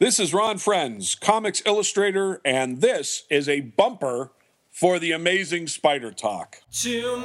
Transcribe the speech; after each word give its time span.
This 0.00 0.18
is 0.18 0.32
Ron 0.32 0.56
Frenz, 0.56 1.14
comics 1.14 1.62
illustrator, 1.66 2.40
and 2.42 2.80
this 2.80 3.24
is 3.28 3.50
a 3.50 3.60
bumper 3.60 4.32
for 4.70 4.98
the 4.98 5.12
amazing 5.12 5.66
Spider 5.66 6.10
Talk. 6.10 6.62
Who 6.84 7.18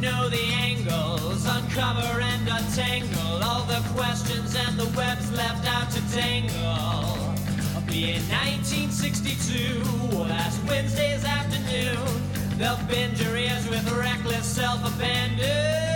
know 0.00 0.30
the 0.30 0.40
angles, 0.54 1.44
uncover 1.44 2.22
and 2.22 2.48
untangle 2.48 3.44
all 3.44 3.66
the 3.66 3.86
questions 3.94 4.56
and 4.56 4.78
the 4.78 4.86
webs 4.96 5.30
left 5.32 5.68
out 5.68 5.90
to. 5.90 6.00
Be 7.86 8.12
in 8.12 8.22
1962, 8.32 10.16
last 10.16 10.64
Wednesday's 10.66 11.22
afternoon, 11.22 11.98
they'll 12.56 12.80
bend 12.88 13.20
your 13.20 13.36
ears 13.36 13.68
with 13.68 13.86
reckless 13.92 14.46
self-abandon. 14.46 15.95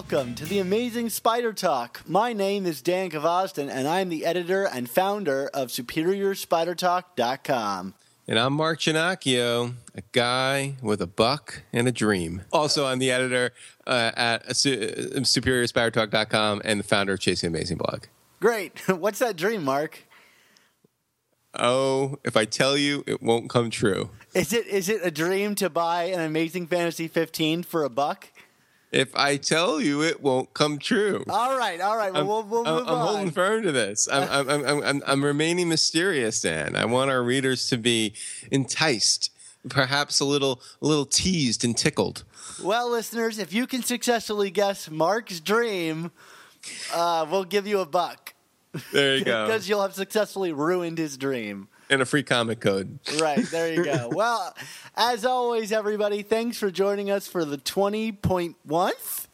welcome 0.00 0.32
to 0.34 0.46
the 0.46 0.58
Amazing 0.58 1.10
Spider 1.10 1.52
Talk. 1.52 2.00
My 2.06 2.32
name 2.32 2.64
is 2.64 2.80
Dan 2.80 3.10
Gvozden 3.10 3.68
and 3.70 3.86
I'm 3.86 4.08
the 4.08 4.24
editor 4.24 4.64
and 4.64 4.88
founder 4.88 5.50
of 5.52 5.68
SuperiorSpiderTalk.com. 5.68 7.92
And 8.26 8.38
I'm 8.38 8.54
Mark 8.54 8.78
Ginocchio, 8.78 9.74
a 9.94 10.02
guy 10.12 10.76
with 10.82 11.02
a 11.02 11.06
buck 11.06 11.64
and 11.70 11.86
a 11.86 11.92
dream. 11.92 12.40
Also, 12.50 12.86
I'm 12.86 12.98
the 12.98 13.10
editor 13.10 13.52
uh, 13.86 14.12
at 14.16 14.56
Su- 14.56 14.72
uh, 14.72 15.20
SuperiorSpiderTalk.com 15.20 16.62
and 16.64 16.80
the 16.80 16.84
founder 16.84 17.12
of 17.12 17.20
Chasing 17.20 17.48
Amazing 17.48 17.76
Blog. 17.76 18.04
Great. 18.40 18.88
What's 18.88 19.18
that 19.18 19.36
dream, 19.36 19.62
Mark? 19.62 20.04
Oh, 21.52 22.18
if 22.24 22.38
I 22.38 22.46
tell 22.46 22.78
you, 22.78 23.04
it 23.06 23.22
won't 23.22 23.50
come 23.50 23.68
true. 23.68 24.08
Is 24.34 24.54
it 24.54 24.66
is 24.66 24.88
it 24.88 25.02
a 25.04 25.10
dream 25.10 25.54
to 25.56 25.68
buy 25.68 26.04
an 26.04 26.20
Amazing 26.20 26.68
Fantasy 26.68 27.06
15 27.06 27.64
for 27.64 27.84
a 27.84 27.90
buck? 27.90 28.28
If 28.92 29.14
I 29.14 29.36
tell 29.36 29.80
you, 29.80 30.02
it 30.02 30.20
won't 30.20 30.52
come 30.52 30.78
true. 30.78 31.22
All 31.28 31.56
right, 31.56 31.80
all 31.80 31.96
right. 31.96 32.12
Well, 32.12 32.22
I'm, 32.22 32.26
we'll, 32.26 32.42
we'll 32.44 32.66
I'm- 32.66 32.74
move 32.78 32.88
I'm 32.88 32.94
on. 32.94 33.06
holding 33.06 33.30
firm 33.30 33.62
to 33.62 33.70
this. 33.72 34.08
I'm, 34.10 34.28
I'm, 34.28 34.48
I'm, 34.50 34.64
I'm, 34.66 34.82
I'm, 34.82 35.02
I'm 35.06 35.24
remaining 35.24 35.68
mysterious, 35.68 36.40
Dan. 36.40 36.74
I 36.74 36.84
want 36.86 37.08
our 37.10 37.22
readers 37.22 37.68
to 37.68 37.76
be 37.78 38.14
enticed, 38.50 39.30
perhaps 39.68 40.18
a 40.20 40.24
little, 40.24 40.60
a 40.82 40.86
little 40.86 41.06
teased 41.06 41.64
and 41.64 41.76
tickled. 41.76 42.24
Well, 42.62 42.90
listeners, 42.90 43.38
if 43.38 43.52
you 43.52 43.66
can 43.66 43.82
successfully 43.82 44.50
guess 44.50 44.90
Mark's 44.90 45.38
dream, 45.40 46.10
uh, 46.92 47.26
we'll 47.30 47.44
give 47.44 47.66
you 47.66 47.78
a 47.80 47.86
buck 47.86 48.34
There 48.92 49.16
you 49.18 49.24
go. 49.24 49.46
because 49.46 49.68
you'll 49.68 49.82
have 49.82 49.94
successfully 49.94 50.52
ruined 50.52 50.98
his 50.98 51.16
dream. 51.16 51.68
And 51.90 52.00
a 52.00 52.06
free 52.06 52.22
comic 52.22 52.60
code. 52.60 52.98
Right, 53.20 53.44
there 53.50 53.74
you 53.74 53.84
go. 53.84 54.08
well, 54.14 54.56
as 54.96 55.24
always, 55.24 55.72
everybody, 55.72 56.22
thanks 56.22 56.56
for 56.56 56.70
joining 56.70 57.10
us 57.10 57.26
for 57.26 57.44
the 57.44 57.58
20.1th 57.58 59.26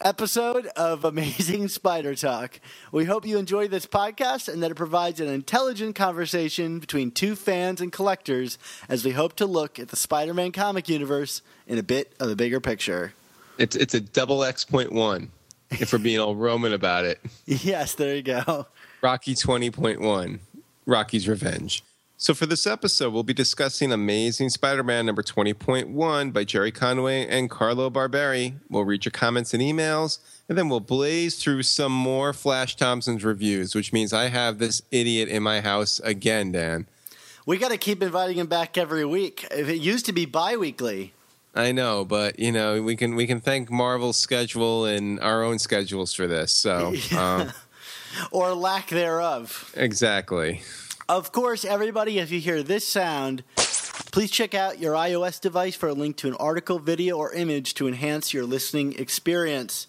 episode 0.00 0.66
of 0.76 1.04
Amazing 1.04 1.68
Spider 1.68 2.14
Talk. 2.14 2.58
We 2.90 3.04
hope 3.04 3.26
you 3.26 3.38
enjoy 3.38 3.68
this 3.68 3.86
podcast 3.86 4.52
and 4.52 4.62
that 4.62 4.70
it 4.70 4.74
provides 4.74 5.20
an 5.20 5.28
intelligent 5.28 5.94
conversation 5.94 6.78
between 6.80 7.10
two 7.10 7.36
fans 7.36 7.80
and 7.80 7.92
collectors 7.92 8.58
as 8.88 9.04
we 9.04 9.12
hope 9.12 9.36
to 9.36 9.46
look 9.46 9.78
at 9.78 9.88
the 9.88 9.96
Spider 9.96 10.34
Man 10.34 10.52
comic 10.52 10.88
universe 10.88 11.42
in 11.66 11.78
a 11.78 11.82
bit 11.82 12.14
of 12.18 12.28
a 12.30 12.36
bigger 12.36 12.60
picture. 12.60 13.12
It's 13.56 13.76
it's 13.76 13.94
a 13.94 14.00
double 14.00 14.42
X 14.42 14.64
point 14.64 14.90
one. 14.90 15.30
If 15.70 15.92
we're 15.92 15.98
being 15.98 16.18
all 16.18 16.34
Roman 16.34 16.72
about 16.72 17.04
it, 17.04 17.20
Yes, 17.46 17.94
there 17.94 18.16
you 18.16 18.22
go. 18.22 18.66
Rocky 19.00 19.34
twenty 19.34 19.70
point 19.70 20.00
one, 20.00 20.40
Rocky's 20.86 21.28
Revenge. 21.28 21.82
So 22.16 22.32
for 22.32 22.46
this 22.46 22.66
episode, 22.66 23.12
we'll 23.12 23.22
be 23.24 23.34
discussing 23.34 23.92
Amazing 23.92 24.50
Spider-Man 24.50 25.04
number 25.04 25.22
twenty 25.22 25.52
point 25.52 25.88
one 25.88 26.30
by 26.30 26.44
Gerry 26.44 26.70
Conway 26.70 27.26
and 27.26 27.50
Carlo 27.50 27.90
Barberi. 27.90 28.54
We'll 28.70 28.84
read 28.84 29.04
your 29.04 29.12
comments 29.12 29.52
and 29.52 29.62
emails, 29.62 30.20
and 30.48 30.56
then 30.56 30.68
we'll 30.68 30.80
blaze 30.80 31.36
through 31.36 31.64
some 31.64 31.92
more 31.92 32.32
Flash 32.32 32.76
Thompson's 32.76 33.24
reviews, 33.24 33.74
which 33.74 33.92
means 33.92 34.12
I 34.12 34.28
have 34.28 34.58
this 34.58 34.80
idiot 34.90 35.28
in 35.28 35.42
my 35.42 35.60
house 35.60 36.00
again, 36.00 36.52
Dan. 36.52 36.86
We 37.46 37.58
got 37.58 37.72
to 37.72 37.76
keep 37.76 38.02
inviting 38.02 38.38
him 38.38 38.46
back 38.46 38.78
every 38.78 39.04
week. 39.04 39.46
If 39.50 39.68
It 39.68 39.82
used 39.82 40.06
to 40.06 40.12
be 40.12 40.24
bi 40.24 40.56
weekly. 40.56 41.12
I 41.54 41.72
know, 41.72 42.04
but 42.04 42.38
you 42.38 42.50
know 42.52 42.82
we 42.82 42.96
can 42.96 43.14
we 43.16 43.26
can 43.26 43.40
thank 43.40 43.70
Marvel's 43.70 44.16
schedule 44.16 44.86
and 44.86 45.20
our 45.20 45.42
own 45.42 45.58
schedules 45.58 46.12
for 46.12 46.26
this. 46.26 46.52
So 46.52 46.94
um, 47.16 47.52
Or 48.30 48.54
lack 48.54 48.88
thereof. 48.88 49.72
exactly. 49.76 50.62
Of 51.08 51.32
course, 51.32 51.64
everybody, 51.64 52.18
if 52.18 52.30
you 52.30 52.40
hear 52.40 52.62
this 52.62 52.88
sound, 52.88 53.44
please 54.10 54.30
check 54.30 54.54
out 54.54 54.78
your 54.78 54.94
iOS 54.94 55.38
device 55.38 55.74
for 55.76 55.88
a 55.90 55.92
link 55.92 56.16
to 56.16 56.28
an 56.28 56.34
article, 56.36 56.78
video, 56.78 57.18
or 57.18 57.32
image 57.32 57.74
to 57.74 57.86
enhance 57.86 58.32
your 58.32 58.44
listening 58.44 58.94
experience. 58.98 59.86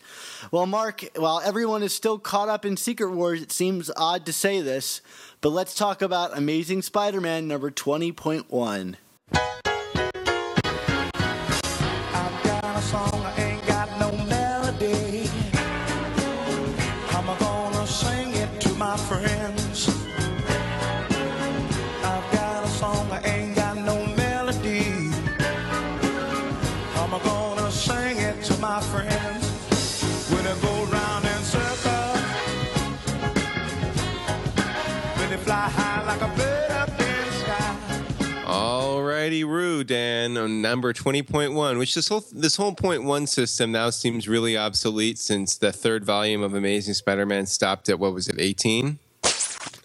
Well, 0.51 0.65
Mark, 0.65 1.05
while 1.15 1.39
everyone 1.39 1.83
is 1.83 1.95
still 1.95 2.19
caught 2.19 2.49
up 2.49 2.65
in 2.65 2.75
Secret 2.75 3.11
Wars, 3.11 3.41
it 3.41 3.51
seems 3.53 3.89
odd 3.95 4.25
to 4.25 4.33
say 4.33 4.59
this, 4.61 5.01
but 5.39 5.51
let's 5.51 5.73
talk 5.73 6.01
about 6.01 6.37
Amazing 6.37 6.81
Spider 6.81 7.21
Man 7.21 7.47
number 7.47 7.71
20.1. 7.71 8.95
Dan, 39.85 40.37
on 40.37 40.61
number 40.61 40.93
twenty 40.93 41.21
point 41.21 41.53
one. 41.53 41.77
Which 41.77 41.95
this 41.95 42.07
whole 42.07 42.25
this 42.31 42.55
whole 42.55 42.73
point 42.73 43.03
one 43.03 43.27
system 43.27 43.71
now 43.71 43.89
seems 43.89 44.27
really 44.27 44.57
obsolete 44.57 45.17
since 45.17 45.57
the 45.57 45.71
third 45.71 46.03
volume 46.03 46.41
of 46.41 46.53
Amazing 46.53 46.95
Spider-Man 46.95 47.45
stopped 47.45 47.89
at 47.89 47.99
what 47.99 48.13
was 48.13 48.27
it, 48.27 48.39
eighteen? 48.39 48.99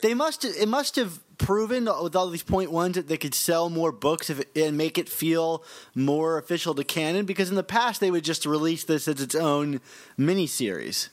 They 0.02 0.14
must 0.14 0.44
it 0.44 0.68
must 0.68 0.96
have 0.96 1.20
proven 1.36 1.86
with 2.02 2.14
all 2.14 2.28
these 2.28 2.42
point 2.42 2.70
ones 2.70 2.96
that 2.96 3.08
they 3.08 3.16
could 3.16 3.34
sell 3.34 3.70
more 3.70 3.92
books 3.92 4.28
if 4.30 4.40
it, 4.40 4.48
and 4.56 4.76
make 4.76 4.98
it 4.98 5.08
feel 5.08 5.62
more 5.94 6.38
official 6.38 6.74
to 6.74 6.84
canon 6.84 7.24
because 7.26 7.50
in 7.50 7.56
the 7.56 7.62
past 7.62 8.00
they 8.00 8.10
would 8.10 8.24
just 8.24 8.44
release 8.46 8.84
this 8.84 9.08
as 9.08 9.20
its 9.20 9.34
own 9.34 9.80
miniseries. 10.18 11.08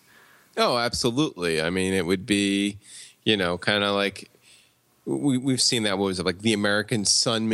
Oh, 0.56 0.78
absolutely. 0.78 1.62
I 1.62 1.70
mean, 1.70 1.94
it 1.94 2.06
would 2.06 2.26
be, 2.26 2.78
you 3.24 3.38
know, 3.38 3.58
kind 3.58 3.84
of 3.84 3.94
like 3.94 4.30
we 5.06 5.38
we've 5.38 5.62
seen 5.62 5.84
that. 5.84 5.98
What 5.98 6.06
was 6.06 6.20
it 6.20 6.26
like 6.26 6.40
the 6.40 6.54
American 6.54 7.06
Son 7.06 7.48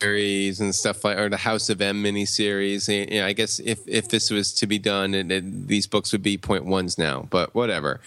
miniseries 0.00 0.60
and 0.60 0.74
stuff 0.74 1.04
like, 1.04 1.18
or 1.18 1.28
the 1.28 1.36
House 1.36 1.68
of 1.70 1.80
M 1.80 2.02
miniseries? 2.02 2.88
And, 2.88 3.10
you 3.12 3.20
know, 3.20 3.26
I 3.26 3.32
guess 3.32 3.58
if 3.60 3.80
if 3.86 4.08
this 4.08 4.30
was 4.30 4.52
to 4.54 4.66
be 4.66 4.78
done, 4.78 5.14
it, 5.14 5.66
these 5.68 5.86
books 5.86 6.12
would 6.12 6.22
be 6.22 6.38
point 6.38 6.64
ones 6.64 6.98
now. 6.98 7.26
But 7.30 7.54
whatever, 7.54 8.00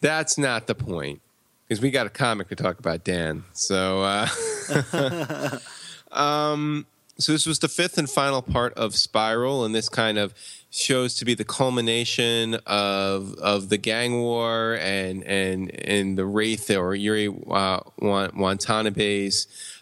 that's 0.00 0.38
not 0.38 0.66
the 0.66 0.74
point 0.74 1.20
because 1.66 1.80
we 1.80 1.90
got 1.90 2.06
a 2.06 2.10
comic 2.10 2.48
to 2.48 2.56
talk 2.56 2.78
about, 2.78 3.04
Dan. 3.04 3.44
So. 3.52 4.02
Uh, 4.02 5.58
Um, 6.14 6.86
so 7.18 7.32
this 7.32 7.46
was 7.46 7.58
the 7.58 7.68
fifth 7.68 7.98
and 7.98 8.08
final 8.08 8.40
part 8.42 8.72
of 8.74 8.94
Spiral, 8.96 9.64
and 9.64 9.74
this 9.74 9.88
kind 9.88 10.18
of 10.18 10.34
shows 10.70 11.14
to 11.14 11.24
be 11.24 11.34
the 11.34 11.44
culmination 11.44 12.54
of 12.66 13.34
of 13.34 13.68
the 13.68 13.76
gang 13.76 14.20
war 14.20 14.76
and 14.80 15.22
and 15.24 15.70
and 15.86 16.18
the 16.18 16.24
Wraith 16.24 16.70
or 16.70 16.94
Yuri 16.94 17.28
uh, 17.48 17.80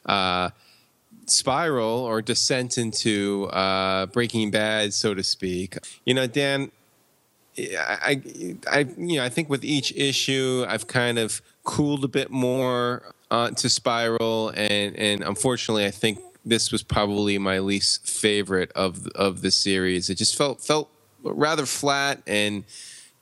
uh, 0.04 0.50
spiral 1.26 2.00
or 2.00 2.22
descent 2.22 2.78
into 2.78 3.46
uh, 3.52 4.06
Breaking 4.06 4.50
Bad, 4.50 4.92
so 4.94 5.14
to 5.14 5.22
speak. 5.22 5.76
You 6.04 6.14
know, 6.14 6.26
Dan, 6.26 6.70
I, 7.58 8.22
I, 8.70 8.86
you 8.96 9.16
know, 9.16 9.24
I 9.24 9.28
think 9.28 9.48
with 9.48 9.64
each 9.64 9.92
issue, 9.96 10.64
I've 10.68 10.86
kind 10.86 11.18
of 11.18 11.42
cooled 11.64 12.04
a 12.04 12.08
bit 12.08 12.30
more 12.30 13.14
uh, 13.30 13.50
to 13.50 13.68
Spiral, 13.68 14.50
and 14.50 14.96
and 14.96 15.22
unfortunately, 15.22 15.86
I 15.86 15.90
think 15.90 16.18
this 16.44 16.72
was 16.72 16.82
probably 16.82 17.38
my 17.38 17.58
least 17.58 18.08
favorite 18.08 18.72
of 18.72 19.06
of 19.08 19.42
the 19.42 19.50
series. 19.50 20.10
It 20.10 20.16
just 20.16 20.36
felt 20.36 20.60
felt 20.60 20.90
rather 21.22 21.66
flat 21.66 22.20
and 22.26 22.64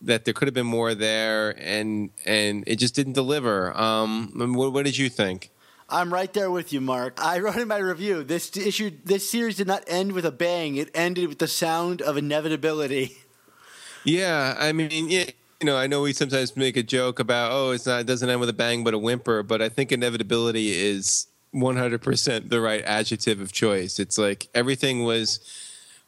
that 0.02 0.24
there 0.24 0.32
could 0.32 0.48
have 0.48 0.54
been 0.54 0.66
more 0.66 0.94
there, 0.94 1.54
and 1.58 2.10
and 2.24 2.64
it 2.66 2.76
just 2.76 2.94
didn't 2.94 3.12
deliver. 3.12 3.76
Um, 3.78 4.32
what, 4.54 4.72
what 4.72 4.84
did 4.84 4.96
you 4.96 5.08
think? 5.08 5.50
I'm 5.90 6.12
right 6.12 6.32
there 6.32 6.50
with 6.50 6.72
you, 6.72 6.80
Mark. 6.80 7.18
I 7.22 7.40
wrote 7.40 7.56
in 7.56 7.68
my 7.68 7.78
review 7.78 8.22
this 8.22 8.56
issue, 8.56 8.92
this 9.04 9.28
series 9.28 9.56
did 9.56 9.66
not 9.66 9.82
end 9.88 10.12
with 10.12 10.24
a 10.24 10.30
bang. 10.30 10.76
It 10.76 10.90
ended 10.94 11.28
with 11.28 11.38
the 11.38 11.48
sound 11.48 12.00
of 12.00 12.16
inevitability. 12.16 13.16
Yeah, 14.02 14.56
I 14.58 14.72
mean, 14.72 15.10
yeah, 15.10 15.26
you 15.60 15.66
know, 15.66 15.76
I 15.76 15.86
know 15.86 16.00
we 16.00 16.14
sometimes 16.14 16.56
make 16.56 16.78
a 16.78 16.82
joke 16.82 17.18
about, 17.18 17.52
oh, 17.52 17.72
it's 17.72 17.84
not, 17.84 18.00
it 18.00 18.06
doesn't 18.06 18.30
end 18.30 18.40
with 18.40 18.48
a 18.48 18.54
bang, 18.54 18.82
but 18.82 18.94
a 18.94 18.98
whimper. 18.98 19.42
But 19.42 19.60
I 19.60 19.68
think 19.68 19.92
inevitability 19.92 20.70
is 20.70 21.26
100% 21.54 22.48
the 22.48 22.60
right 22.62 22.82
adjective 22.82 23.42
of 23.42 23.52
choice. 23.52 23.98
It's 23.98 24.16
like 24.16 24.48
everything 24.54 25.04
was 25.04 25.40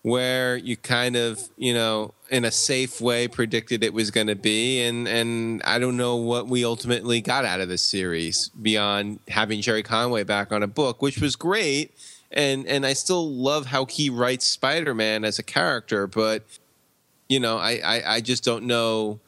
where 0.01 0.57
you 0.57 0.79
kind 0.79 1.17
of, 1.17 1.51
you 1.59 1.75
know, 1.75 2.15
in 2.33 2.47
a 2.47 2.51
safe 2.51 2.99
way 2.99 3.29
predicted 3.29 3.85
it 3.85 3.93
was 3.93 4.11
going 4.11 4.27
to 4.27 4.35
be. 4.35 4.81
And, 4.81 5.07
and 5.07 5.63
I 5.65 5.79
don't 5.79 5.99
know 5.99 6.17
what 6.17 6.49
we 6.49 6.65
ultimately 6.65 7.21
got 7.21 7.45
out 7.45 7.61
of 7.61 7.69
this 7.69 7.83
series 7.83 8.49
beyond 8.49 9.21
having 9.29 9.61
Gerry 9.61 9.83
Conway 9.83 10.25
back 10.25 10.51
on 10.51 10.63
a 10.63 10.67
book, 10.67 11.03
which 11.03 11.21
was 11.21 11.37
great. 11.37 11.95
And, 12.33 12.67
and 12.67 12.87
I 12.87 12.95
still 12.95 13.31
love 13.31 13.67
how 13.67 13.85
he 13.85 14.09
writes 14.09 14.47
Spider 14.47 14.95
Man 14.95 15.27
as 15.27 15.39
a 15.39 15.43
character, 15.43 16.07
but 16.07 16.45
you 17.29 17.39
know, 17.39 17.59
I, 17.59 17.81
I, 17.85 18.15
I 18.15 18.21
just 18.21 18.45
don't 18.45 18.65
know. 18.65 19.21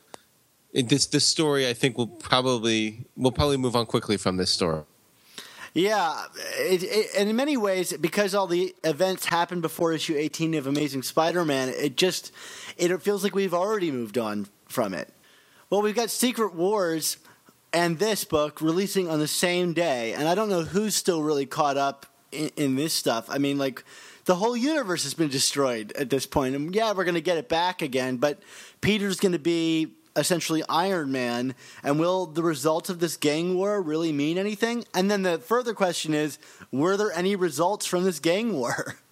This 0.74 1.06
this 1.06 1.24
story, 1.24 1.68
I 1.68 1.72
think, 1.72 1.96
will 1.96 2.08
probably 2.08 3.06
will 3.16 3.32
probably 3.32 3.56
move 3.56 3.76
on 3.76 3.86
quickly 3.86 4.16
from 4.16 4.36
this 4.36 4.50
story. 4.50 4.82
Yeah, 5.74 6.26
it, 6.56 6.84
it, 6.84 7.10
and 7.18 7.28
in 7.28 7.34
many 7.34 7.56
ways, 7.56 7.92
because 7.94 8.32
all 8.32 8.46
the 8.46 8.76
events 8.84 9.26
happened 9.26 9.60
before 9.60 9.92
issue 9.92 10.14
18 10.16 10.54
of 10.54 10.68
Amazing 10.68 11.02
Spider-Man, 11.02 11.68
it 11.68 11.96
just 11.96 12.30
it 12.76 12.96
feels 13.02 13.24
like 13.24 13.34
we've 13.34 13.52
already 13.52 13.90
moved 13.90 14.16
on 14.16 14.46
from 14.68 14.94
it. 14.94 15.12
Well, 15.70 15.82
we've 15.82 15.96
got 15.96 16.10
Secret 16.10 16.54
Wars 16.54 17.16
and 17.72 17.98
this 17.98 18.22
book 18.22 18.60
releasing 18.60 19.10
on 19.10 19.18
the 19.18 19.26
same 19.26 19.72
day, 19.72 20.12
and 20.12 20.28
I 20.28 20.36
don't 20.36 20.48
know 20.48 20.62
who's 20.62 20.94
still 20.94 21.24
really 21.24 21.44
caught 21.44 21.76
up 21.76 22.06
in, 22.30 22.50
in 22.56 22.76
this 22.76 22.92
stuff. 22.92 23.26
I 23.28 23.38
mean, 23.38 23.58
like 23.58 23.82
the 24.26 24.36
whole 24.36 24.56
universe 24.56 25.02
has 25.02 25.14
been 25.14 25.28
destroyed 25.28 25.92
at 25.98 26.08
this 26.08 26.24
point, 26.24 26.54
and 26.54 26.72
yeah, 26.72 26.92
we're 26.92 27.02
going 27.02 27.16
to 27.16 27.20
get 27.20 27.36
it 27.36 27.48
back 27.48 27.82
again, 27.82 28.18
but 28.18 28.40
Peter's 28.80 29.18
going 29.18 29.32
to 29.32 29.40
be 29.40 29.92
essentially 30.16 30.62
Iron 30.68 31.12
Man. 31.12 31.54
And 31.82 31.98
will 31.98 32.26
the 32.26 32.42
results 32.42 32.90
of 32.90 33.00
this 33.00 33.16
gang 33.16 33.54
war 33.54 33.80
really 33.82 34.12
mean 34.12 34.38
anything? 34.38 34.84
And 34.94 35.10
then 35.10 35.22
the 35.22 35.38
further 35.38 35.74
question 35.74 36.14
is 36.14 36.38
were 36.70 36.96
there 36.96 37.12
any 37.12 37.36
results 37.36 37.86
from 37.86 38.04
this 38.04 38.20
gang 38.20 38.52
war? 38.54 38.96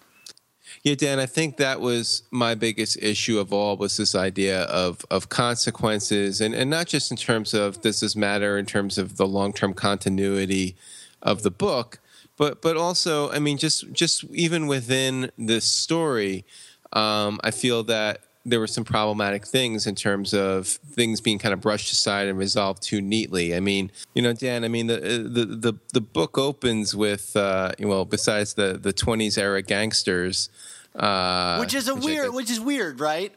Yeah, 0.81 0.95
Dan, 0.95 1.19
I 1.19 1.27
think 1.27 1.57
that 1.57 1.79
was 1.79 2.23
my 2.31 2.55
biggest 2.55 2.97
issue 3.01 3.39
of 3.39 3.53
all 3.53 3.77
was 3.77 3.95
this 3.95 4.15
idea 4.15 4.63
of 4.63 5.05
of 5.09 5.29
consequences 5.29 6.41
and, 6.41 6.53
and 6.53 6.69
not 6.69 6.87
just 6.87 7.11
in 7.11 7.15
terms 7.15 7.53
of 7.53 7.79
does 7.81 8.01
this 8.01 8.15
matter 8.15 8.57
in 8.57 8.65
terms 8.65 8.97
of 8.97 9.15
the 9.15 9.27
long 9.27 9.53
term 9.53 9.73
continuity 9.73 10.75
of 11.21 11.43
the 11.43 11.51
book, 11.51 11.99
but 12.37 12.61
but 12.61 12.75
also, 12.75 13.31
I 13.31 13.39
mean, 13.39 13.57
just 13.57 13.91
just 13.93 14.23
even 14.25 14.67
within 14.67 15.31
this 15.37 15.65
story, 15.65 16.45
um, 16.91 17.39
I 17.43 17.51
feel 17.51 17.83
that 17.83 18.19
there 18.45 18.59
were 18.59 18.67
some 18.67 18.83
problematic 18.83 19.47
things 19.47 19.87
in 19.87 19.95
terms 19.95 20.33
of 20.33 20.67
things 20.67 21.21
being 21.21 21.39
kind 21.39 21.53
of 21.53 21.61
brushed 21.61 21.91
aside 21.91 22.27
and 22.27 22.37
resolved 22.37 22.83
too 22.83 23.01
neatly. 23.01 23.55
I 23.55 23.59
mean, 23.59 23.91
you 24.13 24.21
know, 24.21 24.33
Dan. 24.33 24.63
I 24.63 24.67
mean, 24.67 24.87
the 24.87 24.97
the 24.97 25.45
the, 25.45 25.73
the 25.93 26.01
book 26.01 26.37
opens 26.37 26.95
with 26.95 27.35
uh, 27.35 27.71
well, 27.79 28.05
besides 28.05 28.53
the 28.55 28.77
the 28.81 28.93
twenties 28.93 29.37
era 29.37 29.61
gangsters, 29.61 30.49
uh, 30.95 31.57
which 31.57 31.73
is 31.73 31.87
a 31.87 31.95
which 31.95 32.03
weird, 32.03 32.25
guess- 32.27 32.35
which 32.35 32.49
is 32.51 32.59
weird, 32.59 32.99
right? 32.99 33.33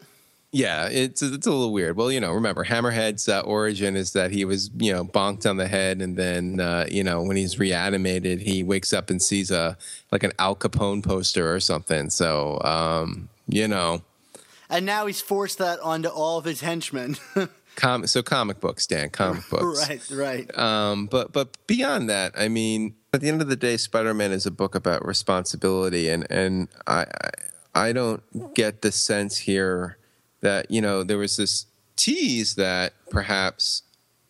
yeah, 0.53 0.88
it's 0.91 1.20
it's 1.23 1.47
a 1.47 1.50
little 1.50 1.73
weird. 1.73 1.97
Well, 1.97 2.11
you 2.11 2.19
know, 2.19 2.32
remember 2.32 2.64
Hammerhead's 2.64 3.29
uh, 3.29 3.41
origin 3.41 3.94
is 3.94 4.12
that 4.12 4.31
he 4.31 4.44
was 4.44 4.70
you 4.79 4.93
know 4.93 5.05
bonked 5.05 5.49
on 5.49 5.56
the 5.56 5.69
head, 5.69 6.00
and 6.00 6.17
then 6.17 6.61
uh, 6.61 6.87
you 6.91 7.05
know 7.05 7.23
when 7.23 7.37
he's 7.37 7.59
reanimated, 7.59 8.41
he 8.41 8.62
wakes 8.62 8.93
up 8.93 9.11
and 9.11 9.20
sees 9.20 9.50
a 9.50 9.76
like 10.11 10.23
an 10.23 10.32
Al 10.38 10.56
Capone 10.56 11.02
poster 11.05 11.52
or 11.55 11.61
something. 11.61 12.11
So 12.11 12.61
um, 12.62 13.29
you 13.49 13.69
know, 13.69 14.00
And 14.69 14.85
now 14.85 15.07
he's 15.07 15.21
forced 15.21 15.59
that 15.59 15.81
onto 15.81 16.09
all 16.09 16.39
of 16.39 16.45
his 16.45 16.61
henchmen. 16.61 17.17
com- 17.77 18.07
so 18.07 18.23
comic 18.23 18.61
books, 18.61 18.87
Dan, 18.87 19.11
comic 19.11 19.43
books, 19.51 19.89
right, 19.89 20.11
right. 20.11 20.59
Um, 20.59 21.07
but 21.07 21.33
but 21.33 21.57
beyond 21.67 22.11
that, 22.11 22.33
I 22.37 22.49
mean, 22.49 22.95
at 23.13 23.21
the 23.21 23.29
end 23.29 23.41
of 23.41 23.49
the 23.49 23.57
day, 23.57 23.77
Spider 23.77 24.15
Man 24.15 24.33
is 24.33 24.47
a 24.47 24.51
book 24.51 24.75
about 24.75 25.07
responsibility, 25.07 26.09
and 26.09 26.27
and 26.31 26.69
I 26.87 27.07
I, 27.75 27.89
I 27.89 27.93
don't 27.93 28.55
get 28.55 28.83
the 28.83 28.91
sense 28.91 29.39
here 29.39 29.99
that 30.41 30.71
you 30.71 30.81
know 30.81 31.03
there 31.03 31.19
was 31.19 31.37
this 31.37 31.67
tease 31.97 32.57
that 32.57 32.93
perhaps 33.11 33.83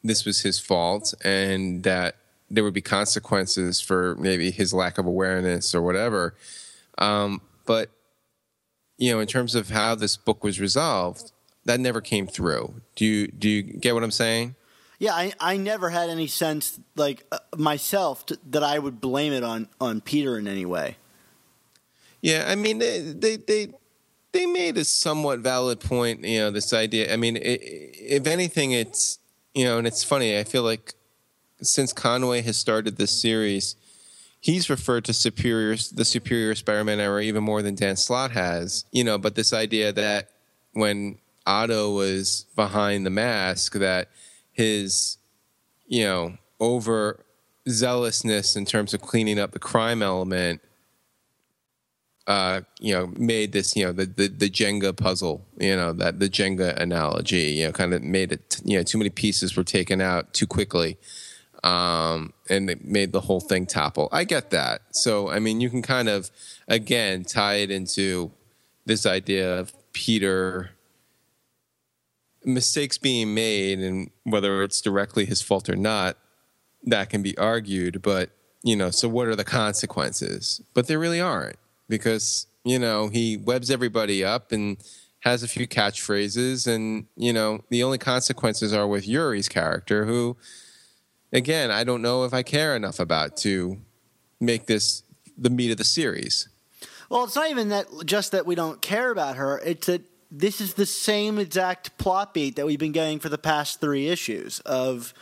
this 0.04 0.24
was 0.24 0.42
his 0.42 0.58
fault 0.60 1.14
and 1.24 1.82
that 1.82 2.16
there 2.48 2.62
would 2.62 2.74
be 2.74 2.80
consequences 2.80 3.80
for 3.80 4.14
maybe 4.16 4.50
his 4.50 4.72
lack 4.72 4.98
of 4.98 5.06
awareness 5.06 5.74
or 5.74 5.82
whatever. 5.82 6.34
Um, 6.98 7.40
but 7.64 7.90
you 8.98 9.12
know, 9.12 9.20
in 9.20 9.26
terms 9.26 9.54
of 9.54 9.70
how 9.70 9.94
this 9.94 10.16
book 10.16 10.42
was 10.42 10.60
resolved, 10.60 11.32
that 11.64 11.80
never 11.80 12.00
came 12.00 12.26
through. 12.26 12.74
Do 12.94 13.04
you 13.04 13.28
do 13.28 13.48
you 13.48 13.62
get 13.62 13.94
what 13.94 14.02
I'm 14.02 14.10
saying? 14.10 14.54
Yeah, 14.98 15.12
I, 15.12 15.32
I 15.38 15.56
never 15.58 15.90
had 15.90 16.08
any 16.08 16.26
sense, 16.26 16.80
like 16.94 17.26
uh, 17.30 17.38
myself, 17.56 18.24
t- 18.24 18.36
that 18.50 18.62
I 18.62 18.78
would 18.78 18.98
blame 18.98 19.34
it 19.34 19.44
on, 19.44 19.68
on 19.78 20.00
Peter 20.00 20.38
in 20.38 20.48
any 20.48 20.64
way. 20.64 20.96
Yeah, 22.22 22.46
I 22.48 22.54
mean 22.54 22.78
they 22.78 23.00
they 23.00 23.36
they, 23.36 23.68
they 24.32 24.46
made 24.46 24.78
a 24.78 24.84
somewhat 24.84 25.40
valid 25.40 25.80
point. 25.80 26.24
You 26.24 26.38
know, 26.38 26.50
this 26.50 26.72
idea. 26.72 27.12
I 27.12 27.16
mean, 27.16 27.36
i 27.36 27.58
if 27.60 28.26
anything, 28.26 28.72
it's 28.72 29.18
you 29.54 29.64
know, 29.64 29.78
and 29.78 29.86
it's 29.86 30.02
funny. 30.02 30.38
I 30.38 30.44
feel 30.44 30.62
like 30.62 30.94
since 31.60 31.92
Conway 31.92 32.42
has 32.42 32.56
started 32.56 32.96
this 32.96 33.10
series, 33.10 33.76
he's 34.46 34.70
referred 34.70 35.04
to 35.04 35.12
superior 35.12 35.76
the 35.92 36.04
superior 36.04 36.54
Spider-Man 36.54 37.00
era 37.00 37.20
even 37.20 37.42
more 37.42 37.62
than 37.62 37.74
Dan 37.74 37.96
Slott 37.96 38.30
has. 38.30 38.84
You 38.92 39.02
know, 39.02 39.18
but 39.18 39.34
this 39.34 39.52
idea 39.52 39.92
that 39.92 40.30
when 40.72 41.18
Otto 41.44 41.92
was 41.92 42.46
behind 42.54 43.04
the 43.04 43.10
mask, 43.10 43.72
that 43.74 44.08
his 44.52 45.18
you 45.88 46.04
know 46.04 46.38
over 46.60 47.24
zealousness 47.68 48.54
in 48.54 48.64
terms 48.64 48.94
of 48.94 49.00
cleaning 49.00 49.40
up 49.40 49.50
the 49.50 49.58
crime 49.58 50.00
element 50.00 50.60
uh, 52.28 52.60
you 52.80 52.92
know, 52.92 53.06
made 53.16 53.52
this, 53.52 53.76
you 53.76 53.84
know, 53.84 53.92
the, 53.92 54.04
the, 54.04 54.26
the 54.26 54.50
Jenga 54.50 54.96
puzzle, 54.96 55.46
you 55.58 55.76
know, 55.76 55.92
that 55.92 56.18
the 56.18 56.28
Jenga 56.28 56.76
analogy, 56.76 57.52
you 57.52 57.66
know, 57.66 57.72
kind 57.72 57.94
of 57.94 58.02
made 58.02 58.32
it, 58.32 58.60
you 58.64 58.76
know, 58.76 58.82
too 58.82 58.98
many 58.98 59.10
pieces 59.10 59.56
were 59.56 59.62
taken 59.62 60.00
out 60.00 60.34
too 60.34 60.46
quickly. 60.46 60.98
Um, 61.66 62.32
and 62.48 62.70
it 62.70 62.84
made 62.84 63.12
the 63.12 63.22
whole 63.22 63.40
thing 63.40 63.66
topple. 63.66 64.08
I 64.12 64.24
get 64.24 64.50
that. 64.50 64.82
So, 64.92 65.30
I 65.30 65.40
mean, 65.40 65.60
you 65.60 65.68
can 65.68 65.82
kind 65.82 66.08
of, 66.08 66.30
again, 66.68 67.24
tie 67.24 67.56
it 67.56 67.70
into 67.70 68.30
this 68.84 69.04
idea 69.04 69.58
of 69.58 69.72
Peter 69.92 70.70
mistakes 72.44 72.98
being 72.98 73.34
made 73.34 73.80
and 73.80 74.10
whether 74.22 74.62
it's 74.62 74.80
directly 74.80 75.24
his 75.24 75.42
fault 75.42 75.68
or 75.68 75.74
not, 75.74 76.16
that 76.84 77.10
can 77.10 77.22
be 77.22 77.36
argued. 77.36 78.00
But, 78.00 78.30
you 78.62 78.76
know, 78.76 78.90
so 78.90 79.08
what 79.08 79.26
are 79.26 79.34
the 79.34 79.44
consequences? 79.44 80.60
But 80.72 80.86
there 80.86 81.00
really 81.00 81.20
aren't 81.20 81.56
because 81.88 82.46
you 82.64 82.78
know 82.78 83.08
he 83.08 83.36
webs 83.36 83.70
everybody 83.70 84.24
up 84.24 84.52
and 84.52 84.76
has 85.20 85.42
a 85.42 85.48
few 85.48 85.66
catchphrases 85.66 86.66
and 86.66 87.06
you 87.16 87.32
know 87.32 87.60
the 87.70 87.82
only 87.82 87.98
consequences 87.98 88.72
are 88.72 88.86
with 88.86 89.08
Yuri's 89.08 89.48
character 89.48 90.04
who 90.04 90.36
again 91.32 91.70
I 91.70 91.84
don't 91.84 92.02
know 92.02 92.24
if 92.24 92.34
I 92.34 92.42
care 92.42 92.76
enough 92.76 93.00
about 93.00 93.36
to 93.38 93.78
make 94.40 94.66
this 94.66 95.02
the 95.36 95.50
meat 95.50 95.70
of 95.70 95.76
the 95.76 95.84
series. 95.84 96.48
Well, 97.08 97.24
it's 97.24 97.36
not 97.36 97.50
even 97.50 97.68
that 97.68 97.86
just 98.04 98.32
that 98.32 98.46
we 98.46 98.54
don't 98.54 98.80
care 98.82 99.10
about 99.10 99.36
her. 99.36 99.60
It's 99.64 99.86
that 99.86 100.02
this 100.30 100.60
is 100.60 100.74
the 100.74 100.86
same 100.86 101.38
exact 101.38 101.96
plot 101.98 102.34
beat 102.34 102.56
that 102.56 102.66
we've 102.66 102.78
been 102.78 102.92
getting 102.92 103.18
for 103.18 103.28
the 103.28 103.38
past 103.38 103.80
three 103.80 104.08
issues 104.08 104.60
of 104.60 105.14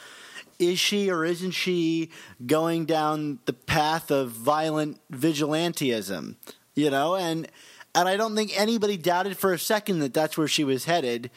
is 0.59 0.79
she 0.79 1.11
or 1.11 1.25
isn't 1.25 1.51
she 1.51 2.11
going 2.47 2.87
down 2.87 3.39
the 3.45 3.53
path 3.53 4.11
of 4.11 4.31
violent 4.31 5.01
vigilantism? 5.13 6.37
You 6.75 6.91
know, 6.91 7.17
and 7.17 7.49
and 7.95 8.09
I 8.09 8.17
don't 8.17 8.35
think 8.35 8.59
anybody 8.59 8.97
doubted 8.97 9.37
for 9.37 9.53
a 9.53 9.59
second 9.59 10.01
that 10.01 10.15
that's 10.15 10.39
where 10.39 10.49
she 10.49 10.65
was 10.65 10.85
headed. 10.85 11.31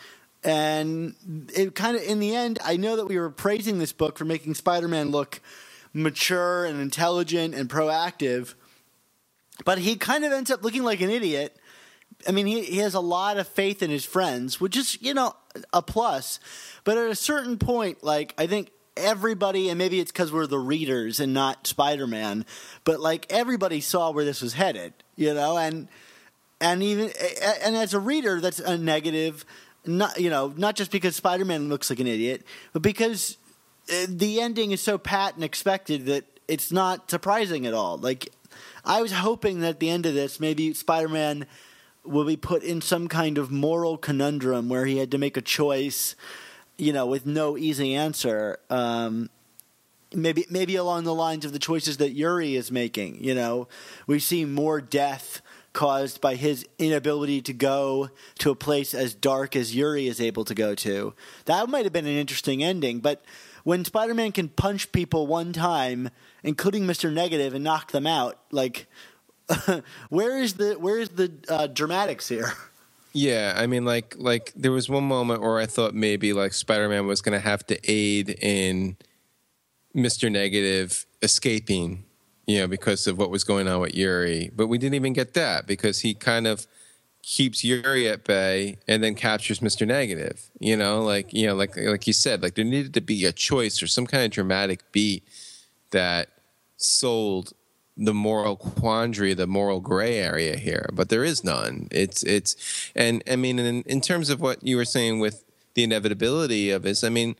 And 0.43 1.15
it 1.53 1.75
kind 1.75 1.97
of, 1.97 2.03
in 2.03 2.19
the 2.19 2.35
end, 2.35 2.59
I 2.63 2.77
know 2.77 2.95
that 2.95 3.05
we 3.05 3.17
were 3.17 3.29
praising 3.29 3.79
this 3.79 3.91
book 3.91 4.17
for 4.17 4.25
making 4.25 4.53
Spider-Man 4.53 5.09
look 5.09 5.41
mature 5.93 6.65
and 6.65 6.79
intelligent 6.79 7.55
and 7.55 7.69
proactive, 7.69 8.53
but 9.65 9.79
he 9.79 9.95
kind 9.95 10.23
of 10.23 10.31
ends 10.31 10.51
up 10.51 10.63
looking 10.63 10.83
like 10.83 11.01
an 11.01 11.09
idiot. 11.09 11.57
I 12.27 12.31
mean, 12.31 12.45
he, 12.45 12.63
he 12.63 12.77
has 12.77 12.93
a 12.93 12.99
lot 12.99 13.37
of 13.37 13.47
faith 13.47 13.81
in 13.81 13.89
his 13.89 14.05
friends, 14.05 14.61
which 14.61 14.77
is, 14.77 15.01
you 15.01 15.13
know, 15.13 15.35
a 15.73 15.81
plus. 15.81 16.39
But 16.83 16.97
at 16.97 17.09
a 17.09 17.15
certain 17.15 17.57
point, 17.57 18.03
like, 18.03 18.33
I 18.37 18.47
think 18.47 18.71
everybody, 18.95 19.69
and 19.69 19.77
maybe 19.77 19.99
it's 19.99 20.11
because 20.11 20.31
we're 20.31 20.47
the 20.47 20.59
readers 20.59 21.19
and 21.19 21.33
not 21.33 21.67
Spider 21.67 22.07
Man, 22.07 22.45
but 22.83 22.99
like 22.99 23.25
everybody 23.29 23.81
saw 23.81 24.11
where 24.11 24.25
this 24.25 24.41
was 24.41 24.53
headed, 24.53 24.93
you 25.15 25.33
know, 25.33 25.57
and 25.57 25.87
and 26.59 26.81
even 26.81 27.11
and 27.63 27.75
as 27.75 27.93
a 27.93 27.99
reader, 27.99 28.41
that's 28.41 28.59
a 28.59 28.77
negative. 28.77 29.45
Not 29.87 30.19
you 30.19 30.29
know 30.29 30.53
not 30.57 30.75
just 30.75 30.91
because 30.91 31.15
Spider-Man 31.15 31.69
looks 31.69 31.89
like 31.89 31.99
an 31.99 32.07
idiot, 32.07 32.45
but 32.73 32.81
because 32.81 33.37
uh, 33.91 34.05
the 34.07 34.41
ending 34.41 34.71
is 34.71 34.81
so 34.81 34.97
pat 34.97 35.35
and 35.35 35.43
expected 35.43 36.05
that 36.07 36.25
it's 36.47 36.71
not 36.71 37.09
surprising 37.09 37.65
at 37.65 37.73
all. 37.73 37.97
Like 37.97 38.29
I 38.85 39.01
was 39.01 39.11
hoping 39.11 39.59
that 39.61 39.69
at 39.69 39.79
the 39.79 39.89
end 39.89 40.05
of 40.05 40.13
this, 40.13 40.39
maybe 40.39 40.73
Spider-Man 40.73 41.45
will 42.03 42.25
be 42.25 42.37
put 42.37 42.63
in 42.63 42.81
some 42.81 43.07
kind 43.07 43.37
of 43.37 43.51
moral 43.51 43.97
conundrum 43.97 44.69
where 44.69 44.85
he 44.85 44.97
had 44.97 45.11
to 45.11 45.17
make 45.17 45.35
a 45.35 45.41
choice, 45.41 46.15
you 46.77 46.93
know, 46.93 47.05
with 47.05 47.25
no 47.25 47.57
easy 47.57 47.93
answer. 47.93 48.59
Um, 48.69 49.29
maybe 50.13 50.45
maybe 50.49 50.75
along 50.75 51.03
the 51.03 51.13
lines 51.13 51.45
of 51.45 51.51
the 51.51 51.59
choices 51.59 51.97
that 51.97 52.11
Yuri 52.11 52.55
is 52.55 52.71
making. 52.71 53.23
You 53.23 53.35
know, 53.35 53.67
we 54.05 54.19
see 54.19 54.45
more 54.45 54.79
death 54.81 55.41
caused 55.77 56.19
by 56.19 56.33
his 56.33 56.65
inability 56.79 57.39
to 57.39 57.53
go 57.53 58.09
to 58.39 58.49
a 58.49 58.55
place 58.55 58.95
as 58.95 59.13
dark 59.13 59.55
as 59.55 59.75
Yuri 59.75 60.07
is 60.07 60.19
able 60.19 60.43
to 60.43 60.55
go 60.55 60.73
to. 60.73 61.13
That 61.45 61.69
might 61.69 61.85
have 61.85 61.93
been 61.93 62.07
an 62.07 62.17
interesting 62.17 62.63
ending, 62.63 62.99
but 62.99 63.23
when 63.63 63.85
Spider-Man 63.85 64.31
can 64.31 64.49
punch 64.49 64.91
people 64.91 65.27
one 65.27 65.53
time, 65.53 66.09
including 66.41 66.85
Mr. 66.85 67.13
Negative, 67.13 67.53
and 67.53 67.63
knock 67.63 67.91
them 67.91 68.07
out, 68.07 68.39
like 68.49 68.87
where 70.09 70.39
is 70.39 70.55
the 70.55 70.79
where 70.79 70.97
is 70.97 71.09
the 71.09 71.31
uh, 71.47 71.67
dramatics 71.67 72.27
here? 72.27 72.53
Yeah, 73.13 73.53
I 73.55 73.67
mean, 73.67 73.85
like, 73.85 74.15
like 74.17 74.53
there 74.55 74.71
was 74.71 74.89
one 74.89 75.03
moment 75.03 75.41
where 75.41 75.59
I 75.59 75.67
thought 75.67 75.93
maybe 75.93 76.33
like 76.33 76.53
Spider-Man 76.53 77.05
was 77.05 77.21
going 77.21 77.39
to 77.39 77.43
have 77.43 77.65
to 77.67 77.79
aid 77.83 78.29
in 78.41 78.97
Mister 79.93 80.27
Negative 80.27 81.05
escaping, 81.21 82.03
you 82.47 82.59
know, 82.59 82.67
because 82.67 83.05
of 83.05 83.17
what 83.17 83.29
was 83.29 83.43
going 83.43 83.67
on 83.67 83.81
with 83.81 83.93
Yuri. 83.93 84.49
But 84.55 84.67
we 84.67 84.77
didn't 84.77 84.95
even 84.95 85.13
get 85.13 85.35
that 85.35 85.67
because 85.67 85.99
he 85.99 86.13
kind 86.15 86.47
of 86.47 86.65
keeps 87.21 87.63
Yuri 87.63 88.07
at 88.07 88.23
bay 88.23 88.77
and 88.87 89.03
then 89.03 89.13
captures 89.13 89.61
Mister 89.61 89.85
Negative. 89.85 90.49
You 90.59 90.77
know, 90.77 91.03
like 91.03 91.33
you 91.33 91.45
know, 91.45 91.55
like 91.55 91.77
like 91.77 92.07
you 92.07 92.13
said, 92.13 92.41
like 92.41 92.55
there 92.55 92.65
needed 92.65 92.93
to 92.95 93.01
be 93.01 93.25
a 93.25 93.31
choice 93.31 93.83
or 93.83 93.87
some 93.87 94.07
kind 94.07 94.23
of 94.23 94.31
dramatic 94.31 94.91
beat 94.91 95.23
that 95.91 96.29
sold 96.77 97.53
the 97.97 98.13
moral 98.13 98.55
quandary, 98.55 99.33
the 99.33 99.47
moral 99.47 99.79
gray 99.79 100.17
area 100.17 100.55
here, 100.55 100.87
but 100.93 101.09
there 101.09 101.23
is 101.23 101.43
none. 101.43 101.87
It's 101.91 102.21
it's, 102.23 102.91
and 102.95 103.23
I 103.29 103.35
mean, 103.35 103.57
in, 103.57 103.81
in 103.83 104.01
terms 104.01 104.29
of 104.29 104.39
what 104.39 104.63
you 104.63 104.77
were 104.77 104.85
saying 104.85 105.19
with 105.19 105.43
the 105.73 105.83
inevitability 105.83 106.69
of 106.69 106.83
this, 106.83 107.03
I 107.03 107.09
mean, 107.09 107.35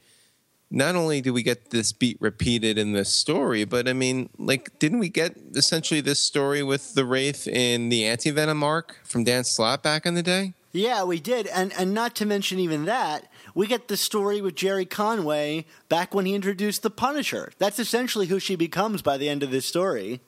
not 0.70 0.96
only 0.96 1.22
do 1.22 1.32
we 1.32 1.44
get 1.44 1.70
this 1.70 1.92
beat 1.92 2.18
repeated 2.20 2.78
in 2.78 2.92
this 2.92 3.10
story, 3.10 3.64
but 3.64 3.88
I 3.88 3.94
mean, 3.94 4.30
like, 4.38 4.78
didn't 4.80 5.00
we 5.00 5.10
get 5.10 5.38
essentially 5.56 6.02
this 6.02 6.20
story 6.20 6.62
with 6.62 6.94
the 6.94 7.06
Wraith 7.06 7.48
in 7.48 7.90
the 7.90 8.06
Anti 8.06 8.32
Venom 8.32 8.64
arc 8.64 9.00
from 9.04 9.24
Dan 9.24 9.44
Slott 9.44 9.82
back 9.82 10.06
in 10.06 10.14
the 10.14 10.24
day? 10.24 10.54
Yeah, 10.74 11.04
we 11.06 11.20
did, 11.20 11.48
and 11.48 11.74
and 11.78 11.94
not 11.94 12.16
to 12.18 12.26
mention 12.26 12.60
even 12.60 12.86
that, 12.86 13.32
we 13.56 13.66
get 13.66 13.88
the 13.88 13.98
story 13.98 14.42
with 14.42 14.56
Gerry 14.56 14.86
Conway 14.86 15.66
back 15.90 16.14
when 16.14 16.26
he 16.26 16.36
introduced 16.36 16.84
the 16.84 16.90
Punisher. 16.90 17.52
That's 17.58 17.80
essentially 17.80 18.28
who 18.28 18.40
she 18.40 18.56
becomes 18.56 19.02
by 19.02 19.18
the 19.18 19.30
end 19.30 19.44
of 19.44 19.52
this 19.52 19.66
story. 19.66 20.20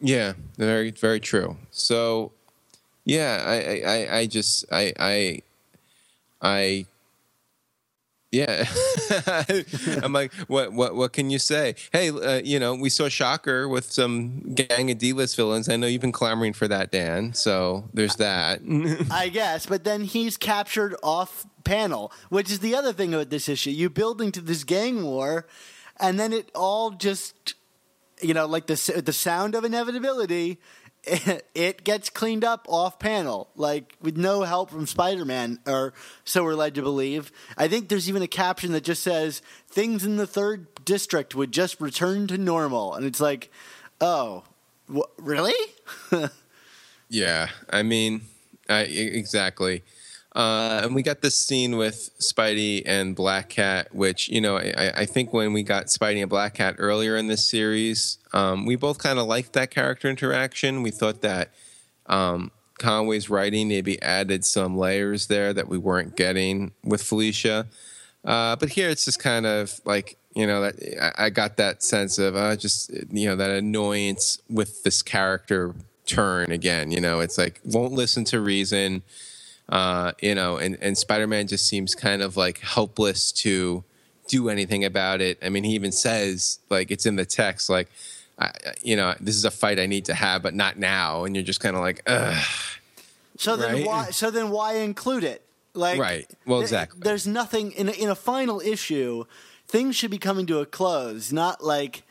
Yeah, 0.00 0.34
very 0.56 0.92
very 0.92 1.20
true. 1.20 1.56
So, 1.70 2.32
yeah, 3.04 3.42
I 3.44 3.54
I, 3.54 3.82
I, 3.84 4.16
I 4.18 4.26
just 4.26 4.64
I 4.70 4.92
I 4.98 5.42
I 6.40 6.86
yeah, 8.32 8.66
I'm 10.02 10.14
like, 10.14 10.32
what, 10.48 10.72
what, 10.72 10.94
what 10.94 11.12
can 11.12 11.28
you 11.28 11.38
say? 11.38 11.74
Hey, 11.92 12.08
uh, 12.08 12.40
you 12.42 12.58
know, 12.58 12.74
we 12.74 12.88
saw 12.88 13.10
Shocker 13.10 13.68
with 13.68 13.92
some 13.92 14.54
gang 14.54 14.90
of 14.90 14.96
D-list 14.96 15.36
villains. 15.36 15.68
I 15.68 15.76
know 15.76 15.86
you've 15.86 16.00
been 16.00 16.12
clamoring 16.12 16.54
for 16.54 16.66
that, 16.66 16.90
Dan. 16.90 17.34
So 17.34 17.90
there's 17.92 18.16
that. 18.16 18.60
I 19.10 19.28
guess, 19.28 19.66
but 19.66 19.84
then 19.84 20.04
he's 20.04 20.38
captured 20.38 20.96
off 21.02 21.46
panel, 21.64 22.10
which 22.30 22.50
is 22.50 22.60
the 22.60 22.74
other 22.74 22.94
thing 22.94 23.12
about 23.12 23.28
this 23.28 23.50
issue. 23.50 23.70
You 23.70 23.90
build 23.90 24.22
into 24.22 24.40
this 24.40 24.64
gang 24.64 25.04
war, 25.04 25.46
and 26.00 26.18
then 26.18 26.32
it 26.32 26.50
all 26.54 26.92
just, 26.92 27.54
you 28.22 28.32
know, 28.32 28.46
like 28.46 28.66
the 28.66 29.02
the 29.04 29.12
sound 29.12 29.54
of 29.54 29.62
inevitability. 29.64 30.58
It 31.54 31.84
gets 31.84 32.10
cleaned 32.10 32.44
up 32.44 32.66
off 32.68 32.98
panel, 32.98 33.50
like 33.56 33.96
with 34.00 34.16
no 34.16 34.42
help 34.42 34.70
from 34.70 34.86
Spider 34.86 35.24
Man, 35.24 35.58
or 35.66 35.92
so 36.24 36.44
we're 36.44 36.54
led 36.54 36.74
to 36.76 36.82
believe. 36.82 37.32
I 37.56 37.68
think 37.68 37.88
there's 37.88 38.08
even 38.08 38.22
a 38.22 38.28
caption 38.28 38.72
that 38.72 38.84
just 38.84 39.02
says, 39.02 39.42
Things 39.68 40.04
in 40.04 40.16
the 40.16 40.26
third 40.26 40.66
district 40.84 41.34
would 41.34 41.52
just 41.52 41.80
return 41.80 42.26
to 42.28 42.38
normal. 42.38 42.94
And 42.94 43.04
it's 43.04 43.20
like, 43.20 43.50
oh, 44.00 44.44
wh- 44.92 45.10
really? 45.18 45.54
yeah, 47.08 47.48
I 47.68 47.82
mean, 47.82 48.22
I, 48.68 48.82
exactly. 48.82 49.82
Uh, 50.34 50.80
and 50.84 50.94
we 50.94 51.02
got 51.02 51.20
this 51.20 51.36
scene 51.36 51.76
with 51.76 52.10
Spidey 52.18 52.82
and 52.86 53.14
Black 53.14 53.50
Cat, 53.50 53.94
which 53.94 54.30
you 54.30 54.40
know 54.40 54.56
I, 54.56 54.92
I 54.96 55.04
think 55.04 55.32
when 55.32 55.52
we 55.52 55.62
got 55.62 55.86
Spidey 55.86 56.22
and 56.22 56.30
Black 56.30 56.54
Cat 56.54 56.76
earlier 56.78 57.16
in 57.16 57.26
this 57.26 57.46
series, 57.46 58.16
um, 58.32 58.64
we 58.64 58.76
both 58.76 58.98
kind 58.98 59.18
of 59.18 59.26
liked 59.26 59.52
that 59.52 59.70
character 59.70 60.08
interaction. 60.08 60.82
We 60.82 60.90
thought 60.90 61.20
that 61.20 61.50
um, 62.06 62.50
Conway's 62.78 63.28
writing 63.28 63.68
maybe 63.68 64.00
added 64.00 64.44
some 64.44 64.76
layers 64.76 65.26
there 65.26 65.52
that 65.52 65.68
we 65.68 65.76
weren't 65.76 66.16
getting 66.16 66.72
with 66.82 67.02
Felicia. 67.02 67.66
Uh, 68.24 68.56
but 68.56 68.70
here 68.70 68.88
it's 68.88 69.04
just 69.04 69.18
kind 69.18 69.44
of 69.44 69.80
like 69.84 70.16
you 70.34 70.46
know 70.46 70.62
that 70.62 71.12
I, 71.18 71.28
got 71.28 71.58
that 71.58 71.82
sense 71.82 72.18
of 72.18 72.36
uh, 72.36 72.56
just 72.56 72.90
you 73.10 73.28
know 73.28 73.36
that 73.36 73.50
annoyance 73.50 74.40
with 74.48 74.82
this 74.82 75.02
character 75.02 75.74
turn 76.06 76.52
again. 76.52 76.90
You 76.90 77.02
know, 77.02 77.20
it's 77.20 77.36
like 77.36 77.60
won't 77.64 77.92
listen 77.92 78.24
to 78.26 78.40
reason 78.40 79.02
uh, 79.68 80.12
you 80.20 80.34
know, 80.34 80.56
and, 80.56 80.76
and 80.80 80.96
Spider 80.96 81.26
Man 81.26 81.46
just 81.46 81.66
seems 81.66 81.94
kind 81.94 82.22
of 82.22 82.36
like 82.36 82.58
helpless 82.58 83.32
to 83.32 83.84
do 84.28 84.48
anything 84.48 84.84
about 84.84 85.20
it. 85.20 85.38
I 85.42 85.48
mean, 85.48 85.64
he 85.64 85.74
even 85.74 85.92
says, 85.92 86.58
like, 86.70 86.90
it's 86.90 87.06
in 87.06 87.16
the 87.16 87.24
text, 87.24 87.68
like, 87.68 87.88
I, 88.38 88.50
you 88.82 88.96
know, 88.96 89.14
this 89.20 89.34
is 89.34 89.44
a 89.44 89.50
fight 89.50 89.78
I 89.78 89.86
need 89.86 90.06
to 90.06 90.14
have, 90.14 90.42
but 90.42 90.54
not 90.54 90.78
now. 90.78 91.24
And 91.24 91.34
you're 91.36 91.44
just 91.44 91.60
kind 91.60 91.76
of 91.76 91.82
like, 91.82 92.02
ugh. 92.06 92.44
So 93.36 93.56
then 93.56 93.74
Right. 93.74 93.86
why? 93.86 94.10
So 94.10 94.30
then 94.30 94.50
why 94.50 94.76
include 94.76 95.24
it? 95.24 95.44
Like, 95.74 95.98
Right. 95.98 96.30
Well, 96.46 96.60
th- 96.60 96.68
exactly. 96.70 97.00
There's 97.02 97.26
nothing 97.26 97.72
in 97.72 97.88
a, 97.88 97.92
in 97.92 98.08
a 98.08 98.14
final 98.14 98.60
issue. 98.60 99.24
Things 99.68 99.96
should 99.96 100.10
be 100.10 100.18
coming 100.18 100.46
to 100.46 100.58
a 100.58 100.66
close, 100.66 101.32
not 101.32 101.64
like 101.64 102.02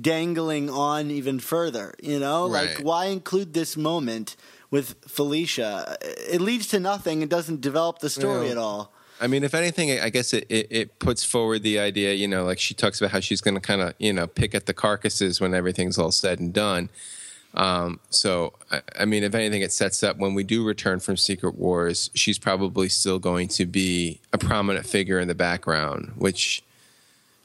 dangling 0.00 0.68
on 0.70 1.10
even 1.10 1.38
further. 1.38 1.94
You 2.02 2.18
know, 2.18 2.46
like 2.46 2.78
why 2.78 3.06
include 3.06 3.54
this 3.54 3.76
moment 3.76 4.36
with 4.76 4.94
Felicia? 5.08 5.96
It 6.02 6.40
leads 6.42 6.66
to 6.68 6.78
nothing. 6.78 7.22
It 7.22 7.30
doesn't 7.30 7.60
develop 7.62 8.00
the 8.00 8.10
story 8.10 8.46
Yeah. 8.46 8.52
at 8.52 8.58
all. 8.58 8.92
I 9.18 9.26
mean, 9.26 9.42
if 9.44 9.54
anything, 9.54 9.98
I 9.98 10.10
guess 10.10 10.34
it, 10.34 10.44
it, 10.50 10.66
it 10.70 10.98
puts 10.98 11.24
forward 11.24 11.62
the 11.62 11.78
idea, 11.78 12.12
you 12.12 12.28
know, 12.28 12.44
like 12.44 12.58
she 12.60 12.74
talks 12.74 13.00
about 13.00 13.12
how 13.12 13.20
she's 13.20 13.40
going 13.40 13.54
to 13.54 13.60
kind 13.60 13.80
of, 13.80 13.94
you 13.98 14.12
know, 14.12 14.26
pick 14.26 14.54
at 14.54 14.66
the 14.66 14.74
carcasses 14.74 15.40
when 15.40 15.54
everything's 15.54 15.98
all 15.98 16.12
said 16.12 16.38
and 16.38 16.52
done. 16.52 16.90
Um, 17.54 18.00
so, 18.10 18.52
I, 18.70 18.82
I 19.00 19.04
mean, 19.06 19.22
if 19.24 19.34
anything, 19.34 19.62
it 19.62 19.72
sets 19.72 20.02
up 20.02 20.18
when 20.18 20.34
we 20.34 20.44
do 20.44 20.62
return 20.66 21.00
from 21.00 21.16
Secret 21.16 21.54
Wars, 21.54 22.10
she's 22.12 22.38
probably 22.38 22.90
still 22.90 23.18
going 23.18 23.48
to 23.48 23.64
be 23.64 24.20
a 24.34 24.38
prominent 24.38 24.84
figure 24.84 25.18
in 25.18 25.28
the 25.28 25.34
background, 25.34 26.12
which, 26.16 26.62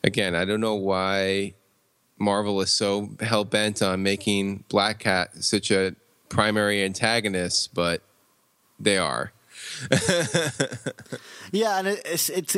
again, 0.04 0.36
I 0.36 0.44
don't 0.44 0.60
know 0.60 0.76
why 0.76 1.54
Marvel 2.20 2.60
is 2.60 2.72
so 2.72 3.12
hell 3.22 3.46
bent 3.46 3.82
on 3.82 4.04
making 4.04 4.66
Black 4.68 5.00
Cat 5.00 5.30
such 5.40 5.72
a 5.72 5.96
primary 6.32 6.84
antagonists, 6.84 7.68
but 7.68 8.02
they 8.80 8.98
are. 8.98 9.32
Yeah, 11.52 11.80
and 11.80 11.88
it, 11.90 12.02
it's 12.06 12.30
it's. 12.30 12.56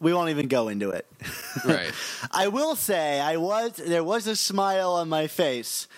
we 0.00 0.12
won't 0.12 0.30
even 0.30 0.48
go 0.48 0.68
into 0.68 0.90
it. 0.90 1.06
Right. 1.64 1.92
I 2.30 2.48
will 2.48 2.76
say 2.76 3.20
I 3.20 3.36
was 3.36 3.72
there 3.76 4.04
was 4.04 4.26
a 4.26 4.36
smile 4.36 4.92
on 4.92 5.08
my 5.08 5.26
face 5.26 5.88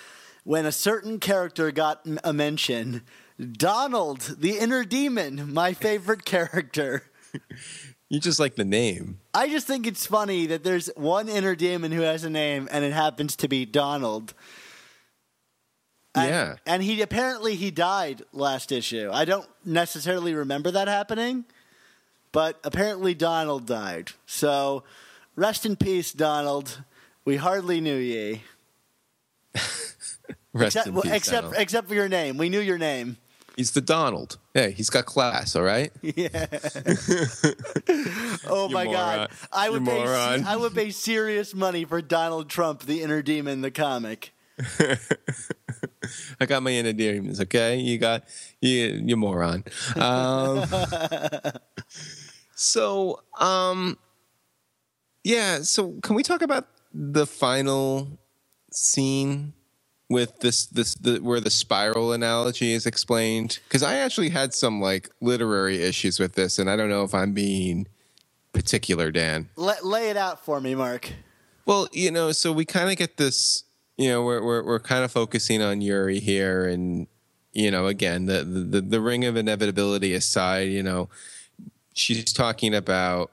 when 0.45 0.67
a 0.67 0.73
certain 0.73 1.19
character 1.19 1.71
got 1.71 2.07
a 2.25 2.33
mention. 2.33 3.03
Donald, 3.53 4.37
the 4.39 4.59
inner 4.59 4.85
demon, 4.85 5.53
my 5.53 5.73
favorite 5.73 6.25
character. 6.25 7.05
You 8.09 8.21
just 8.21 8.41
like 8.41 8.57
the 8.57 8.65
name. 8.65 9.21
I 9.33 9.49
just 9.49 9.67
think 9.67 9.87
it's 9.87 10.05
funny 10.05 10.47
that 10.47 10.65
there's 10.65 10.91
one 10.97 11.29
inner 11.29 11.55
demon 11.55 11.93
who 11.93 12.03
has 12.03 12.25
a 12.25 12.31
name 12.31 12.69
and 12.71 12.85
it 12.85 12.93
happens 12.93 13.37
to 13.37 13.49
be 13.49 13.65
Donald. 13.65 14.35
And, 16.15 16.29
Yeah. 16.29 16.57
And 16.67 16.83
he 16.83 17.01
apparently 17.03 17.55
he 17.57 17.71
died 17.71 18.23
last 18.33 18.73
issue. 18.73 19.11
I 19.13 19.25
don't 19.25 19.49
necessarily 19.65 20.35
remember 20.35 20.71
that 20.73 20.89
happening, 20.89 21.45
but 22.33 22.59
apparently 22.65 23.15
Donald 23.15 23.67
died. 23.67 24.11
So 24.27 24.83
rest 25.37 25.65
in 25.67 25.77
peace, 25.77 26.13
Donald. 26.13 26.83
We 27.25 27.37
hardly 27.37 27.81
knew 27.81 27.97
ye. 27.97 28.43
Rest 30.53 30.75
Except, 30.77 30.87
in 30.89 31.01
peace, 31.03 31.13
except, 31.13 31.43
Donald. 31.43 31.55
except 31.63 31.89
for 31.89 31.95
your 31.95 32.09
name. 32.09 32.37
We 32.37 32.49
knew 32.49 32.59
your 32.59 32.79
name. 32.79 33.19
He's 33.55 33.71
the 33.71 33.81
Donald. 33.81 34.37
Hey, 34.53 34.73
he's 34.73 34.91
got 34.91 35.07
class, 35.07 35.55
all 35.55 35.63
right? 35.63 35.93
Yeah. 36.03 36.47
Oh 38.49 38.69
my 38.69 38.85
moron. 38.85 38.93
god. 38.93 39.31
I 39.53 39.71
would 39.71 39.83
You 39.83 39.87
pay 39.87 39.99
moron. 40.05 40.45
I 40.45 40.57
would 40.57 40.75
pay 40.75 40.91
serious 40.91 41.55
money 41.55 41.85
for 41.85 42.03
Donald 42.03 42.49
Trump, 42.49 42.83
the 42.83 43.01
inner 43.03 43.23
demon, 43.23 43.61
the 43.61 43.71
comic. 43.71 44.33
I 46.41 46.47
got 46.47 46.63
my 46.63 46.71
inner 46.71 46.93
demons. 46.93 47.41
Okay, 47.41 47.79
you 47.79 47.99
got 47.99 48.25
you, 48.61 49.03
you 49.05 49.17
moron. 49.17 49.65
Um, 49.97 50.65
so, 52.55 53.23
um, 53.39 53.99
yeah. 55.25 55.63
So, 55.63 55.99
can 56.03 56.15
we 56.15 56.23
talk 56.23 56.43
about 56.43 56.67
the 56.93 57.27
final 57.27 58.19
scene 58.73 59.53
with 60.09 60.41
this 60.41 60.67
this 60.67 60.95
the, 60.95 61.19
where 61.19 61.41
the 61.41 61.51
spiral 61.51 62.13
analogy 62.13 62.73
is 62.73 62.87
explained? 62.87 63.61
Because 63.69 63.83
I 63.83 63.97
actually 63.97 64.31
had 64.31 64.55
some 64.55 64.81
like 64.81 65.11
literary 65.21 65.83
issues 65.83 66.19
with 66.19 66.35
this, 66.35 66.59
and 66.59 66.71
I 66.71 66.77
don't 66.77 66.89
know 66.89 67.05
if 67.05 67.15
I'm 67.15 67.33
being 67.33 67.87
particular, 68.53 69.11
Dan. 69.11 69.49
Let, 69.57 69.85
lay 69.85 70.11
it 70.11 70.17
out 70.17 70.45
for 70.45 70.61
me, 70.61 70.75
Mark. 70.75 71.13
Well, 71.67 71.89
you 71.93 72.11
know, 72.11 72.33
so 72.33 72.53
we 72.53 72.65
kind 72.65 72.91
of 72.91 72.97
get 72.97 73.17
this. 73.17 73.65
You 74.01 74.09
know, 74.09 74.23
we're 74.23 74.43
we're 74.43 74.65
we're 74.65 74.81
kind 74.81 75.05
of 75.05 75.13
focusing 75.13 75.61
on 75.61 75.83
Yuri 75.83 76.21
here, 76.21 76.67
and 76.67 77.07
you 77.53 77.71
know, 77.71 77.87
again, 77.87 78.25
the 78.25 78.43
the 78.45 78.81
the 78.81 78.99
ring 78.99 79.27
of 79.27 79.37
inevitability 79.37 80.15
aside, 80.15 80.71
you 80.71 80.83
know, 80.83 81.11
she's 81.93 82.33
talking 82.33 82.75
about 82.75 83.31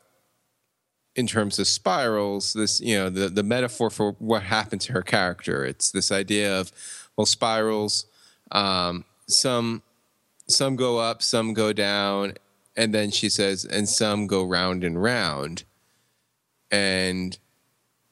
in 1.16 1.26
terms 1.26 1.58
of 1.58 1.68
spirals 1.68 2.52
this 2.52 2.82
you 2.82 2.96
know 2.96 3.10
the 3.10 3.30
the 3.30 3.44
metaphor 3.44 3.90
for 3.90 4.12
what 4.20 4.44
happened 4.44 4.82
to 4.82 4.92
her 4.92 5.02
character. 5.02 5.64
It's 5.64 5.90
this 5.90 6.12
idea 6.12 6.60
of 6.60 6.74
well 7.16 7.26
spirals 7.26 8.06
um, 8.52 9.06
some 9.28 9.84
some 10.50 10.76
go 10.76 10.98
up 11.00 11.24
some 11.24 11.54
go 11.54 11.72
down 11.72 12.34
and 12.76 12.94
then 12.94 13.10
she 13.10 13.30
says 13.30 13.64
and 13.64 13.88
some 13.88 14.28
go 14.28 14.44
round 14.44 14.84
and 14.84 15.02
round. 15.02 15.64
And 16.70 17.38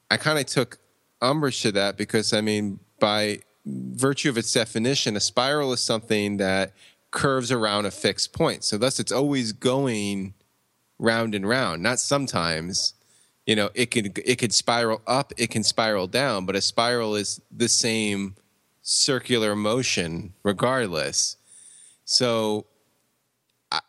i 0.10 0.16
kind 0.16 0.40
of 0.40 0.46
took 0.46 0.78
umbrage 1.26 1.62
to 1.62 1.72
that 1.72 1.98
because 1.98 2.34
i 2.34 2.42
mean 2.42 2.80
by 3.00 3.40
virtue 3.66 4.30
of 4.30 4.38
its 4.38 4.52
definition 4.54 5.16
a 5.16 5.20
spiral 5.20 5.74
is 5.74 5.80
something 5.80 6.38
that 6.38 6.74
curves 7.16 7.50
around 7.50 7.86
a 7.86 7.92
fixed 7.92 8.34
point. 8.34 8.64
So 8.64 8.78
thus 8.78 9.00
it's 9.00 9.12
always 9.12 9.54
going 9.54 10.34
round 11.00 11.34
and 11.34 11.48
round 11.48 11.82
not 11.82 12.00
sometimes. 12.00 12.94
You 13.48 13.56
know 13.56 13.70
it 13.74 13.92
could 13.92 14.20
it 14.26 14.38
could 14.38 14.54
spiral 14.54 15.02
up 15.08 15.32
it 15.38 15.50
can 15.50 15.64
spiral 15.64 16.08
down 16.08 16.46
but 16.46 16.56
a 16.56 16.62
spiral 16.62 17.16
is 17.16 17.40
the 17.56 17.70
same 17.70 18.36
circular 18.82 19.56
motion 19.56 20.34
regardless. 20.44 21.38
So 22.04 22.66
i 23.72 23.80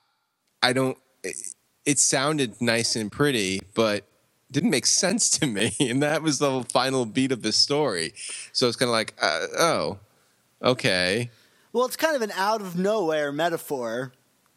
i 0.62 0.72
don't 0.72 0.98
it, 1.24 1.36
it 1.84 1.98
sounded 1.98 2.60
nice 2.60 2.96
and 2.96 3.10
pretty 3.10 3.60
but 3.74 4.04
didn't 4.50 4.70
make 4.70 4.86
sense 4.86 5.30
to 5.30 5.46
me 5.46 5.74
and 5.80 6.02
that 6.02 6.22
was 6.22 6.38
the 6.38 6.62
final 6.72 7.04
beat 7.04 7.32
of 7.32 7.42
the 7.42 7.52
story 7.52 8.12
so 8.52 8.68
it's 8.68 8.76
kind 8.76 8.88
of 8.88 8.92
like 8.92 9.14
uh, 9.20 9.46
oh 9.58 9.98
okay 10.62 11.30
Well, 11.72 11.84
it's 11.84 11.96
kind 11.96 12.16
of 12.16 12.22
an 12.22 12.32
out 12.32 12.60
of 12.60 12.78
nowhere 12.78 13.32
metaphor 13.32 14.12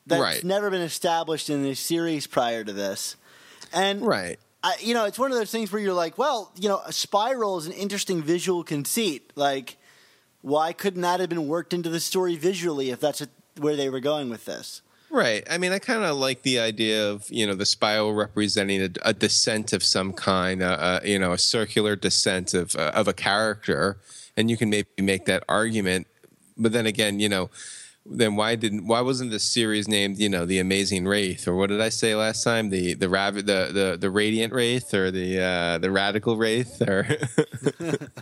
that's 0.05 0.22
Right. 0.22 0.43
never 0.43 0.69
been 0.72 0.81
established 0.81 1.50
in 1.50 1.62
the 1.63 1.75
series 1.75 2.25
prior 2.27 2.63
to 2.63 2.74
this. 2.74 3.15
And 3.74 4.01
right 4.01 4.39
I, 4.63 4.75
you 4.81 4.93
know, 4.93 5.05
it's 5.05 5.17
one 5.17 5.31
of 5.31 5.38
those 5.38 5.51
things 5.51 5.72
where 5.72 5.81
you're 5.81 5.93
like, 5.93 6.17
well, 6.17 6.51
you 6.55 6.67
know, 6.67 6.81
a 6.86 6.91
spiral 6.91 7.58
is 7.58 7.65
an 7.65 7.72
interesting 7.72 8.22
visual 8.22 8.62
conceit. 8.63 9.31
Like, 9.36 9.77
why 10.41 10.74
couldn't 10.74 11.01
that 11.01 11.22
have 11.22 11.29
been 11.29 11.48
worked 11.48 11.74
into 11.74 11.89
the 11.89 12.01
story 12.01 12.36
visually 12.36 12.89
if 12.89 13.00
that's 13.00 13.25
where 13.58 13.77
they 13.77 13.89
were 13.89 14.01
going 14.01 14.29
with 14.29 14.43
this? 14.43 14.81
Right. 15.12 15.44
I 15.50 15.58
mean, 15.58 15.72
I 15.72 15.80
kind 15.80 16.04
of 16.04 16.18
like 16.18 16.44
the 16.44 16.60
idea 16.60 17.10
of 17.10 17.25
you 17.30 17.48
know 17.48 17.56
the 17.56 17.66
spiral 17.66 18.13
representing 18.13 18.82
a, 18.82 18.89
a 19.04 19.13
descent 19.13 19.74
of 19.74 19.84
some 19.84 20.13
kind, 20.13 20.62
uh, 20.62 20.66
uh, 20.80 21.00
you 21.04 21.18
know, 21.18 21.34
a 21.34 21.38
circular 21.38 21.96
descent 21.96 22.54
of 22.54 22.75
uh, 22.75 22.92
of 22.94 23.08
a 23.08 23.13
character, 23.13 23.98
and 24.38 24.51
you 24.51 24.58
can 24.58 24.70
maybe 24.70 24.88
make 25.00 25.25
that 25.25 25.44
argument. 25.50 26.06
But 26.58 26.74
then 26.74 26.86
again, 26.86 27.20
you 27.20 27.28
know, 27.28 27.50
then 28.06 28.36
why 28.36 28.56
didn't 28.56 28.88
why 28.88 29.01
wasn't 29.01 29.32
the 29.32 29.39
series 29.39 29.88
named 29.88 30.20
you 30.20 30.30
know 30.30 30.46
the 30.46 30.60
Amazing 30.60 31.08
Wraith 31.08 31.48
or 31.48 31.56
what 31.56 31.70
did 31.70 31.82
I 31.82 31.89
say 31.89 32.16
last 32.16 32.44
time 32.44 32.70
the 32.70 32.94
the 32.96 33.10
rav- 33.10 33.36
the 33.36 33.42
the 33.74 33.98
the 34.00 34.12
Radiant 34.12 34.54
Wraith 34.54 34.94
or 34.94 35.12
the 35.12 35.39
uh, 35.42 35.78
the 35.80 35.92
Radical 35.92 36.38
Wraith 36.38 36.82
or 36.82 37.08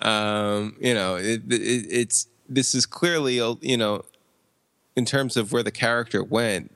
um, 0.02 0.76
you 0.80 0.94
know 0.94 1.16
it, 1.16 1.42
it, 1.52 1.86
it's 1.90 2.26
this 2.48 2.74
is 2.74 2.86
clearly 2.86 3.38
a- 3.38 3.56
you 3.60 3.76
know 3.76 4.04
in 4.96 5.04
terms 5.04 5.36
of 5.36 5.52
where 5.52 5.62
the 5.62 5.70
character 5.70 6.24
went, 6.24 6.74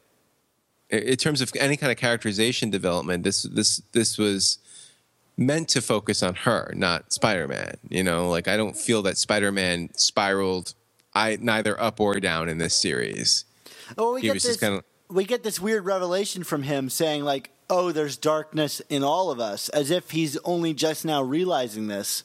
in 0.91 1.17
terms 1.17 1.41
of 1.41 1.51
any 1.59 1.77
kind 1.77 1.91
of 1.91 1.99
characterization 1.99 2.71
development, 2.71 3.25
this 3.25 3.43
this 3.45 3.83
this 3.93 4.19
was 4.19 4.59
meant 5.37 5.69
to 5.71 5.81
focus 5.81 6.23
on 6.23 6.35
her, 6.35 6.73
not 6.77 7.13
Spider-Man. 7.13 7.77
You 7.89 8.05
know, 8.05 8.29
like 8.29 8.47
I 8.47 8.57
don't 8.57 8.77
feel 8.77 9.03
that 9.03 9.17
Spider-Man 9.17 9.91
spiraled 9.95 10.75
I 11.15 11.39
neither 11.41 11.81
up 11.81 11.99
or 11.99 12.21
down 12.21 12.49
in 12.49 12.59
this 12.59 12.75
series. 12.77 13.45
Oh, 13.99 14.15
we 14.15 14.21
He 14.21 14.27
get 14.29 14.35
this. 14.43 14.57
kinda- 14.59 14.85
We 15.09 15.25
get 15.25 15.43
this 15.43 15.59
weird 15.59 15.85
revelation 15.85 16.45
from 16.45 16.63
him 16.63 16.89
saying, 16.89 17.25
like, 17.25 17.51
"Oh, 17.69 17.91
there's 17.91 18.17
darkness 18.17 18.81
in 18.89 19.03
all 19.03 19.33
of 19.33 19.41
us," 19.41 19.69
as 19.71 19.91
if 19.91 20.11
he's 20.13 20.37
only 20.45 20.73
just 20.73 21.05
now 21.05 21.21
realizing 21.21 21.89
this. 21.89 22.23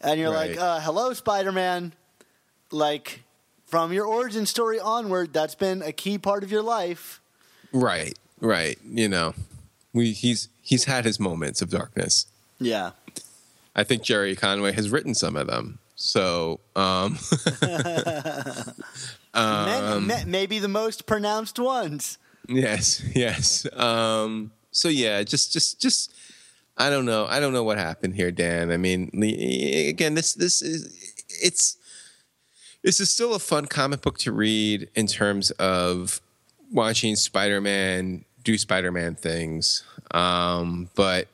And 0.00 0.18
you're 0.18 0.30
like, 0.30 0.56
uh, 0.56 0.80
"Hello, 0.80 1.12
Spider-Man." 1.12 1.92
Like, 2.70 3.23
from 3.74 3.92
your 3.92 4.06
origin 4.06 4.46
story 4.46 4.78
onward, 4.78 5.32
that's 5.32 5.56
been 5.56 5.82
a 5.82 5.90
key 5.90 6.16
part 6.16 6.44
of 6.44 6.52
your 6.52 6.62
life. 6.62 7.20
Right, 7.72 8.16
right. 8.40 8.78
You 8.88 9.08
know, 9.08 9.34
we 9.92 10.12
he's 10.12 10.48
he's 10.62 10.84
had 10.84 11.04
his 11.04 11.18
moments 11.18 11.60
of 11.60 11.70
darkness. 11.70 12.26
Yeah. 12.60 12.92
I 13.74 13.82
think 13.82 14.04
Gerry 14.04 14.36
Conway 14.36 14.70
has 14.74 14.90
written 14.90 15.12
some 15.12 15.34
of 15.34 15.48
them. 15.48 15.80
So, 15.96 16.60
um, 16.76 17.18
Many- 19.34 20.06
ma- 20.06 20.24
maybe 20.24 20.60
the 20.60 20.68
most 20.68 21.06
pronounced 21.06 21.58
ones. 21.58 22.18
Yes, 22.48 23.02
yes. 23.12 23.66
Um, 23.76 24.52
so 24.70 24.86
yeah, 24.86 25.24
just, 25.24 25.52
just, 25.52 25.80
just. 25.80 26.14
I 26.76 26.90
don't 26.90 27.06
know. 27.06 27.26
I 27.26 27.40
don't 27.40 27.52
know 27.52 27.64
what 27.64 27.78
happened 27.78 28.14
here, 28.14 28.30
Dan. 28.30 28.70
I 28.70 28.76
mean, 28.76 29.10
again, 29.88 30.14
this, 30.14 30.34
this 30.34 30.62
is, 30.62 31.14
it's, 31.28 31.76
this 32.84 33.00
is 33.00 33.10
still 33.10 33.34
a 33.34 33.38
fun 33.38 33.64
comic 33.64 34.02
book 34.02 34.18
to 34.18 34.30
read 34.30 34.88
in 34.94 35.06
terms 35.06 35.50
of 35.52 36.20
watching 36.70 37.16
Spider-Man 37.16 38.24
do 38.44 38.58
Spider-Man 38.58 39.14
things. 39.14 39.82
Um, 40.12 40.90
but 40.94 41.26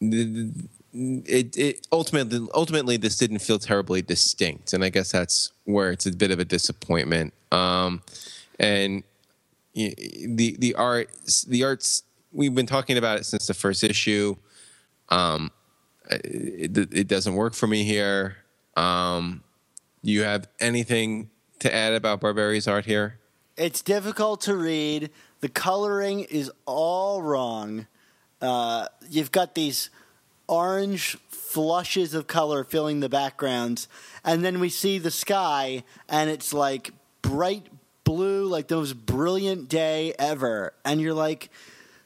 it, 0.00 1.56
it 1.58 1.86
ultimately, 1.90 2.46
ultimately, 2.54 2.96
this 2.96 3.18
didn't 3.18 3.40
feel 3.40 3.58
terribly 3.58 4.02
distinct, 4.02 4.72
and 4.72 4.84
I 4.84 4.88
guess 4.88 5.10
that's 5.10 5.52
where 5.64 5.90
it's 5.90 6.06
a 6.06 6.12
bit 6.12 6.30
of 6.30 6.38
a 6.38 6.44
disappointment. 6.44 7.34
Um, 7.50 8.00
and 8.60 9.02
the 9.74 10.56
the 10.58 10.74
art 10.76 11.10
the 11.48 11.64
arts 11.64 12.04
we've 12.32 12.54
been 12.54 12.66
talking 12.66 12.96
about 12.96 13.18
it 13.18 13.26
since 13.26 13.46
the 13.48 13.54
first 13.54 13.82
issue 13.82 14.36
um 15.08 15.50
it, 16.10 16.76
it 16.92 17.08
doesn't 17.08 17.34
work 17.34 17.54
for 17.54 17.66
me 17.66 17.82
here 17.82 18.36
um 18.76 19.42
you 20.04 20.22
have 20.22 20.48
anything 20.60 21.30
to 21.60 21.74
add 21.74 21.94
about 21.94 22.20
Barberi's 22.20 22.68
art 22.68 22.84
here 22.84 23.18
It's 23.56 23.82
difficult 23.82 24.42
to 24.42 24.56
read. 24.56 25.10
The 25.40 25.48
coloring 25.48 26.20
is 26.20 26.50
all 26.66 27.22
wrong. 27.22 27.86
Uh, 28.40 28.86
you've 29.08 29.32
got 29.32 29.54
these 29.54 29.90
orange 30.46 31.16
flushes 31.28 32.14
of 32.14 32.26
color 32.26 32.64
filling 32.64 33.00
the 33.00 33.08
backgrounds, 33.08 33.88
and 34.24 34.44
then 34.44 34.60
we 34.60 34.68
see 34.68 34.98
the 34.98 35.10
sky, 35.10 35.84
and 36.08 36.28
it's 36.28 36.52
like 36.52 36.90
bright 37.22 37.66
blue, 38.04 38.46
like 38.46 38.68
the 38.68 38.76
most 38.76 39.06
brilliant 39.06 39.68
day 39.68 40.12
ever. 40.18 40.74
And 40.84 41.00
you're 41.00 41.14
like, 41.14 41.48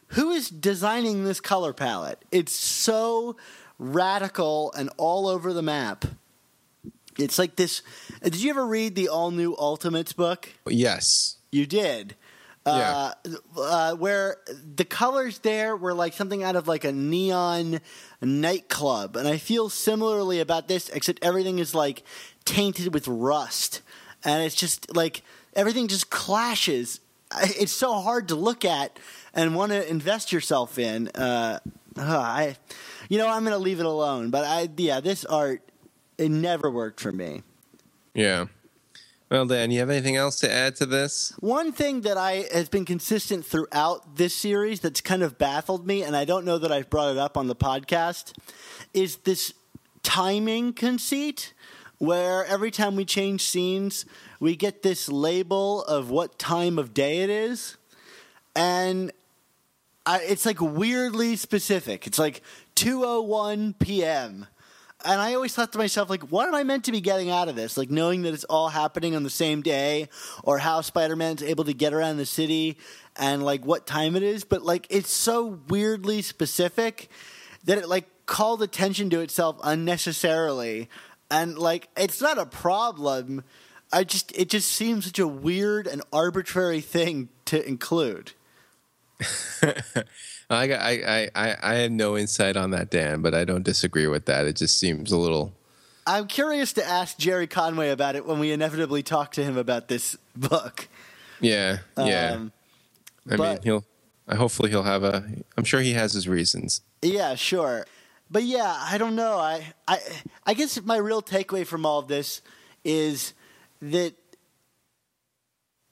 who 0.08 0.30
is 0.30 0.48
designing 0.48 1.24
this 1.24 1.40
color 1.40 1.72
palette? 1.72 2.24
It's 2.30 2.52
so 2.52 3.36
radical 3.78 4.72
and 4.76 4.90
all 4.96 5.26
over 5.26 5.52
the 5.52 5.62
map. 5.62 6.04
It's 7.18 7.38
like 7.38 7.56
this. 7.56 7.82
Did 8.22 8.36
you 8.36 8.50
ever 8.50 8.66
read 8.66 8.94
the 8.94 9.08
all 9.08 9.30
new 9.30 9.56
Ultimates 9.56 10.12
book? 10.12 10.48
yes 10.66 11.36
You 11.50 11.66
did. 11.66 12.14
Uh, 12.66 13.12
uh, 13.56 13.94
where 13.94 14.36
the 14.76 14.84
colors 14.84 15.38
there 15.38 15.74
were 15.74 15.94
like 15.94 16.12
something 16.12 16.42
out 16.42 16.54
of 16.54 16.68
like 16.68 16.84
a 16.84 16.92
neon 16.92 17.80
nightclub. 18.20 19.16
And 19.16 19.26
I 19.26 19.38
feel 19.38 19.70
similarly 19.70 20.40
about 20.40 20.68
this, 20.68 20.90
except 20.90 21.18
everything 21.22 21.58
is 21.60 21.74
like 21.74 22.02
tainted 22.44 22.92
with 22.92 23.08
rust. 23.08 23.80
And 24.22 24.42
it's 24.42 24.54
just 24.54 24.94
like 24.94 25.22
everything 25.54 25.88
just 25.88 26.10
clashes. 26.10 27.00
It's 27.40 27.72
so 27.72 28.00
hard 28.00 28.28
to 28.28 28.34
look 28.34 28.64
at 28.64 28.98
and 29.34 29.54
want 29.54 29.72
to 29.72 29.88
invest 29.88 30.32
yourself 30.32 30.78
in. 30.78 31.08
Uh, 31.08 31.60
uh, 31.96 32.02
I, 32.18 32.56
you 33.08 33.18
know, 33.18 33.28
I'm 33.28 33.44
going 33.44 33.56
to 33.56 33.62
leave 33.62 33.80
it 33.80 33.86
alone. 33.86 34.30
But 34.30 34.44
I, 34.44 34.68
yeah, 34.76 35.00
this 35.00 35.24
art, 35.24 35.62
it 36.18 36.30
never 36.30 36.70
worked 36.70 37.00
for 37.00 37.12
me. 37.12 37.42
yeah 38.14 38.46
well 39.30 39.46
dan 39.46 39.70
you 39.70 39.78
have 39.78 39.90
anything 39.90 40.16
else 40.16 40.40
to 40.40 40.50
add 40.50 40.74
to 40.76 40.86
this 40.86 41.32
One 41.40 41.70
thing 41.72 42.00
that 42.02 42.16
I 42.16 42.46
has 42.52 42.68
been 42.68 42.84
consistent 42.84 43.44
throughout 43.44 44.16
this 44.16 44.34
series 44.34 44.80
that's 44.80 45.00
kind 45.00 45.22
of 45.22 45.36
baffled 45.38 45.86
me, 45.86 46.02
and 46.02 46.16
I 46.16 46.24
don't 46.24 46.44
know 46.44 46.58
that 46.58 46.72
I've 46.72 46.88
brought 46.90 47.10
it 47.12 47.18
up 47.18 47.36
on 47.36 47.46
the 47.46 47.56
podcast, 47.56 48.32
is 48.94 49.16
this 49.18 49.52
timing 50.02 50.72
conceit 50.72 51.52
where 51.98 52.44
every 52.46 52.70
time 52.70 52.96
we 52.96 53.04
change 53.04 53.42
scenes, 53.42 54.06
we 54.40 54.54
get 54.56 54.82
this 54.82 55.08
label 55.08 55.82
of 55.84 56.08
what 56.10 56.38
time 56.38 56.78
of 56.78 56.94
day 56.94 57.18
it 57.20 57.28
is, 57.30 57.76
and 58.56 59.12
I, 60.06 60.20
it's 60.20 60.46
like 60.46 60.60
weirdly 60.60 61.36
specific. 61.36 62.06
It's 62.06 62.18
like 62.18 62.40
2:01 62.76 63.78
p.m. 63.78 64.46
And 65.04 65.20
I 65.20 65.34
always 65.34 65.54
thought 65.54 65.70
to 65.72 65.78
myself, 65.78 66.10
like, 66.10 66.24
what 66.32 66.48
am 66.48 66.56
I 66.56 66.64
meant 66.64 66.84
to 66.86 66.92
be 66.92 67.00
getting 67.00 67.30
out 67.30 67.48
of 67.48 67.54
this? 67.54 67.76
Like, 67.76 67.88
knowing 67.88 68.22
that 68.22 68.34
it's 68.34 68.44
all 68.44 68.68
happening 68.68 69.14
on 69.14 69.22
the 69.22 69.30
same 69.30 69.62
day, 69.62 70.08
or 70.42 70.58
how 70.58 70.80
Spider 70.80 71.14
Man's 71.14 71.42
able 71.42 71.64
to 71.64 71.72
get 71.72 71.94
around 71.94 72.16
the 72.16 72.26
city, 72.26 72.76
and 73.14 73.44
like 73.44 73.64
what 73.64 73.86
time 73.86 74.16
it 74.16 74.24
is. 74.24 74.44
But 74.44 74.62
like, 74.62 74.86
it's 74.90 75.12
so 75.12 75.60
weirdly 75.68 76.22
specific 76.22 77.08
that 77.64 77.78
it 77.78 77.88
like 77.88 78.06
called 78.26 78.62
attention 78.62 79.08
to 79.10 79.20
itself 79.20 79.56
unnecessarily. 79.62 80.88
And 81.30 81.58
like, 81.58 81.88
it's 81.96 82.20
not 82.20 82.38
a 82.38 82.46
problem. 82.46 83.44
I 83.92 84.04
just, 84.04 84.36
it 84.36 84.48
just 84.48 84.70
seems 84.70 85.06
such 85.06 85.18
a 85.18 85.28
weird 85.28 85.86
and 85.86 86.02
arbitrary 86.12 86.80
thing 86.80 87.28
to 87.46 87.66
include. 87.66 88.32
I, 90.50 90.66
got- 90.66 90.80
I, 90.80 91.28
I, 91.34 91.56
I, 91.62 91.74
had 91.74 91.92
no 91.92 92.16
insight 92.16 92.56
on 92.56 92.70
that, 92.70 92.90
Dan, 92.90 93.20
but 93.20 93.34
I 93.34 93.44
don't 93.44 93.64
disagree 93.64 94.06
with 94.06 94.26
that. 94.26 94.46
It 94.46 94.56
just 94.56 94.78
seems 94.78 95.10
a 95.12 95.16
little. 95.16 95.52
I'm 96.06 96.26
curious 96.26 96.72
to 96.74 96.84
ask 96.84 97.18
Gerry 97.18 97.46
Conway 97.46 97.90
about 97.90 98.16
it 98.16 98.24
when 98.24 98.38
we 98.38 98.52
inevitably 98.52 99.02
talk 99.02 99.32
to 99.32 99.44
him 99.44 99.56
about 99.56 99.88
this 99.88 100.16
book. 100.36 100.88
Yeah, 101.40 101.78
yeah. 101.96 102.32
Um, 102.32 102.52
I 103.30 103.36
mean, 103.36 103.58
he'll. 103.62 103.84
I 104.26 104.34
hopefully 104.34 104.70
he'll 104.70 104.82
have 104.82 105.04
a. 105.04 105.24
I'm 105.56 105.64
sure 105.64 105.80
he 105.80 105.92
has 105.94 106.12
his 106.12 106.28
reasons. 106.28 106.82
Yeah, 107.02 107.34
sure. 107.34 107.86
But 108.30 108.42
yeah, 108.42 108.76
I 108.78 108.98
don't 108.98 109.16
know. 109.16 109.38
I, 109.38 109.72
I, 109.86 110.00
I 110.46 110.54
guess 110.54 110.80
my 110.82 110.98
real 110.98 111.22
takeaway 111.22 111.66
from 111.66 111.86
all 111.86 111.98
of 111.98 112.08
this 112.08 112.42
is 112.84 113.32
that 113.80 114.14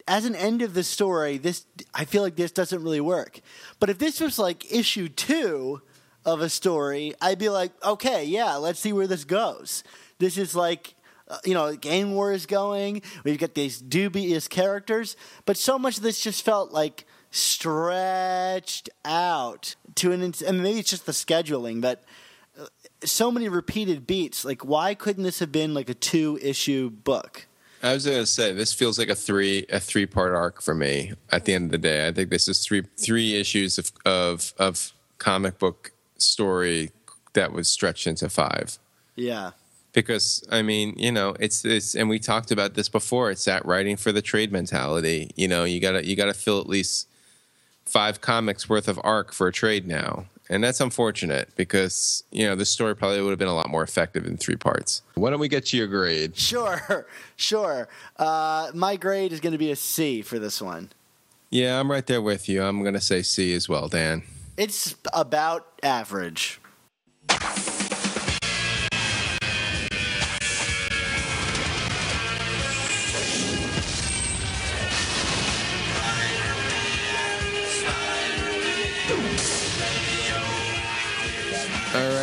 as 0.08 0.24
an 0.24 0.34
end 0.36 0.62
of 0.62 0.74
the 0.74 0.84
story, 0.84 1.38
this 1.38 1.66
I 1.94 2.04
feel 2.04 2.22
like 2.22 2.36
this 2.36 2.52
doesn't 2.52 2.82
really 2.82 3.00
work. 3.00 3.40
But 3.80 3.90
if 3.90 3.98
this 3.98 4.20
was 4.20 4.38
like 4.38 4.70
issue 4.72 5.08
two 5.08 5.82
of 6.24 6.40
a 6.40 6.48
story, 6.48 7.14
I'd 7.20 7.38
be 7.38 7.48
like, 7.48 7.72
okay, 7.84 8.24
yeah, 8.24 8.54
let's 8.56 8.80
see 8.80 8.92
where 8.92 9.06
this 9.06 9.24
goes. 9.24 9.82
This 10.18 10.38
is 10.38 10.54
like. 10.56 10.94
Uh, 11.28 11.38
you 11.44 11.54
know, 11.54 11.74
Game 11.74 12.14
War 12.14 12.30
is 12.30 12.46
going. 12.46 13.02
We've 13.24 13.36
got 13.36 13.54
these 13.56 13.80
dubious 13.80 14.46
characters, 14.46 15.16
but 15.44 15.56
so 15.56 15.76
much 15.76 15.96
of 15.96 16.04
this 16.04 16.20
just 16.20 16.44
felt 16.44 16.70
like 16.70 17.04
stretched 17.32 18.88
out 19.04 19.74
to 19.96 20.12
an. 20.12 20.22
ins- 20.22 20.40
And 20.42 20.62
maybe 20.62 20.78
it's 20.78 20.90
just 20.90 21.04
the 21.06 21.10
scheduling, 21.10 21.80
but 21.80 22.04
uh, 22.56 22.66
so 23.04 23.32
many 23.32 23.48
repeated 23.48 24.06
beats. 24.06 24.44
Like, 24.44 24.64
why 24.64 24.94
couldn't 24.94 25.24
this 25.24 25.40
have 25.40 25.50
been 25.50 25.74
like 25.74 25.88
a 25.88 25.94
two 25.94 26.38
issue 26.40 26.90
book? 26.90 27.46
I 27.86 27.94
was 27.94 28.04
gonna 28.04 28.26
say 28.26 28.52
this 28.52 28.72
feels 28.72 28.98
like 28.98 29.08
a 29.08 29.14
three 29.14 29.64
a 29.70 29.78
three 29.78 30.06
part 30.06 30.34
arc 30.34 30.60
for 30.60 30.74
me. 30.74 31.12
At 31.30 31.44
the 31.44 31.54
end 31.54 31.66
of 31.66 31.70
the 31.70 31.78
day, 31.78 32.06
I 32.08 32.12
think 32.12 32.30
this 32.30 32.48
is 32.48 32.64
three 32.64 32.82
three 32.98 33.36
issues 33.36 33.78
of 33.78 33.92
of 34.04 34.52
of 34.58 34.92
comic 35.18 35.58
book 35.58 35.92
story 36.18 36.90
that 37.34 37.52
was 37.52 37.68
stretched 37.68 38.06
into 38.06 38.28
five. 38.28 38.78
Yeah. 39.14 39.52
Because 39.92 40.46
I 40.50 40.62
mean, 40.62 40.94
you 40.98 41.12
know, 41.12 41.36
it's 41.38 41.64
it's 41.64 41.94
and 41.94 42.08
we 42.08 42.18
talked 42.18 42.50
about 42.50 42.74
this 42.74 42.88
before. 42.88 43.30
It's 43.30 43.44
that 43.44 43.64
writing 43.64 43.96
for 43.96 44.10
the 44.10 44.22
trade 44.22 44.50
mentality. 44.50 45.30
You 45.36 45.46
know, 45.46 45.64
you 45.64 45.80
gotta 45.80 46.04
you 46.04 46.16
gotta 46.16 46.34
fill 46.34 46.60
at 46.60 46.68
least 46.68 47.08
five 47.84 48.20
comics 48.20 48.68
worth 48.68 48.88
of 48.88 49.00
arc 49.04 49.32
for 49.32 49.46
a 49.46 49.52
trade 49.52 49.86
now. 49.86 50.26
And 50.48 50.62
that's 50.62 50.80
unfortunate 50.80 51.50
because, 51.56 52.22
you 52.30 52.46
know, 52.46 52.54
the 52.54 52.64
story 52.64 52.94
probably 52.94 53.20
would 53.20 53.30
have 53.30 53.38
been 53.38 53.48
a 53.48 53.54
lot 53.54 53.68
more 53.68 53.82
effective 53.82 54.26
in 54.26 54.36
three 54.36 54.56
parts. 54.56 55.02
Why 55.14 55.30
don't 55.30 55.40
we 55.40 55.48
get 55.48 55.66
to 55.66 55.76
your 55.76 55.88
grade? 55.88 56.36
Sure, 56.36 57.06
sure. 57.36 57.88
Uh, 58.16 58.70
my 58.74 58.96
grade 58.96 59.32
is 59.32 59.40
going 59.40 59.52
to 59.52 59.58
be 59.58 59.70
a 59.70 59.76
C 59.76 60.22
for 60.22 60.38
this 60.38 60.62
one. 60.62 60.90
Yeah, 61.50 61.80
I'm 61.80 61.90
right 61.90 62.06
there 62.06 62.22
with 62.22 62.48
you. 62.48 62.62
I'm 62.62 62.82
going 62.82 62.94
to 62.94 63.00
say 63.00 63.22
C 63.22 63.54
as 63.54 63.68
well, 63.68 63.88
Dan. 63.88 64.22
It's 64.56 64.96
about 65.12 65.66
average. 65.82 66.60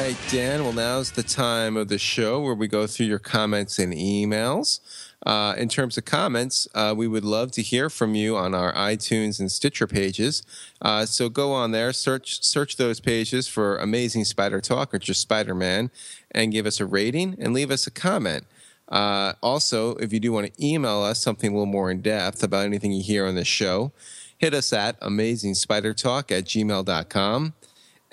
Right, 0.03 0.17
Dan. 0.29 0.63
Well, 0.63 0.73
now's 0.73 1.11
the 1.11 1.23
time 1.23 1.77
of 1.77 1.87
the 1.87 1.97
show 1.97 2.41
where 2.41 2.53
we 2.53 2.67
go 2.67 2.87
through 2.87 3.05
your 3.05 3.19
comments 3.19 3.79
and 3.79 3.93
emails. 3.93 4.81
Uh, 5.25 5.55
in 5.57 5.69
terms 5.69 5.97
of 5.97 6.03
comments, 6.03 6.67
uh, 6.75 6.93
we 6.97 7.07
would 7.07 7.23
love 7.23 7.51
to 7.51 7.61
hear 7.61 7.89
from 7.89 8.13
you 8.13 8.35
on 8.35 8.53
our 8.53 8.73
iTunes 8.73 9.39
and 9.39 9.49
Stitcher 9.49 9.87
pages. 9.87 10.43
Uh, 10.81 11.05
so 11.05 11.29
go 11.29 11.53
on 11.53 11.71
there, 11.71 11.93
search 11.93 12.43
search 12.43 12.75
those 12.75 12.99
pages 12.99 13.47
for 13.47 13.77
Amazing 13.77 14.25
Spider 14.25 14.59
Talk 14.59 14.93
or 14.93 14.99
just 14.99 15.21
Spider 15.21 15.55
Man, 15.55 15.89
and 16.31 16.51
give 16.51 16.65
us 16.65 16.81
a 16.81 16.85
rating 16.85 17.37
and 17.39 17.53
leave 17.53 17.71
us 17.71 17.87
a 17.87 17.91
comment. 17.91 18.43
Uh, 18.89 19.31
also, 19.41 19.95
if 19.95 20.11
you 20.11 20.19
do 20.19 20.33
want 20.33 20.53
to 20.53 20.65
email 20.65 21.01
us 21.01 21.21
something 21.21 21.49
a 21.49 21.53
little 21.53 21.65
more 21.65 21.89
in 21.89 22.01
depth 22.01 22.43
about 22.43 22.65
anything 22.65 22.91
you 22.91 23.01
hear 23.03 23.25
on 23.25 23.35
this 23.35 23.47
show, 23.47 23.93
hit 24.37 24.53
us 24.53 24.73
at 24.73 24.99
amazingspidertalk 24.99 26.29
at 26.29 26.43
gmail.com. 26.43 27.53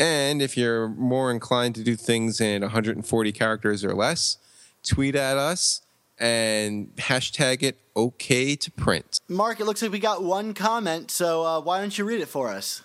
And 0.01 0.41
if 0.41 0.57
you're 0.57 0.89
more 0.89 1.31
inclined 1.31 1.75
to 1.75 1.85
do 1.85 1.95
things 1.95 2.41
in 2.41 2.63
140 2.63 3.33
characters 3.33 3.85
or 3.85 3.95
less, 3.95 4.39
tweet 4.83 5.15
at 5.15 5.37
us 5.37 5.83
and 6.19 6.89
hashtag 6.97 7.63
it 7.63 7.79
okay 7.95 8.57
to 8.57 8.71
print. 8.71 9.21
Mark, 9.29 9.61
it 9.61 9.67
looks 9.67 9.83
like 9.83 9.93
we 9.93 9.99
got 9.99 10.23
one 10.23 10.55
comment, 10.55 11.11
so 11.11 11.45
uh, 11.45 11.61
why 11.61 11.81
don't 11.81 11.97
you 11.97 12.07
read 12.07 12.21
it 12.21 12.29
for 12.29 12.49
us? 12.49 12.83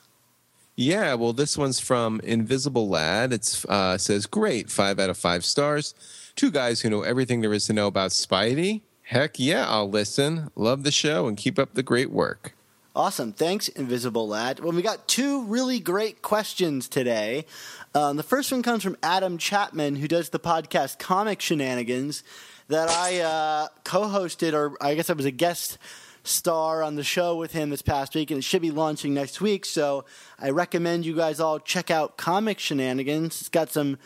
Yeah, 0.76 1.14
well, 1.14 1.32
this 1.32 1.58
one's 1.58 1.80
from 1.80 2.20
Invisible 2.22 2.90
Lad. 2.90 3.32
It 3.32 3.64
uh, 3.70 3.98
says, 3.98 4.26
Great, 4.26 4.70
five 4.70 5.00
out 5.00 5.10
of 5.10 5.18
five 5.18 5.46
stars. 5.46 5.96
Two 6.36 6.52
guys 6.52 6.82
who 6.82 6.90
know 6.90 7.04
everything 7.04 7.40
there 7.40 7.54
is 7.54 7.66
to 7.68 7.74
know 7.74 7.88
about 7.88 8.12
Spidey. 8.12 8.82
Heck 9.04 9.40
yeah, 9.40 9.66
I'll 9.70 9.90
listen. 9.90 10.50
Love 10.56 10.84
the 10.84 10.92
show 10.92 11.28
and 11.28 11.38
keep 11.38 11.58
up 11.58 11.76
the 11.76 11.84
great 11.84 12.12
work. 12.12 12.55
Awesome. 12.96 13.34
Thanks, 13.34 13.68
Invisible 13.68 14.26
Lad. 14.26 14.62
Well, 14.62 14.72
we 14.72 14.82
got 14.82 15.06
two 15.06 15.44
really 15.44 15.82
great 15.82 16.22
questions 16.22 16.88
today. 16.88 17.46
Um, 17.94 18.16
the 18.16 18.24
first 18.24 18.54
one 18.54 18.64
comes 18.64 18.84
from 18.84 18.96
Adam 19.04 19.38
Chapman, 19.38 19.98
who 19.98 20.08
does 20.08 20.30
the 20.30 20.40
podcast 20.40 20.98
Comic 20.98 21.42
Shenanigans, 21.42 22.24
that 22.70 22.88
I 22.90 23.20
uh, 23.20 23.68
co 23.84 24.04
hosted, 24.04 24.54
or 24.54 24.78
I 24.80 24.96
guess 24.96 25.10
I 25.10 25.14
was 25.14 25.26
a 25.26 25.32
guest 25.32 25.78
star 26.24 26.82
on 26.82 26.96
the 26.96 27.04
show 27.04 27.36
with 27.36 27.52
him 27.52 27.70
this 27.70 27.82
past 27.82 28.16
week, 28.16 28.32
and 28.32 28.38
it 28.38 28.44
should 28.44 28.62
be 28.62 28.72
launching 28.72 29.14
next 29.14 29.42
week. 29.42 29.66
So 29.66 30.06
I 30.40 30.52
recommend 30.52 31.06
you 31.06 31.18
guys 31.18 31.42
all 31.42 31.60
check 31.60 31.92
out 31.92 32.16
Comic 32.16 32.60
Shenanigans. 32.60 33.42
It's 33.42 33.50
got 33.50 33.72
some 33.72 33.98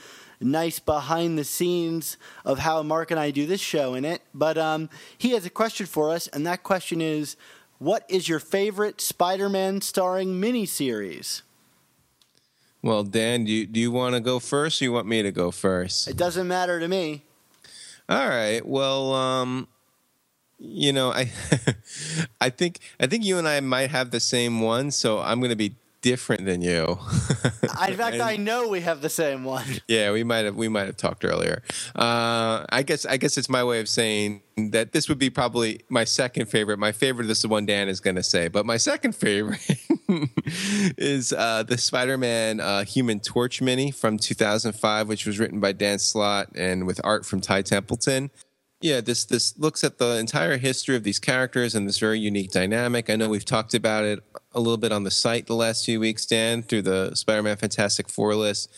nice 0.42 0.80
behind 0.80 1.38
the 1.38 1.44
scenes 1.44 2.18
of 2.44 2.58
how 2.58 2.82
Mark 2.82 3.12
and 3.12 3.20
I 3.20 3.30
do 3.30 3.46
this 3.46 3.62
show 3.62 3.94
in 3.94 4.04
it. 4.04 4.24
But 4.34 4.58
um, 4.58 4.90
he 5.16 5.32
has 5.32 5.46
a 5.46 5.52
question 5.52 5.86
for 5.86 6.10
us, 6.10 6.28
and 6.28 6.48
that 6.48 6.64
question 6.64 7.02
is 7.02 7.38
What 7.80 8.04
is 8.10 8.28
your 8.28 8.40
favorite 8.40 9.00
Spider 9.00 9.48
Man 9.48 9.80
starring 9.80 10.40
miniseries? 10.40 11.42
Well, 12.82 13.04
Dan, 13.04 13.46
do 13.46 13.52
you, 13.52 13.66
do 13.66 13.80
you 13.80 13.92
want 13.92 14.16
to 14.16 14.22
go 14.22 14.40
first 14.40 14.82
or 14.82 14.86
you 14.86 14.92
want 14.92 15.08
me 15.08 15.22
to 15.22 15.32
go 15.32 15.50
first? 15.50 16.08
It 16.08 16.18
doesn't 16.18 16.48
matter 16.48 16.80
to 16.80 16.88
me. 16.88 17.24
All 18.08 18.28
right. 18.28 18.66
Well, 18.66 19.14
um, 19.14 19.68
you 20.58 20.92
know, 20.92 21.12
I, 21.12 21.32
I 22.42 22.50
think 22.50 22.80
I 23.00 23.08
think 23.08 23.24
you 23.24 23.38
and 23.38 23.48
I 23.48 23.60
might 23.62 23.92
have 23.92 24.12
the 24.12 24.20
same 24.20 24.62
one, 24.62 24.92
so 24.92 25.20
I'm 25.20 25.40
going 25.40 25.50
to 25.52 25.56
be 25.56 25.76
different 26.02 26.46
than 26.46 26.62
you. 26.62 26.98
In 27.88 27.96
fact, 27.96 28.20
I 28.22 28.38
know 28.38 28.68
we 28.68 28.82
have 28.82 29.02
the 29.02 29.10
same 29.10 29.44
one. 29.44 29.66
yeah, 29.88 30.12
we 30.12 30.24
might 30.24 30.46
have 30.46 30.56
we 30.56 30.68
might 30.68 30.88
have 30.88 30.98
talked 30.98 31.26
earlier. 31.26 31.64
Uh, 31.96 32.66
I 32.70 32.84
guess 32.84 33.06
I 33.06 33.18
guess 33.18 33.38
it's 33.38 33.50
my 33.50 33.64
way 33.64 33.80
of 33.80 33.90
saying 33.90 34.42
that 34.72 34.92
this 34.92 35.08
would 35.10 35.20
be 35.20 35.30
probably 35.30 35.82
my 35.90 36.04
second 36.04 36.48
favorite. 36.48 36.80
My 36.80 36.92
favorite 36.92 37.30
is 37.30 37.42
the 37.42 37.48
one 37.48 37.66
Dan 37.66 37.88
is 37.88 38.00
going 38.00 38.16
to 38.16 38.24
say, 38.24 38.48
but 38.48 38.66
my 38.66 38.78
second 38.78 39.16
favorite 39.16 39.60
is 40.98 41.34
uh, 41.34 41.64
the 41.64 41.78
Spider-Man 41.78 42.60
uh, 42.60 42.84
Human 42.84 43.20
Torch 43.20 43.62
mini 43.62 43.92
from 43.92 44.18
2005, 44.18 45.08
which 45.08 45.26
was 45.26 45.40
written 45.40 45.60
by 45.60 45.72
Dan 45.72 46.00
Slott 46.00 46.50
and 46.56 46.86
with 46.86 47.00
art 47.04 47.26
from 47.26 47.42
Ty 47.42 47.62
Templeton. 47.64 48.32
Yeah, 48.82 49.02
this 49.02 49.26
this 49.26 49.58
looks 49.60 49.84
at 49.84 49.98
the 49.98 50.18
entire 50.18 50.58
history 50.58 50.96
of 50.96 51.04
these 51.04 51.20
characters 51.20 51.76
and 51.76 51.88
this 51.88 52.00
very 52.00 52.20
unique 52.20 52.52
dynamic. 52.52 53.10
I 53.10 53.18
know 53.18 53.28
we've 53.28 53.44
talked 53.44 53.74
about 53.74 54.06
it 54.06 54.20
a 54.54 54.60
little 54.60 54.78
bit 54.78 54.94
on 54.94 55.04
the 55.04 55.12
site 55.12 55.48
the 55.48 55.56
last 55.56 55.86
few 55.86 56.00
weeks, 56.00 56.26
Dan, 56.26 56.64
through 56.64 56.84
the 56.84 57.14
Spider-Man 57.14 57.58
Fantastic 57.58 58.08
Four 58.08 58.36
list. 58.36 58.70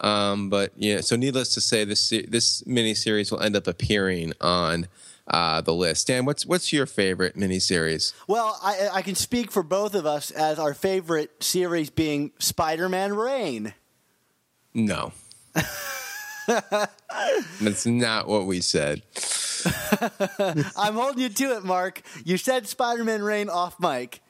Um, 0.00 0.48
but 0.48 0.72
yeah, 0.76 1.00
so 1.00 1.16
needless 1.16 1.54
to 1.54 1.60
say, 1.60 1.84
this 1.84 2.10
this 2.10 2.62
miniseries 2.62 3.30
will 3.32 3.40
end 3.40 3.56
up 3.56 3.66
appearing 3.66 4.32
on 4.40 4.88
uh, 5.28 5.60
the 5.60 5.74
list. 5.74 6.06
Dan, 6.08 6.24
what's 6.24 6.44
what's 6.46 6.72
your 6.72 6.86
favorite 6.86 7.36
miniseries? 7.36 8.12
Well, 8.26 8.58
I, 8.62 8.88
I 8.92 9.02
can 9.02 9.14
speak 9.14 9.50
for 9.50 9.62
both 9.62 9.94
of 9.94 10.06
us 10.06 10.30
as 10.30 10.58
our 10.58 10.74
favorite 10.74 11.42
series 11.42 11.90
being 11.90 12.32
Spider 12.38 12.88
Man 12.88 13.14
Reign. 13.14 13.74
No, 14.74 15.12
that's 16.46 17.86
not 17.86 18.26
what 18.28 18.46
we 18.46 18.60
said. 18.60 19.02
I'm 20.76 20.94
holding 20.94 21.22
you 21.22 21.28
to 21.28 21.56
it, 21.56 21.64
Mark. 21.64 22.02
You 22.24 22.36
said 22.36 22.66
Spider-Man 22.66 23.22
Reign 23.22 23.48
off 23.48 23.78
mic. 23.78 24.20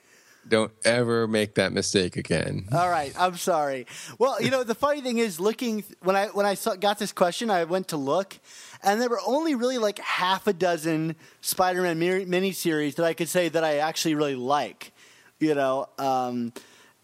Don't 0.48 0.72
ever 0.84 1.28
make 1.28 1.54
that 1.54 1.72
mistake 1.72 2.16
again. 2.16 2.66
All 2.72 2.90
right, 2.90 3.14
I'm 3.18 3.36
sorry. 3.36 3.86
Well, 4.18 4.42
you 4.42 4.50
know, 4.50 4.64
the 4.64 4.74
funny 4.74 5.00
thing 5.00 5.18
is, 5.18 5.38
looking 5.38 5.84
when 6.02 6.16
I 6.16 6.26
when 6.28 6.46
I 6.46 6.54
saw, 6.54 6.74
got 6.74 6.98
this 6.98 7.12
question, 7.12 7.48
I 7.48 7.62
went 7.64 7.88
to 7.88 7.96
look, 7.96 8.36
and 8.82 9.00
there 9.00 9.08
were 9.08 9.20
only 9.24 9.54
really 9.54 9.78
like 9.78 10.00
half 10.00 10.48
a 10.48 10.52
dozen 10.52 11.14
Spider-Man 11.42 11.98
mini- 11.98 12.26
miniseries 12.26 12.96
that 12.96 13.06
I 13.06 13.14
could 13.14 13.28
say 13.28 13.48
that 13.50 13.62
I 13.62 13.78
actually 13.78 14.16
really 14.16 14.34
like. 14.34 14.92
You 15.38 15.54
know, 15.54 15.86
um, 15.98 16.52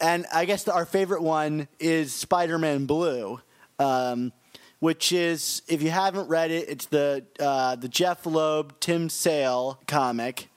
and 0.00 0.26
I 0.32 0.44
guess 0.44 0.64
the, 0.64 0.74
our 0.74 0.84
favorite 0.84 1.22
one 1.22 1.68
is 1.78 2.12
Spider-Man 2.12 2.86
Blue. 2.86 3.40
Um, 3.78 4.32
which 4.80 5.12
is, 5.12 5.62
if 5.68 5.82
you 5.82 5.90
haven't 5.90 6.28
read 6.28 6.50
it, 6.50 6.68
it's 6.68 6.86
the 6.86 7.24
uh, 7.40 7.76
the 7.76 7.88
Jeph 7.88 8.26
Loeb 8.26 8.78
Tim 8.80 9.08
Sale 9.08 9.80
comic 9.86 10.48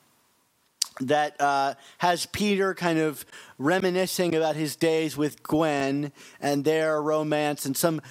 that 0.99 1.39
uh, 1.41 1.73
has 1.99 2.25
Peter 2.27 2.73
kind 2.73 2.99
of 2.99 3.25
reminiscing 3.57 4.35
about 4.35 4.55
his 4.55 4.75
days 4.75 5.17
with 5.17 5.41
Gwen 5.41 6.11
and 6.39 6.63
their 6.63 7.01
romance 7.01 7.65
and 7.65 7.75
some 7.75 8.01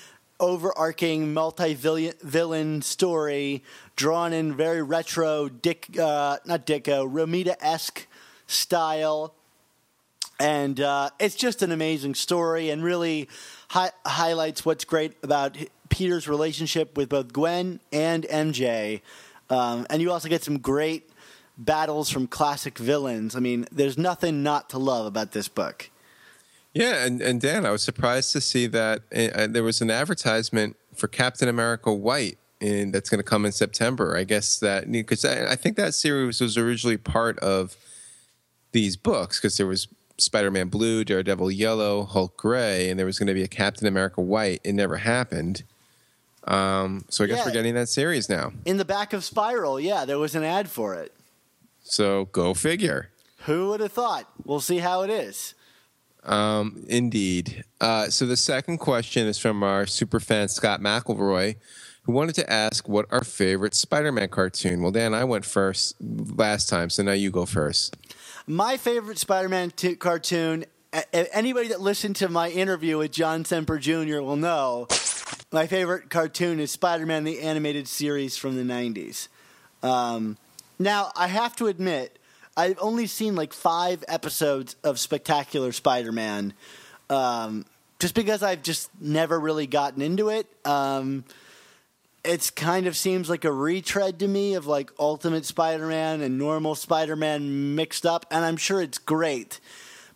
overarching 0.41 1.35
multi-villain 1.35 2.83
story 2.83 3.63
drawn 3.95 4.33
in 4.33 4.57
very 4.57 4.83
retro 4.83 5.49
Dick, 5.49 5.99
uh, 5.99 6.39
not 6.47 6.67
Ditko, 6.67 7.07
Romita-esque 7.09 8.07
style. 8.47 9.35
And 10.41 10.81
uh, 10.81 11.11
it's 11.21 11.35
just 11.35 11.61
an 11.61 11.71
amazing 11.71 12.15
story 12.15 12.71
and 12.71 12.83
really 12.83 13.29
hi- 13.69 13.93
highlights 14.07 14.65
what's 14.65 14.87
great 14.87 15.13
about 15.23 15.59
Peter's 15.91 16.27
relationship 16.27 16.97
with 16.97 17.11
both 17.11 17.33
Gwen 17.33 17.81
and 17.93 18.25
MJ. 18.25 19.03
Um, 19.51 19.87
and 19.91 20.01
you 20.01 20.11
also 20.11 20.29
get 20.29 20.43
some 20.43 20.59
great 20.59 21.11
battles 21.59 22.09
from 22.09 22.27
classic 22.27 22.79
villains. 22.79 23.37
I 23.37 23.41
mean, 23.41 23.67
there's 23.71 23.99
nothing 23.99 24.43
not 24.43 24.71
to 24.71 24.79
love 24.79 25.07
about 25.07 25.33
this 25.33 25.49
book. 25.49 25.91
Yeah, 26.73 27.05
and, 27.05 27.21
and 27.21 27.41
Dan, 27.41 27.67
I 27.67 27.71
was 27.71 27.83
surprised 27.83 28.33
to 28.33 28.41
see 28.41 28.67
that 28.69 29.03
uh, 29.15 29.49
there 29.49 29.65
was 29.65 29.81
an 29.81 29.91
advertisement 29.91 30.77
for 30.95 31.09
Captain 31.09 31.49
America 31.49 31.93
White 31.93 32.39
in, 32.61 32.93
that's 32.93 33.11
going 33.11 33.19
to 33.19 33.25
come 33.25 33.45
in 33.45 33.53
September. 33.53 34.17
I 34.17 34.25
guess 34.25 34.59
that 34.61 34.91
because 34.91 35.25
I, 35.25 35.53
I 35.53 35.57
think 35.57 35.77
that 35.77 35.95
series 35.95 36.41
was 36.41 36.57
originally 36.57 36.97
part 36.97 37.39
of 37.41 37.77
these 38.73 38.97
books 38.97 39.39
because 39.39 39.57
there 39.57 39.67
was 39.67 39.89
Spider-Man 40.19 40.69
Blue, 40.69 41.03
Daredevil 41.03 41.51
Yellow, 41.51 42.05
Hulk 42.05 42.37
Gray, 42.37 42.89
and 42.89 42.99
there 42.99 43.07
was 43.07 43.19
going 43.19 43.27
to 43.27 43.35
be 43.35 43.43
a 43.43 43.49
Captain 43.49 43.87
America 43.87 44.21
White. 44.21 44.61
It 44.63 44.75
never 44.75 44.99
happened. 44.99 45.65
Um, 46.45 47.05
so 47.09 47.25
I 47.25 47.27
guess 47.27 47.39
Yeah. 47.39 47.45
we're 47.47 47.53
getting 47.53 47.75
that 47.75 47.89
series 47.89 48.29
now. 48.29 48.53
In 48.65 48.77
the 48.79 48.85
back 48.85 49.13
of 49.13 49.25
Spiral, 49.25 49.79
yeah, 49.79 50.05
there 50.05 50.19
was 50.19 50.35
an 50.35 50.43
ad 50.45 50.71
for 50.71 50.95
it. 50.95 51.13
So 51.83 52.27
go 52.27 52.55
figure. 52.55 53.11
Who 53.47 53.69
would 53.69 53.81
have 53.81 53.93
thought? 53.93 54.29
We'll 54.45 54.61
see 54.61 54.79
how 54.79 55.03
it 55.03 55.11
is. 55.11 55.55
Um, 56.25 56.85
indeed. 56.89 57.65
Uh, 57.81 58.09
so 58.11 58.27
the 58.27 58.37
second 58.37 58.79
question 58.79 59.27
is 59.27 59.39
from 59.39 59.63
our 59.63 59.87
super 59.87 60.21
fan 60.21 60.49
Scott 60.49 60.81
McElroy, 60.81 61.57
who 62.03 62.13
wanted 62.13 62.35
to 62.37 62.51
ask 62.53 62.89
what 62.89 63.07
our 63.11 63.25
favorite 63.25 63.75
Spider-Man 63.75 64.29
cartoon. 64.29 64.83
Well, 64.83 64.93
Dan, 64.93 65.15
I 65.15 65.25
went 65.25 65.45
first 65.47 65.97
last 66.01 66.69
time, 66.69 66.91
so 66.91 67.03
now 67.03 67.13
you 67.13 67.31
go 67.31 67.47
first. 67.47 67.97
My 68.47 68.77
favorite 68.77 69.19
Spider-Man 69.19 69.71
t- 69.73 69.97
cartoon. 69.97 70.65
a- 70.93 71.35
Anybody 71.37 71.69
that 71.69 71.81
listened 71.81 72.17
to 72.17 72.29
my 72.29 72.51
interview 72.51 72.99
with 72.99 73.13
John 73.13 73.45
Semper 73.45 73.79
Jr. 73.79 74.21
will 74.21 74.37
know 74.37 74.87
my 75.53 75.67
favorite 75.67 76.11
cartoon 76.11 76.61
is 76.61 76.71
Spider-Man 76.71 77.25
the 77.25 77.41
animated 77.41 77.89
series 77.89 78.37
from 78.37 78.57
the 78.57 78.63
'90s. 78.63 79.29
Um, 79.83 80.37
now, 80.79 81.11
I 81.17 81.27
have 81.27 81.57
to 81.57 81.67
admit, 81.67 82.19
I've 82.57 82.79
only 82.81 83.07
seen 83.07 83.35
like 83.35 83.53
five 83.53 84.05
episodes 84.09 84.77
of 84.85 84.99
Spectacular 84.99 85.73
Spider-Man, 85.73 86.53
um, 87.09 87.65
just 87.99 88.15
because 88.15 88.43
I've 88.43 88.63
just 88.63 88.91
never 89.01 89.39
really 89.39 89.67
gotten 89.67 90.03
into 90.03 90.29
it. 90.29 90.47
Um, 90.65 91.25
it's 92.25 92.51
kind 92.51 92.87
of 92.87 92.97
seems 92.97 93.31
like 93.31 93.45
a 93.45 93.53
retread 93.53 94.19
to 94.21 94.29
me 94.29 94.55
of 94.55 94.67
like 94.67 94.91
Ultimate 94.99 95.47
Spider-Man 95.47 96.21
and 96.21 96.39
normal 96.39 96.75
Spider-Man 96.75 97.75
mixed 97.75 98.07
up, 98.07 98.27
and 98.31 98.45
I'm 98.45 98.57
sure 98.57 98.81
it's 98.81 98.99
great, 98.99 99.59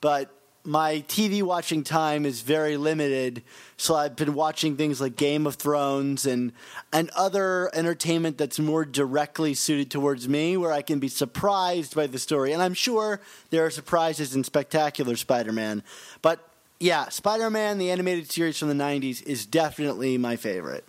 but 0.01 0.31
my 0.65 1.05
TV 1.09 1.43
watching 1.43 1.85
time 1.85 2.25
is 2.25 2.41
very 2.41 2.77
limited, 2.77 3.43
so 3.77 3.95
I've 3.95 4.17
been 4.17 4.35
watching 4.35 4.77
things 4.77 5.01
like 5.01 5.15
Game 5.15 5.47
of 5.47 5.57
Thrones 5.57 6.25
and 6.25 6.53
and 6.93 7.11
other 7.11 7.71
entertainment 7.75 8.39
that's 8.39 8.59
more 8.59 8.85
directly 8.85 9.53
suited 9.53 9.91
towards 9.91 10.29
me, 10.29 10.57
where 10.57 10.73
I 10.73 10.81
can 10.81 10.99
be 10.99 11.09
surprised 11.09 11.95
by 11.95 12.07
the 12.07 12.19
story. 12.19 12.53
And 12.53 12.63
I'm 12.63 12.75
sure 12.75 13.21
there 13.51 13.65
are 13.67 13.71
surprises 13.71 14.35
in 14.35 14.43
Spectacular 14.43 15.17
Spider-Man, 15.17 15.83
but 16.23 16.49
yeah, 16.81 17.09
Spider-Man 17.11 17.79
the 17.79 17.91
animated 17.91 18.31
series 18.31 18.59
from 18.59 18.69
the 18.69 18.75
'90s 18.75 19.23
is 19.25 19.45
definitely 19.45 20.17
my 20.17 20.37
favorite. 20.37 20.85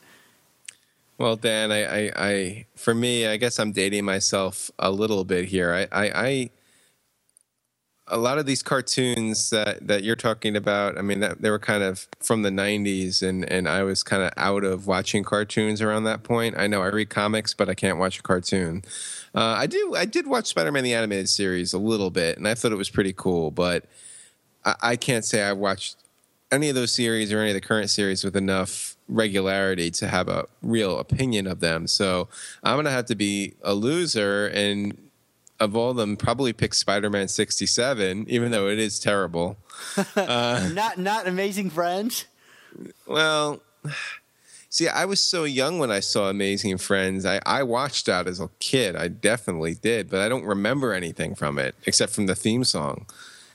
Well, 1.17 1.37
Dan, 1.37 1.71
I, 1.71 1.85
I, 1.85 2.11
I, 2.15 2.65
for 2.75 2.93
me, 2.93 3.25
I 3.25 3.37
guess 3.37 3.57
I'm 3.57 3.71
dating 3.71 4.03
myself 4.03 4.69
a 4.77 4.91
little 4.91 5.23
bit 5.23 5.45
here. 5.45 5.73
I, 5.73 6.05
I, 6.05 6.09
I 6.09 6.49
a 8.07 8.17
lot 8.17 8.37
of 8.37 8.45
these 8.45 8.61
cartoons 8.61 9.49
that, 9.49 9.87
that 9.87 10.03
you're 10.03 10.15
talking 10.15 10.55
about, 10.55 10.97
I 10.97 11.01
mean, 11.01 11.21
that, 11.21 11.41
they 11.41 11.49
were 11.49 11.59
kind 11.59 11.81
of 11.81 12.07
from 12.19 12.43
the 12.43 12.51
90s, 12.51 13.27
and, 13.27 13.49
and 13.49 13.67
I 13.67 13.83
was 13.83 14.03
kind 14.03 14.21
of 14.21 14.31
out 14.37 14.63
of 14.63 14.85
watching 14.85 15.23
cartoons 15.23 15.81
around 15.81 16.03
that 16.03 16.21
point. 16.23 16.55
I 16.57 16.67
know 16.67 16.83
I 16.83 16.87
read 16.87 17.09
comics, 17.09 17.55
but 17.55 17.67
I 17.67 17.73
can't 17.73 17.97
watch 17.97 18.19
a 18.19 18.21
cartoon. 18.21 18.83
Uh, 19.33 19.55
I 19.57 19.65
do. 19.65 19.95
I 19.95 20.05
did 20.05 20.27
watch 20.27 20.45
Spider-Man 20.45 20.83
the 20.83 20.93
animated 20.93 21.29
series 21.29 21.73
a 21.73 21.79
little 21.79 22.11
bit, 22.11 22.37
and 22.37 22.47
I 22.47 22.53
thought 22.53 22.71
it 22.71 22.77
was 22.77 22.89
pretty 22.89 23.13
cool. 23.13 23.49
But 23.49 23.85
I, 24.63 24.75
I 24.81 24.95
can't 24.95 25.25
say 25.25 25.41
I 25.41 25.53
watched 25.53 25.97
any 26.51 26.69
of 26.69 26.75
those 26.75 26.93
series 26.93 27.33
or 27.33 27.39
any 27.39 27.49
of 27.49 27.55
the 27.55 27.61
current 27.61 27.89
series 27.89 28.23
with 28.23 28.35
enough 28.35 28.95
regularity 29.07 29.91
to 29.91 30.07
have 30.07 30.27
a 30.27 30.45
real 30.61 30.99
opinion 30.99 31.47
of 31.47 31.59
them. 31.59 31.87
So 31.87 32.29
I'm 32.63 32.77
gonna 32.77 32.91
have 32.91 33.05
to 33.07 33.15
be 33.15 33.55
a 33.63 33.73
loser 33.73 34.47
and 34.47 35.04
of 35.59 35.75
all 35.75 35.91
of 35.91 35.97
them 35.97 36.17
probably 36.17 36.51
pick 36.53 36.73
Spider-Man 36.73 37.27
67, 37.27 38.25
even 38.27 38.51
though 38.51 38.67
it 38.67 38.79
is 38.79 38.99
terrible. 38.99 39.57
Uh, 40.15 40.69
not 40.73 40.97
not 40.97 41.27
Amazing 41.27 41.69
Friends. 41.69 42.25
Well, 43.05 43.61
see, 44.69 44.87
I 44.87 45.05
was 45.05 45.21
so 45.21 45.43
young 45.43 45.79
when 45.79 45.91
I 45.91 45.99
saw 45.99 46.29
Amazing 46.29 46.77
Friends. 46.77 47.25
I, 47.25 47.39
I 47.45 47.63
watched 47.63 48.05
that 48.05 48.27
as 48.27 48.39
a 48.39 48.49
kid. 48.59 48.95
I 48.95 49.07
definitely 49.09 49.75
did, 49.75 50.09
but 50.09 50.21
I 50.21 50.29
don't 50.29 50.45
remember 50.45 50.93
anything 50.93 51.35
from 51.35 51.59
it 51.59 51.75
except 51.85 52.13
from 52.13 52.25
the 52.25 52.35
theme 52.35 52.63
song. 52.63 53.05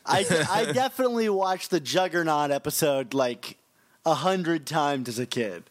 I, 0.06 0.26
I 0.50 0.72
definitely 0.72 1.28
watched 1.28 1.70
the 1.70 1.80
Juggernaut 1.80 2.50
episode 2.50 3.14
like 3.14 3.56
a 4.04 4.14
hundred 4.14 4.66
times 4.66 5.08
as 5.08 5.18
a 5.18 5.26
kid. 5.26 5.64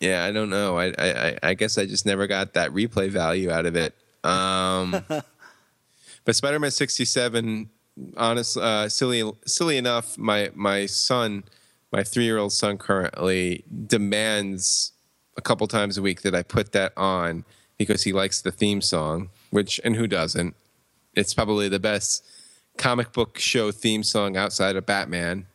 Yeah, 0.00 0.24
I 0.24 0.32
don't 0.32 0.50
know. 0.50 0.76
I 0.78 0.86
I- 0.98 1.38
I 1.42 1.54
guess 1.54 1.78
I 1.78 1.86
just 1.86 2.06
never 2.06 2.26
got 2.26 2.54
that 2.54 2.70
replay 2.72 3.08
value 3.08 3.50
out 3.50 3.66
of 3.66 3.76
it. 3.76 3.94
Um, 4.24 5.04
but 6.24 6.36
Spider-Man 6.36 6.70
'67, 6.70 7.70
honestly, 8.16 8.62
uh, 8.62 8.88
silly, 8.88 9.30
silly 9.46 9.76
enough, 9.76 10.18
my 10.18 10.50
my 10.54 10.86
son, 10.86 11.44
my 11.92 12.02
three-year-old 12.02 12.52
son, 12.52 12.78
currently 12.78 13.64
demands 13.86 14.92
a 15.36 15.42
couple 15.42 15.66
times 15.66 15.98
a 15.98 16.02
week 16.02 16.22
that 16.22 16.34
I 16.34 16.42
put 16.42 16.72
that 16.72 16.92
on 16.96 17.44
because 17.78 18.04
he 18.04 18.12
likes 18.12 18.40
the 18.40 18.52
theme 18.52 18.80
song. 18.80 19.30
Which 19.50 19.80
and 19.84 19.96
who 19.96 20.06
doesn't? 20.06 20.56
It's 21.14 21.34
probably 21.34 21.68
the 21.68 21.78
best 21.78 22.24
comic 22.76 23.12
book 23.12 23.38
show 23.38 23.70
theme 23.70 24.02
song 24.02 24.36
outside 24.36 24.76
of 24.76 24.86
Batman. 24.86 25.46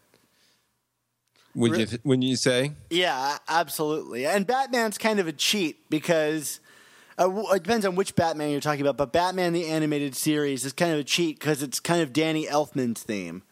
Would 1.56 1.78
you 1.78 2.00
would 2.04 2.24
you 2.24 2.36
say? 2.36 2.74
Yeah, 2.90 3.38
absolutely. 3.48 4.26
And 4.26 4.46
Batman's 4.46 4.98
kind 4.98 5.20
of 5.20 5.28
a 5.28 5.32
cheat 5.32 5.90
because 5.90 6.60
uh, 7.20 7.30
it 7.54 7.64
depends 7.64 7.86
on 7.86 7.96
which 7.96 8.16
Batman 8.16 8.52
you're 8.52 8.62
talking 8.62 8.82
about. 8.82 8.98
But 8.98 9.12
Batman 9.12 9.54
the 9.54 9.68
animated 9.68 10.16
series 10.16 10.66
is 10.66 10.74
kind 10.74 10.94
of 10.94 11.00
a 11.00 11.04
cheat 11.04 11.40
because 11.40 11.62
it's 11.62 11.80
kind 11.80 12.02
of 12.02 12.14
Danny 12.14 12.46
Elfman's 12.46 13.04
theme. 13.04 13.44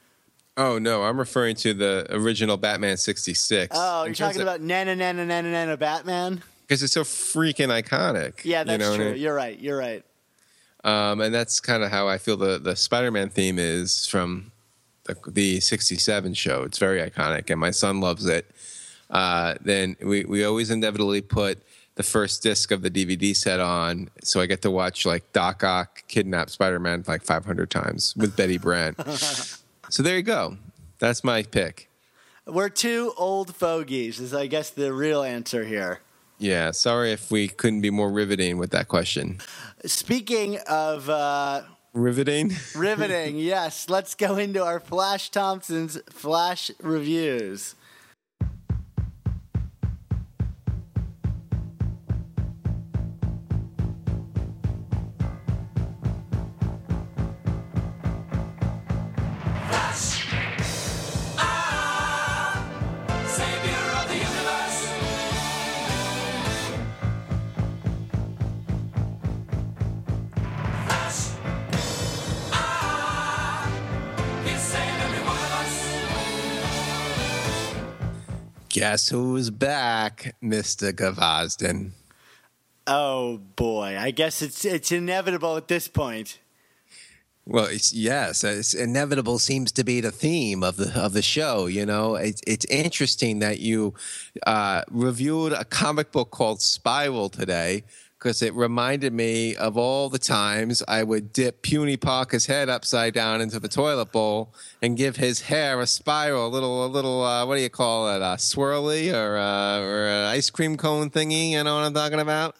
Oh 0.55 0.79
no, 0.79 1.03
I'm 1.03 1.19
referring 1.19 1.55
to 1.57 1.73
the 1.73 2.07
original 2.09 2.57
Batman 2.57 2.97
'66. 2.97 3.75
Oh, 3.77 4.05
you're 4.05 4.15
talking 4.15 4.41
about 4.41 4.61
Nana 4.61 4.95
Nana 4.95 5.25
Nana 5.25 5.51
Nana 5.51 5.77
Batman? 5.77 6.41
because 6.67 6.83
it's 6.83 6.93
so 6.93 7.03
freaking 7.03 7.69
iconic. 7.69 8.43
Yeah, 8.43 8.59
you 8.59 8.65
that's 8.65 8.79
know 8.79 8.91
what 8.91 8.93
I 8.99 9.03
true. 9.03 9.11
mean? 9.13 9.21
You're 9.21 9.33
right. 9.33 9.59
You're 9.59 9.77
right. 9.77 10.03
Um, 10.83 11.21
and 11.21 11.33
that's 11.33 11.59
kind 11.59 11.83
of 11.83 11.91
how 11.91 12.07
I 12.07 12.17
feel 12.17 12.37
the 12.37 12.59
the 12.59 12.75
Spider-Man 12.75 13.29
theme 13.29 13.59
is 13.59 14.05
from 14.05 14.51
the, 15.05 15.15
the 15.27 15.59
'67 15.59 16.33
show. 16.33 16.63
It's 16.63 16.77
very 16.77 16.99
iconic, 16.99 17.49
and 17.49 17.59
my 17.59 17.71
son 17.71 17.99
loves 17.99 18.25
it. 18.25 18.49
Uh, 19.09 19.55
then 19.61 19.95
we 20.01 20.25
we 20.25 20.43
always 20.43 20.69
inevitably 20.69 21.21
put 21.21 21.61
the 21.97 22.03
first 22.03 22.43
disc 22.43 22.71
of 22.71 22.83
the 22.83 22.91
DVD 22.91 23.35
set 23.35 23.59
on, 23.59 24.09
so 24.23 24.39
I 24.39 24.45
get 24.45 24.61
to 24.61 24.71
watch 24.71 25.05
like 25.05 25.33
Doc 25.33 25.63
Ock 25.63 26.03
kidnap 26.07 26.49
Spider-Man 26.51 27.03
like 27.07 27.23
500 27.23 27.69
times 27.69 28.15
with 28.15 28.37
Betty 28.37 28.59
Brant. 28.59 28.95
so 29.89 30.03
there 30.03 30.15
you 30.15 30.21
go. 30.21 30.57
That's 30.99 31.23
my 31.23 31.41
pick. 31.41 31.89
We're 32.45 32.69
two 32.69 33.13
old 33.17 33.55
fogies, 33.55 34.19
is 34.19 34.33
I 34.33 34.45
guess 34.45 34.69
the 34.69 34.93
real 34.93 35.23
answer 35.23 35.65
here. 35.65 35.99
Yeah, 36.37 36.69
sorry 36.69 37.11
if 37.11 37.31
we 37.31 37.47
couldn't 37.47 37.81
be 37.81 37.89
more 37.89 38.11
riveting 38.11 38.59
with 38.59 38.69
that 38.71 38.87
question. 38.87 39.39
Speaking 39.85 40.59
of 40.69 41.09
uh, 41.09 41.63
Riveting? 41.93 42.53
riveting, 42.75 43.37
yes, 43.39 43.89
let's 43.89 44.13
go 44.13 44.37
into 44.37 44.63
our 44.63 44.79
Flash 44.79 45.31
Thompson's 45.31 45.99
Flash 46.11 46.69
reviews. 46.79 47.73
Guess 78.89 79.09
who's 79.09 79.49
back, 79.49 80.33
Mr. 80.41 80.93
Gvozden? 80.93 81.91
Oh 82.87 83.37
boy, 83.57 83.97
I 83.99 84.11
guess 84.11 84.41
it's 84.41 84.63
it's 84.63 84.93
inevitable 84.93 85.57
at 85.57 85.67
this 85.67 85.89
point. 85.89 86.39
Well, 87.45 87.65
it's, 87.65 87.93
yes, 87.93 88.45
it's 88.45 88.73
inevitable 88.73 89.39
seems 89.39 89.73
to 89.73 89.83
be 89.83 89.99
the 89.99 90.11
theme 90.11 90.63
of 90.63 90.77
the 90.77 90.97
of 90.97 91.11
the 91.11 91.21
show. 91.21 91.65
You 91.65 91.85
know, 91.85 92.15
it's 92.15 92.41
it's 92.47 92.63
interesting 92.67 93.39
that 93.39 93.59
you 93.59 93.93
uh, 94.45 94.83
reviewed 94.89 95.51
a 95.51 95.65
comic 95.65 96.13
book 96.13 96.31
called 96.31 96.61
Spiral 96.61 97.27
today 97.27 97.83
because 98.17 98.41
it 98.41 98.53
reminded 98.55 99.13
me 99.13 99.55
of 99.55 99.77
all 99.77 100.09
the 100.09 100.19
times 100.19 100.81
I 100.87 101.03
would 101.03 101.31
dip 101.31 101.61
Puny 101.61 101.97
Parker's 101.97 102.47
head 102.47 102.67
upside 102.67 103.13
down 103.13 103.41
into 103.41 103.59
the 103.59 103.67
toilet 103.67 104.11
bowl 104.11 104.53
and 104.81 104.97
give 104.97 105.17
his 105.17 105.41
hair 105.41 105.79
a 105.79 105.87
spiral, 105.87 106.47
a 106.47 106.49
little 106.49 106.85
a 106.85 106.87
little 106.87 107.23
uh, 107.23 107.45
what 107.45 107.55
do 107.55 107.61
you 107.61 107.69
call 107.69 108.13
it, 108.13 108.21
a 108.21 108.37
swirly 108.37 109.13
or 109.13 109.37
uh, 109.37 109.79
or 109.79 110.07
an 110.07 110.25
ice 110.25 110.49
cream 110.49 110.77
cone 110.77 111.09
thingy. 111.09 111.51
You 111.51 111.63
know 111.63 111.75
what 111.75 111.83
I'm 111.83 111.93
talking 111.93 112.19
about? 112.19 112.55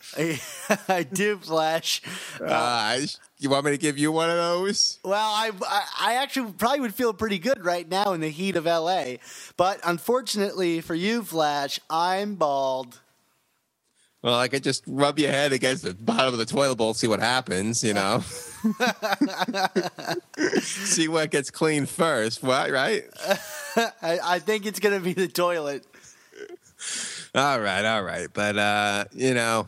I 0.88 1.04
do, 1.04 1.38
Flash. 1.38 2.02
Uh, 2.40 3.00
you 3.40 3.50
want 3.50 3.66
me 3.66 3.72
to 3.72 3.78
give 3.78 3.98
you 3.98 4.12
one 4.12 4.30
of 4.30 4.38
those? 4.38 5.00
Well, 5.04 5.30
I, 5.30 5.52
I 5.68 5.86
I 6.00 6.14
actually 6.16 6.52
probably 6.54 6.82
would 6.82 6.96
feel 6.96 7.14
pretty 7.14 7.40
good 7.40 7.64
right 7.64 7.88
now 7.88 8.14
in 8.14 8.22
the 8.22 8.30
heat 8.30 8.56
of 8.56 8.66
LA, 8.66 9.16
but 9.58 9.80
unfortunately 9.84 10.82
for 10.82 10.96
you, 10.96 11.24
Flash, 11.24 11.80
I'm 11.90 12.36
bald. 12.36 13.00
Well, 14.28 14.38
I 14.38 14.50
could 14.50 14.62
just 14.62 14.84
rub 14.88 15.20
your 15.20 15.32
head 15.32 15.54
against 15.54 15.84
the 15.84 15.94
bottom 15.94 16.34
of 16.34 16.38
the 16.38 16.46
toilet 16.46 16.76
bowl, 16.76 16.94
see 16.94 17.08
what 17.08 17.22
happens, 17.22 17.82
you 17.82 17.94
know. 17.94 18.20
see 20.60 21.08
what 21.08 21.32
gets 21.32 21.50
clean 21.50 21.86
first, 21.86 22.44
what, 22.44 22.70
right? 22.70 23.06
I, 24.02 24.20
I 24.22 24.40
think 24.40 24.66
it's 24.66 24.82
gonna 24.82 25.00
be 25.00 25.14
the 25.14 25.30
toilet. 25.30 25.88
All 27.34 27.62
right, 27.62 27.86
all 27.86 28.04
right. 28.04 28.28
But 28.34 28.58
uh, 28.58 29.06
you 29.14 29.34
know, 29.34 29.66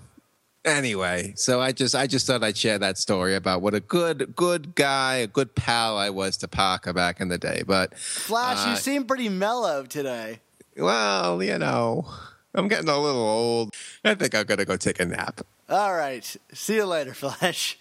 anyway, 0.65 1.31
so 1.37 1.61
I 1.61 1.71
just 1.71 1.95
I 1.95 2.05
just 2.05 2.27
thought 2.27 2.43
I'd 2.43 2.57
share 2.57 2.79
that 2.79 2.97
story 2.97 3.35
about 3.35 3.61
what 3.61 3.73
a 3.73 3.79
good 3.79 4.35
good 4.35 4.75
guy, 4.75 5.19
a 5.19 5.27
good 5.27 5.55
pal 5.55 5.97
I 5.97 6.09
was 6.09 6.35
to 6.35 6.49
Parker 6.49 6.91
back 6.91 7.21
in 7.21 7.29
the 7.29 7.37
day. 7.37 7.63
But 7.65 7.97
Flash, 7.97 8.67
Uh, 8.67 8.71
you 8.71 8.75
seem 8.75 9.05
pretty 9.05 9.29
mellow 9.29 9.85
today. 9.85 10.41
well, 10.75 11.41
you 11.41 11.57
know, 11.57 12.11
I'm 12.55 12.67
getting 12.67 12.89
a 12.89 12.97
little 12.97 13.21
old. 13.21 13.75
I 14.03 14.15
think 14.15 14.33
I'm 14.35 14.45
gonna 14.45 14.65
go 14.65 14.75
take 14.77 14.99
a 14.99 15.05
nap. 15.05 15.41
All 15.69 15.93
right, 15.93 16.25
see 16.53 16.75
you 16.75 16.85
later, 16.85 17.13
Flash. 17.15 17.77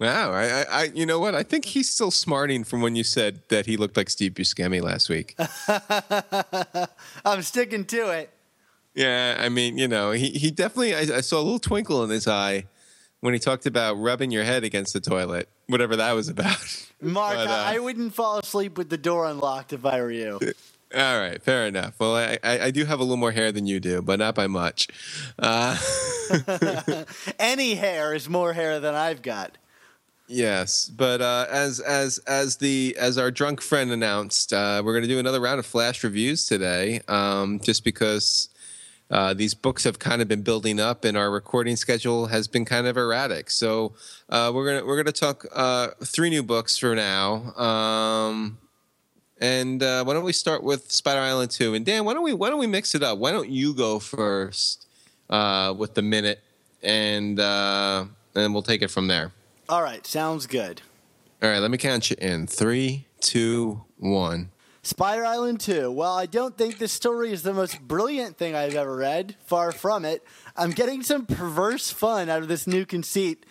Wow, 0.00 0.30
I, 0.32 0.62
I, 0.70 0.82
you 0.94 1.06
know 1.06 1.18
what? 1.18 1.34
I 1.34 1.42
think 1.42 1.64
he's 1.64 1.88
still 1.88 2.12
smarting 2.12 2.62
from 2.62 2.82
when 2.82 2.94
you 2.94 3.02
said 3.02 3.40
that 3.48 3.66
he 3.66 3.76
looked 3.76 3.96
like 3.96 4.08
Steve 4.08 4.34
Buscemi 4.34 4.80
last 4.80 5.08
week. 5.08 5.34
I'm 7.24 7.42
sticking 7.42 7.84
to 7.86 8.10
it. 8.10 8.30
yeah, 8.94 9.36
I 9.40 9.48
mean, 9.48 9.76
you 9.76 9.88
know, 9.88 10.12
he, 10.12 10.30
he 10.30 10.50
definitely. 10.52 10.94
I, 10.94 11.16
I 11.16 11.20
saw 11.20 11.38
a 11.38 11.42
little 11.42 11.58
twinkle 11.58 12.04
in 12.04 12.10
his 12.10 12.28
eye 12.28 12.66
when 13.20 13.34
he 13.34 13.40
talked 13.40 13.66
about 13.66 13.94
rubbing 13.94 14.30
your 14.30 14.44
head 14.44 14.62
against 14.62 14.92
the 14.92 15.00
toilet, 15.00 15.48
whatever 15.66 15.96
that 15.96 16.12
was 16.12 16.28
about. 16.28 16.86
Mark, 17.02 17.34
But, 17.34 17.48
uh, 17.48 17.50
I 17.50 17.80
wouldn't 17.80 18.14
fall 18.14 18.38
asleep 18.38 18.78
with 18.78 18.90
the 18.90 18.98
door 18.98 19.26
unlocked 19.26 19.72
if 19.72 19.84
I 19.84 20.00
were 20.00 20.12
you. 20.12 20.38
All 20.94 21.18
right, 21.20 21.42
fair 21.42 21.66
enough. 21.66 22.00
Well, 22.00 22.16
I, 22.16 22.38
I, 22.42 22.60
I 22.60 22.70
do 22.70 22.86
have 22.86 22.98
a 22.98 23.02
little 23.02 23.18
more 23.18 23.32
hair 23.32 23.52
than 23.52 23.66
you 23.66 23.78
do, 23.78 24.00
but 24.00 24.18
not 24.18 24.34
by 24.34 24.46
much. 24.46 24.88
Uh, 25.38 25.76
Any 27.38 27.74
hair 27.74 28.14
is 28.14 28.28
more 28.28 28.54
hair 28.54 28.80
than 28.80 28.94
I've 28.94 29.20
got. 29.20 29.58
Yes, 30.28 30.90
but 30.94 31.22
uh, 31.22 31.46
as 31.50 31.80
as 31.80 32.18
as 32.26 32.56
the 32.56 32.94
as 33.00 33.16
our 33.16 33.30
drunk 33.30 33.62
friend 33.62 33.90
announced, 33.90 34.52
uh, 34.52 34.82
we're 34.84 34.92
going 34.92 35.02
to 35.02 35.08
do 35.08 35.18
another 35.18 35.40
round 35.40 35.58
of 35.58 35.64
flash 35.64 36.04
reviews 36.04 36.46
today. 36.46 37.00
Um, 37.08 37.60
just 37.60 37.82
because 37.82 38.50
uh, 39.10 39.32
these 39.32 39.54
books 39.54 39.84
have 39.84 39.98
kind 39.98 40.20
of 40.20 40.28
been 40.28 40.42
building 40.42 40.80
up, 40.80 41.04
and 41.04 41.16
our 41.16 41.30
recording 41.30 41.76
schedule 41.76 42.26
has 42.26 42.46
been 42.46 42.66
kind 42.66 42.86
of 42.86 42.98
erratic. 42.98 43.50
So 43.50 43.94
uh, 44.28 44.52
we're 44.54 44.66
gonna 44.66 44.86
we're 44.86 44.98
gonna 44.98 45.12
talk 45.12 45.46
uh, 45.54 45.88
three 46.04 46.28
new 46.28 46.42
books 46.42 46.76
for 46.76 46.94
now. 46.94 47.54
Um, 47.56 48.58
and 49.40 49.82
uh, 49.82 50.04
why 50.04 50.14
don't 50.14 50.24
we 50.24 50.32
start 50.32 50.62
with 50.62 50.90
Spider 50.90 51.20
Island 51.20 51.50
two? 51.50 51.74
And 51.74 51.84
Dan, 51.84 52.04
why 52.04 52.14
don't 52.14 52.22
we 52.24 52.32
why 52.32 52.50
don't 52.50 52.58
we 52.58 52.66
mix 52.66 52.94
it 52.94 53.02
up? 53.02 53.18
Why 53.18 53.32
don't 53.32 53.48
you 53.48 53.74
go 53.74 53.98
first 53.98 54.86
uh, 55.30 55.74
with 55.76 55.94
the 55.94 56.02
minute, 56.02 56.42
and 56.82 57.38
uh, 57.38 58.04
and 58.34 58.52
we'll 58.52 58.62
take 58.62 58.82
it 58.82 58.88
from 58.88 59.06
there. 59.06 59.32
All 59.68 59.82
right, 59.82 60.06
sounds 60.06 60.46
good. 60.46 60.82
All 61.42 61.48
right, 61.48 61.58
let 61.58 61.70
me 61.70 61.78
count 61.78 62.10
you 62.10 62.16
in. 62.20 62.46
Three, 62.46 63.06
two, 63.20 63.82
one. 63.96 64.50
Spider 64.82 65.26
Island 65.26 65.60
2. 65.60 65.90
Well, 65.90 66.14
I 66.14 66.24
don't 66.24 66.56
think 66.56 66.78
this 66.78 66.92
story 66.92 67.30
is 67.30 67.42
the 67.42 67.52
most 67.52 67.78
brilliant 67.86 68.38
thing 68.38 68.54
I've 68.54 68.74
ever 68.74 68.96
read. 68.96 69.36
Far 69.44 69.70
from 69.70 70.06
it. 70.06 70.24
I'm 70.56 70.70
getting 70.70 71.02
some 71.02 71.26
perverse 71.26 71.90
fun 71.90 72.30
out 72.30 72.40
of 72.40 72.48
this 72.48 72.66
new 72.66 72.86
conceit 72.86 73.44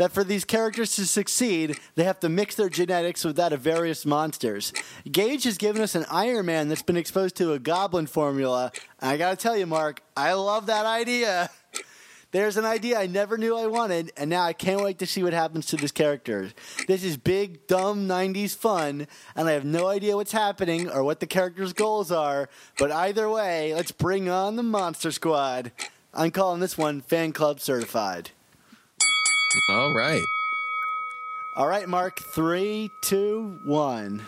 that 0.00 0.12
for 0.12 0.24
these 0.24 0.46
characters 0.46 0.96
to 0.96 1.04
succeed, 1.04 1.78
they 1.94 2.04
have 2.04 2.18
to 2.18 2.30
mix 2.30 2.54
their 2.54 2.70
genetics 2.70 3.22
with 3.22 3.36
that 3.36 3.52
of 3.52 3.60
various 3.60 4.06
monsters. 4.06 4.72
Gage 5.12 5.44
has 5.44 5.58
given 5.58 5.82
us 5.82 5.94
an 5.94 6.06
Iron 6.10 6.46
Man 6.46 6.68
that's 6.68 6.80
been 6.80 6.96
exposed 6.96 7.36
to 7.36 7.52
a 7.52 7.58
goblin 7.58 8.06
formula. 8.06 8.72
I 8.98 9.18
gotta 9.18 9.36
tell 9.36 9.58
you, 9.58 9.66
Mark, 9.66 10.00
I 10.16 10.32
love 10.32 10.64
that 10.66 10.86
idea. 10.86 11.50
There's 12.30 12.56
an 12.56 12.64
idea 12.64 12.98
I 12.98 13.08
never 13.08 13.36
knew 13.36 13.54
I 13.54 13.66
wanted, 13.66 14.10
and 14.16 14.30
now 14.30 14.42
I 14.42 14.54
can't 14.54 14.80
wait 14.80 14.98
to 15.00 15.06
see 15.06 15.22
what 15.22 15.34
happens 15.34 15.66
to 15.66 15.76
this 15.76 15.92
character. 15.92 16.48
This 16.88 17.04
is 17.04 17.18
big, 17.18 17.66
dumb 17.66 18.08
90s 18.08 18.56
fun, 18.56 19.06
and 19.36 19.48
I 19.50 19.52
have 19.52 19.66
no 19.66 19.88
idea 19.88 20.16
what's 20.16 20.32
happening 20.32 20.88
or 20.88 21.04
what 21.04 21.20
the 21.20 21.26
character's 21.26 21.74
goals 21.74 22.10
are, 22.10 22.48
but 22.78 22.90
either 22.90 23.28
way, 23.28 23.74
let's 23.74 23.92
bring 23.92 24.30
on 24.30 24.56
the 24.56 24.62
Monster 24.62 25.12
Squad. 25.12 25.72
I'm 26.14 26.30
calling 26.30 26.60
this 26.60 26.78
one 26.78 27.02
Fan 27.02 27.32
Club 27.32 27.60
Certified. 27.60 28.30
All 29.68 29.92
right. 29.92 30.22
All 31.56 31.66
right, 31.66 31.88
Mark, 31.88 32.20
three, 32.20 32.90
two, 33.02 33.58
one. 33.64 34.22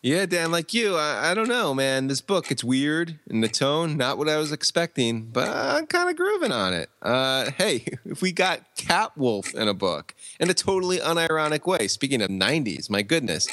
Yeah, 0.00 0.24
Dan, 0.26 0.50
like 0.50 0.72
you, 0.72 0.96
I, 0.96 1.32
I 1.32 1.34
don't 1.34 1.48
know, 1.48 1.74
man. 1.74 2.06
This 2.06 2.22
book, 2.22 2.50
it's 2.50 2.64
weird 2.64 3.18
in 3.26 3.42
the 3.42 3.48
tone, 3.48 3.96
not 3.98 4.16
what 4.16 4.28
I 4.28 4.38
was 4.38 4.50
expecting, 4.50 5.24
but 5.24 5.48
I'm 5.48 5.86
kind 5.86 6.08
of 6.08 6.16
grooving 6.16 6.52
on 6.52 6.72
it. 6.72 6.88
Uh, 7.02 7.50
hey, 7.58 7.84
if 8.06 8.22
we 8.22 8.32
got 8.32 8.74
Capwolf 8.74 9.54
in 9.54 9.68
a 9.68 9.74
book 9.74 10.14
in 10.40 10.48
a 10.48 10.54
totally 10.54 10.98
unironic 10.98 11.66
way, 11.66 11.86
speaking 11.86 12.22
of 12.22 12.30
90s, 12.30 12.88
my 12.88 13.02
goodness. 13.02 13.48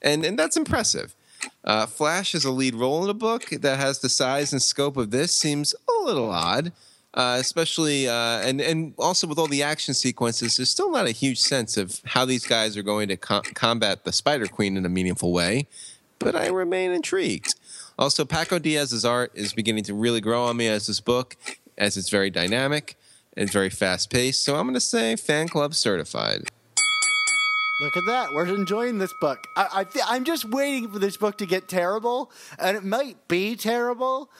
And, 0.00 0.24
and 0.24 0.36
that's 0.36 0.56
impressive. 0.56 1.14
Uh, 1.62 1.86
Flash 1.86 2.34
is 2.34 2.44
a 2.44 2.50
lead 2.50 2.74
role 2.74 3.04
in 3.04 3.10
a 3.10 3.14
book 3.14 3.50
that 3.50 3.78
has 3.78 4.00
the 4.00 4.08
size 4.08 4.52
and 4.52 4.60
scope 4.60 4.96
of 4.96 5.12
this 5.12 5.36
seems 5.36 5.74
a 5.88 6.04
little 6.04 6.30
odd. 6.30 6.72
Uh, 7.14 7.36
especially 7.38 8.08
uh, 8.08 8.40
and 8.40 8.58
and 8.58 8.94
also 8.98 9.26
with 9.26 9.38
all 9.38 9.46
the 9.46 9.62
action 9.62 9.92
sequences, 9.92 10.56
there's 10.56 10.70
still 10.70 10.90
not 10.90 11.06
a 11.06 11.10
huge 11.10 11.38
sense 11.38 11.76
of 11.76 12.00
how 12.06 12.24
these 12.24 12.46
guys 12.46 12.74
are 12.74 12.82
going 12.82 13.06
to 13.08 13.18
com- 13.18 13.42
combat 13.54 14.04
the 14.04 14.12
Spider 14.12 14.46
Queen 14.46 14.78
in 14.78 14.86
a 14.86 14.88
meaningful 14.88 15.30
way. 15.30 15.66
But 16.18 16.34
I 16.34 16.46
remain 16.48 16.90
intrigued. 16.90 17.54
Also, 17.98 18.24
Paco 18.24 18.58
Diaz's 18.58 19.04
art 19.04 19.30
is 19.34 19.52
beginning 19.52 19.84
to 19.84 19.94
really 19.94 20.20
grow 20.22 20.44
on 20.44 20.56
me 20.56 20.68
as 20.68 20.86
this 20.86 21.00
book, 21.00 21.36
as 21.76 21.98
it's 21.98 22.08
very 22.08 22.30
dynamic 22.30 22.96
and 23.36 23.50
very 23.50 23.70
fast 23.70 24.10
paced. 24.10 24.42
So 24.44 24.56
I'm 24.56 24.64
going 24.64 24.74
to 24.74 24.80
say 24.80 25.16
fan 25.16 25.48
club 25.48 25.74
certified. 25.74 26.48
Look 27.82 27.96
at 27.96 28.04
that. 28.06 28.32
We're 28.32 28.46
enjoying 28.46 28.98
this 28.98 29.12
book. 29.20 29.44
I, 29.56 29.84
I 29.94 30.14
I'm 30.14 30.24
just 30.24 30.44
waiting 30.44 30.88
for 30.88 30.98
this 30.98 31.16
book 31.16 31.38
to 31.38 31.46
get 31.46 31.68
terrible, 31.68 32.30
and 32.58 32.76
it 32.76 32.84
might 32.84 33.26
be 33.26 33.56
terrible, 33.56 34.30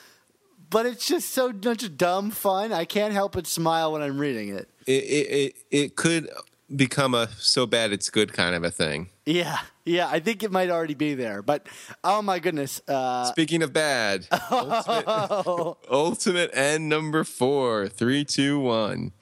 but 0.73 0.87
it's 0.87 1.07
just 1.07 1.31
so 1.31 1.53
much 1.65 1.97
dumb 1.97 2.31
fun. 2.31 2.73
I 2.73 2.85
can't 2.85 3.13
help 3.13 3.33
but 3.33 3.47
smile 3.47 3.93
when 3.93 4.03
I'm 4.03 4.19
reading 4.19 4.49
it. 4.49 4.69
It 4.87 4.93
it 5.05 5.31
it, 5.31 5.55
it 5.71 5.97
could 5.97 6.29
become 6.75 7.15
a 7.15 7.29
so 7.39 7.67
bad 7.67 7.93
it's 7.93 8.11
good 8.11 8.33
kind 8.33 8.57
of 8.57 8.65
a 8.65 8.71
thing. 8.71 9.11
Yeah, 9.27 9.59
yeah, 9.85 10.09
I 10.09 10.19
think 10.19 10.43
it 10.43 10.51
might 10.51 10.71
already 10.71 10.95
be 10.95 11.15
there. 11.15 11.43
But 11.43 11.69
oh 12.03 12.23
my 12.23 12.39
goodness, 12.39 12.81
uh, 12.89 13.27
Speaking 13.27 13.63
of 13.63 13.73
bad, 13.73 14.27
ultimate, 14.51 15.77
Ultimate 15.91 16.51
End 16.55 16.89
number 16.89 17.23
four, 17.23 17.89
three, 17.89 18.25
two, 18.25 18.59
one. 18.59 19.13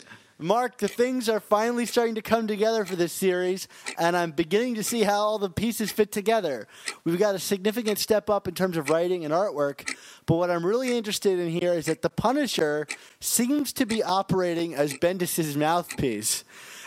Mark, 0.43 0.79
the 0.79 0.89
things 0.89 1.29
are 1.29 1.41
finally 1.41 1.85
starting 1.85 2.15
to 2.15 2.23
come 2.23 2.47
together 2.47 2.85
for 2.85 2.97
this 2.97 3.13
series, 3.13 3.69
and 3.99 4.17
I'm 4.17 4.31
beginning 4.31 4.75
to 4.77 4.83
see 4.83 5.03
how 5.03 5.19
all 5.21 5.39
the 5.39 5.51
pieces 5.51 5.93
fit 5.93 6.13
together. 6.13 6.67
We've 7.05 7.19
got 7.19 7.35
a 7.35 7.39
significant 7.39 7.99
step 7.99 8.31
up 8.31 8.49
in 8.49 8.55
terms 8.55 8.79
of 8.79 8.89
writing 8.89 9.25
and 9.25 9.35
artwork, 9.35 9.95
but 10.25 10.37
what 10.37 10.51
I'm 10.51 10.65
really 10.65 10.97
interested 10.97 11.39
in 11.39 11.51
here 11.51 11.75
is 11.75 11.87
that 11.87 12.01
the 12.01 12.11
Punisher 12.11 12.87
seems 13.21 13.73
to 13.75 13.85
be 13.85 14.03
operating 14.03 14.75
as 14.75 14.95
Bendis' 14.95 15.57
mouthpiece. 15.57 16.45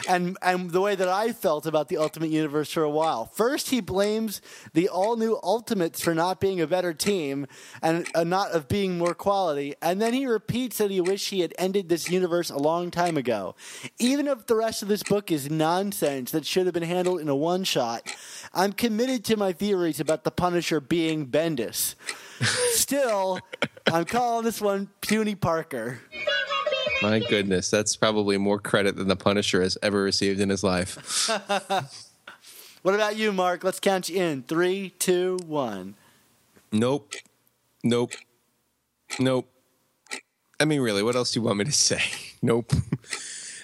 And, 0.07 0.37
and 0.41 0.71
the 0.71 0.81
way 0.81 0.95
that 0.95 1.07
I 1.07 1.31
felt 1.31 1.65
about 1.65 1.87
the 1.87 1.97
Ultimate 1.97 2.29
Universe 2.29 2.71
for 2.71 2.83
a 2.83 2.89
while. 2.89 3.25
First, 3.25 3.69
he 3.69 3.81
blames 3.81 4.41
the 4.73 4.89
all 4.89 5.15
new 5.15 5.39
Ultimates 5.43 6.01
for 6.01 6.13
not 6.13 6.39
being 6.39 6.59
a 6.61 6.67
better 6.67 6.93
team 6.93 7.47
and 7.81 8.07
uh, 8.13 8.23
not 8.23 8.51
of 8.51 8.67
being 8.67 8.97
more 8.97 9.13
quality. 9.13 9.75
And 9.81 10.01
then 10.01 10.13
he 10.13 10.25
repeats 10.25 10.77
that 10.77 10.91
he 10.91 11.01
wished 11.01 11.29
he 11.29 11.41
had 11.41 11.53
ended 11.57 11.89
this 11.89 12.09
universe 12.09 12.49
a 12.49 12.57
long 12.57 12.91
time 12.91 13.17
ago. 13.17 13.55
Even 13.99 14.27
if 14.27 14.47
the 14.47 14.55
rest 14.55 14.81
of 14.81 14.87
this 14.87 15.03
book 15.03 15.31
is 15.31 15.49
nonsense 15.49 16.31
that 16.31 16.45
should 16.45 16.65
have 16.65 16.73
been 16.73 16.83
handled 16.83 17.21
in 17.21 17.29
a 17.29 17.35
one 17.35 17.63
shot, 17.63 18.13
I'm 18.53 18.73
committed 18.73 19.23
to 19.25 19.37
my 19.37 19.53
theories 19.53 19.99
about 19.99 20.23
the 20.23 20.31
Punisher 20.31 20.79
being 20.79 21.27
Bendis. 21.27 21.95
Still, 22.73 23.39
I'm 23.91 24.05
calling 24.05 24.43
this 24.43 24.61
one 24.61 24.89
Puny 25.01 25.35
Parker. 25.35 25.99
My 27.03 27.19
goodness, 27.19 27.69
that's 27.69 27.95
probably 27.95 28.37
more 28.37 28.59
credit 28.59 28.95
than 28.95 29.07
the 29.07 29.15
Punisher 29.15 29.61
has 29.61 29.77
ever 29.83 30.01
received 30.01 30.39
in 30.39 30.49
his 30.49 30.63
life. 30.63 31.29
What 32.83 32.95
about 32.95 33.15
you, 33.15 33.31
Mark? 33.31 33.63
Let's 33.63 33.79
count 33.79 34.09
you 34.09 34.21
in. 34.21 34.43
Three, 34.43 34.89
two, 34.99 35.39
one. 35.47 35.95
Nope. 36.73 37.13
Nope. 37.81 38.11
Nope. 39.19 39.49
I 40.59 40.65
mean, 40.65 40.81
really, 40.81 41.01
what 41.01 41.15
else 41.15 41.31
do 41.31 41.39
you 41.39 41.45
want 41.45 41.59
me 41.59 41.65
to 41.65 41.71
say? 41.71 42.01
Nope. 42.45 42.73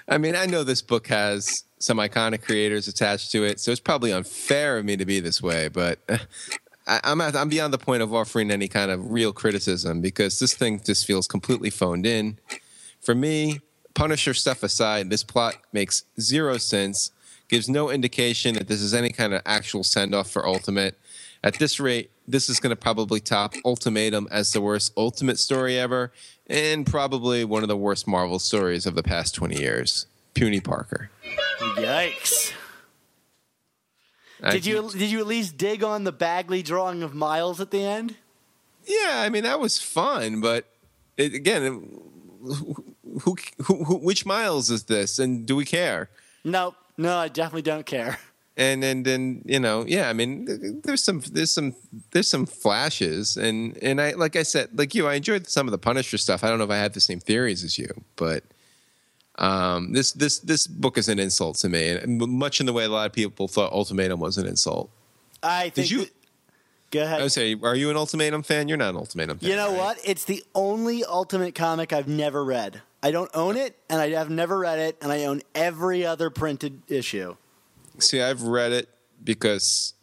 I 0.07 0.17
mean, 0.17 0.37
I 0.37 0.45
know 0.45 0.63
this 0.63 0.81
book 0.81 1.07
has 1.07 1.65
some 1.79 1.97
iconic 1.97 2.43
creators 2.43 2.87
attached 2.87 3.29
to 3.33 3.43
it, 3.43 3.59
so 3.59 3.71
it's 3.71 3.81
probably 3.81 4.13
unfair 4.13 4.77
of 4.77 4.85
me 4.85 4.95
to 4.95 5.05
be 5.05 5.19
this 5.19 5.41
way, 5.41 5.67
but 5.67 5.99
uh, 6.09 6.17
I'm, 6.87 7.19
at, 7.19 7.35
I'm 7.35 7.49
beyond 7.49 7.73
the 7.73 7.77
point 7.77 8.01
of 8.01 8.13
offering 8.13 8.51
any 8.51 8.69
kind 8.69 8.89
of 8.89 9.11
real 9.11 9.33
criticism 9.33 9.99
because 9.99 10.39
this 10.39 10.53
thing 10.53 10.79
just 10.81 11.05
feels 11.05 11.27
completely 11.27 11.69
phoned 11.69 12.05
in. 12.05 12.39
For 13.01 13.15
me, 13.15 13.61
Punisher 13.93 14.33
stuff 14.33 14.63
aside, 14.63 15.09
this 15.09 15.23
plot 15.23 15.55
makes 15.73 16.03
zero 16.19 16.57
sense, 16.57 17.11
gives 17.47 17.67
no 17.69 17.89
indication 17.89 18.55
that 18.55 18.67
this 18.67 18.81
is 18.81 18.93
any 18.93 19.09
kind 19.11 19.33
of 19.33 19.41
actual 19.45 19.83
send 19.83 20.13
off 20.13 20.29
for 20.29 20.45
Ultimate. 20.47 20.97
At 21.43 21.55
this 21.55 21.79
rate, 21.79 22.11
this 22.27 22.49
is 22.49 22.59
going 22.59 22.71
to 22.71 22.75
probably 22.75 23.19
top 23.19 23.55
Ultimatum 23.65 24.27
as 24.29 24.51
the 24.51 24.61
worst 24.61 24.93
Ultimate 24.97 25.39
story 25.39 25.79
ever, 25.79 26.11
and 26.47 26.85
probably 26.85 27.45
one 27.45 27.63
of 27.63 27.69
the 27.69 27.77
worst 27.77 28.07
Marvel 28.07 28.39
stories 28.39 28.85
of 28.85 28.95
the 28.95 29.03
past 29.03 29.33
20 29.35 29.57
years. 29.59 30.05
Puny 30.33 30.59
Parker. 30.59 31.09
Yikes. 31.77 32.53
I- 34.41 34.51
Did 34.51 34.65
you 34.65 34.89
did 34.91 35.11
you 35.11 35.19
at 35.19 35.27
least 35.27 35.57
dig 35.57 35.83
on 35.83 36.05
the 36.05 36.11
Bagley 36.13 36.61
drawing 36.61 37.03
of 37.03 37.13
Miles 37.13 37.59
at 37.59 37.71
the 37.71 37.83
end? 37.83 38.15
Yeah, 38.85 39.15
I 39.21 39.29
mean 39.29 39.43
that 39.43 39.59
was 39.59 39.77
fun, 39.81 40.39
but 40.39 40.65
it, 41.17 41.33
again, 41.33 41.63
it, 41.63 42.83
who, 43.23 43.35
who, 43.65 43.83
who, 43.85 43.95
which 43.97 44.25
Miles 44.25 44.69
is 44.69 44.83
this, 44.83 45.19
and 45.19 45.45
do 45.45 45.55
we 45.55 45.65
care? 45.65 46.09
No, 46.43 46.75
No, 46.97 47.15
I 47.17 47.27
definitely 47.27 47.63
don't 47.63 47.85
care. 47.85 48.17
and 48.57 48.83
and 48.83 49.05
then 49.05 49.41
you 49.45 49.59
know 49.59 49.85
yeah 49.87 50.09
i 50.09 50.13
mean 50.13 50.81
there's 50.83 51.01
some 51.01 51.21
there's 51.31 51.51
some 51.51 51.73
there's 52.11 52.27
some 52.27 52.45
flashes 52.45 53.37
and 53.37 53.77
and 53.81 54.01
i 54.01 54.11
like 54.23 54.35
i 54.35 54.43
said 54.43 54.67
like 54.77 54.93
you 54.93 55.07
i 55.07 55.13
enjoyed 55.13 55.47
some 55.47 55.65
of 55.67 55.71
the 55.71 55.77
punisher 55.77 56.17
stuff 56.17 56.43
i 56.43 56.49
don't 56.49 56.57
know 56.57 56.65
if 56.65 56.69
i 56.69 56.75
had 56.85 56.93
the 56.93 56.99
same 56.99 57.21
theories 57.21 57.63
as 57.63 57.77
you 57.77 57.87
but 58.17 58.43
um 59.37 59.93
this 59.93 60.11
this 60.11 60.39
this 60.39 60.67
book 60.67 60.97
is 60.97 61.07
an 61.07 61.19
insult 61.19 61.55
to 61.57 61.69
me 61.69 61.87
and 61.89 62.19
much 62.27 62.59
in 62.59 62.65
the 62.65 62.73
way 62.73 62.83
a 62.83 62.89
lot 62.89 63.05
of 63.05 63.13
people 63.13 63.47
thought 63.47 63.71
ultimatum 63.71 64.19
was 64.19 64.37
an 64.37 64.45
insult 64.47 64.89
I 65.41 65.69
think. 65.69 65.89
you- 65.89 65.99
that- 65.99 66.13
Go 66.91 67.03
ahead. 67.03 67.21
i 67.21 67.27
say 67.27 67.55
are 67.63 67.75
you 67.75 67.89
an 67.91 67.95
ultimatum 67.95 68.43
fan 68.43 68.67
you're 68.67 68.77
not 68.77 68.89
an 68.89 68.97
ultimatum 68.97 69.37
fan 69.39 69.49
You 69.49 69.55
know 69.55 69.69
right? 69.69 69.77
what? 69.77 69.99
It's 70.03 70.25
the 70.25 70.43
only 70.53 71.05
Ultimate 71.05 71.53
comic 71.55 71.93
I've 71.93 72.07
never 72.09 72.43
read. 72.43 72.81
I 73.01 73.11
don't 73.11 73.31
own 73.33 73.55
it, 73.57 73.77
and 73.89 74.01
I 74.01 74.09
have 74.09 74.29
never 74.29 74.59
read 74.59 74.79
it, 74.79 74.97
and 75.01 75.11
I 75.11 75.25
own 75.25 75.41
every 75.55 76.05
other 76.05 76.29
printed 76.29 76.81
issue. 76.87 77.35
see 77.99 78.21
i've 78.21 78.43
read 78.43 78.71
it 78.71 78.87
because 79.23 79.93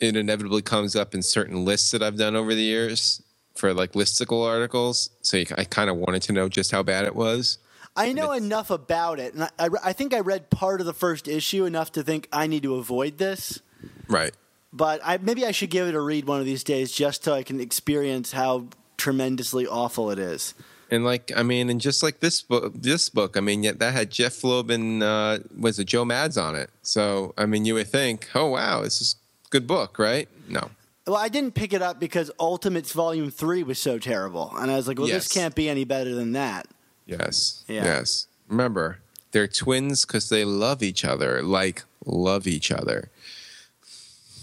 it 0.00 0.16
inevitably 0.16 0.62
comes 0.62 0.96
up 0.96 1.14
in 1.14 1.22
certain 1.22 1.64
lists 1.64 1.90
that 1.92 2.02
i've 2.02 2.16
done 2.16 2.34
over 2.34 2.54
the 2.54 2.62
years 2.62 3.22
for 3.54 3.72
like 3.72 3.92
listicle 3.92 4.44
articles 4.46 5.10
so 5.22 5.36
you, 5.36 5.46
i 5.56 5.64
kind 5.64 5.88
of 5.88 5.96
wanted 5.96 6.20
to 6.22 6.32
know 6.32 6.48
just 6.48 6.72
how 6.72 6.82
bad 6.82 7.04
it 7.04 7.14
was 7.14 7.58
I 7.98 8.12
know 8.12 8.32
enough 8.32 8.68
about 8.68 9.18
it, 9.20 9.32
and 9.32 9.44
I, 9.44 9.48
I, 9.58 9.68
I 9.84 9.92
think 9.94 10.12
I 10.12 10.20
read 10.20 10.50
part 10.50 10.80
of 10.80 10.86
the 10.86 10.92
first 10.92 11.26
issue 11.26 11.64
enough 11.64 11.92
to 11.92 12.02
think 12.02 12.28
I 12.30 12.46
need 12.46 12.62
to 12.64 12.74
avoid 12.74 13.16
this. 13.16 13.62
right 14.06 14.34
But 14.70 15.00
I, 15.02 15.16
maybe 15.16 15.46
I 15.46 15.50
should 15.50 15.70
give 15.70 15.88
it 15.88 15.94
a 15.94 16.00
read 16.00 16.26
one 16.26 16.38
of 16.38 16.44
these 16.44 16.62
days 16.62 16.92
just 16.92 17.24
so 17.24 17.32
I 17.32 17.42
can 17.42 17.58
experience 17.58 18.32
how 18.32 18.66
tremendously 18.98 19.66
awful 19.66 20.10
it 20.10 20.18
is. 20.18 20.52
And 20.90 21.04
like, 21.04 21.32
I 21.36 21.42
mean, 21.42 21.68
and 21.68 21.80
just 21.80 22.02
like 22.02 22.20
this 22.20 22.42
book, 22.42 22.72
this 22.74 23.08
book, 23.08 23.36
I 23.36 23.40
mean, 23.40 23.62
yet 23.64 23.78
that 23.80 23.92
had 23.92 24.10
Jeph 24.10 24.44
Loeb 24.44 24.70
and 24.70 25.02
uh, 25.02 25.40
was 25.58 25.78
it 25.80 25.86
Joe 25.86 26.04
Mads 26.04 26.38
on 26.38 26.54
it? 26.54 26.70
So, 26.82 27.34
I 27.36 27.44
mean, 27.46 27.64
you 27.64 27.74
would 27.74 27.88
think, 27.88 28.28
oh 28.34 28.46
wow, 28.50 28.82
this 28.82 29.00
is 29.00 29.16
a 29.46 29.48
good 29.50 29.66
book, 29.66 29.98
right? 29.98 30.28
No, 30.48 30.70
Well, 31.06 31.16
I 31.16 31.28
didn't 31.28 31.52
pick 31.54 31.72
it 31.72 31.82
up 31.82 31.98
because 31.98 32.30
Ultimates 32.38 32.92
Volume 32.92 33.30
3 33.32 33.64
was 33.64 33.80
so 33.80 33.98
terrible. 33.98 34.52
And 34.56 34.70
I 34.70 34.76
was 34.76 34.86
like, 34.86 34.98
well, 34.98 35.08
Yes. 35.08 35.24
this 35.24 35.32
can't 35.32 35.56
be 35.56 35.68
any 35.68 35.84
better 35.84 36.14
than 36.14 36.32
that. 36.32 36.68
yes, 37.04 37.64
Yeah. 37.66 37.84
yes. 37.84 38.28
Remember, 38.48 38.98
they're 39.32 39.48
twins 39.48 40.04
because 40.04 40.28
they 40.28 40.44
love 40.44 40.84
each 40.84 41.04
other, 41.04 41.42
like 41.42 41.82
love 42.04 42.46
each 42.46 42.70
other. 42.70 43.10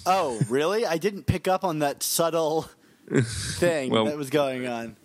Oh, 0.05 0.41
really? 0.49 0.85
I 0.85 0.97
didn't 0.97 1.23
pick 1.25 1.47
up 1.47 1.63
on 1.63 1.79
that 1.79 2.03
subtle 2.03 2.69
thing 3.13 3.91
Well- 3.91 4.05
that 4.05 4.17
was 4.17 4.29
going 4.29 4.67
on. 4.67 4.97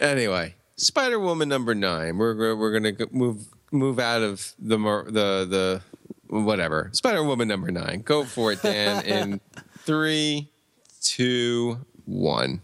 Anyway, 0.00 0.54
Spider 0.76 1.18
Woman 1.18 1.48
number 1.48 1.74
nine. 1.74 2.18
We're 2.18 2.54
we're, 2.54 2.72
gonna 2.72 2.92
move 3.10 3.46
move 3.72 3.98
out 3.98 4.22
of 4.22 4.52
the 4.58 4.76
the 4.76 5.82
the 6.28 6.40
whatever. 6.40 6.90
Spider 6.92 7.24
Woman 7.24 7.48
number 7.48 7.70
nine. 7.70 8.02
Go 8.02 8.24
for 8.24 8.52
it, 8.52 8.62
Dan. 8.62 9.04
in 9.06 9.40
three, 9.78 10.50
two, 11.00 11.78
one. 12.04 12.60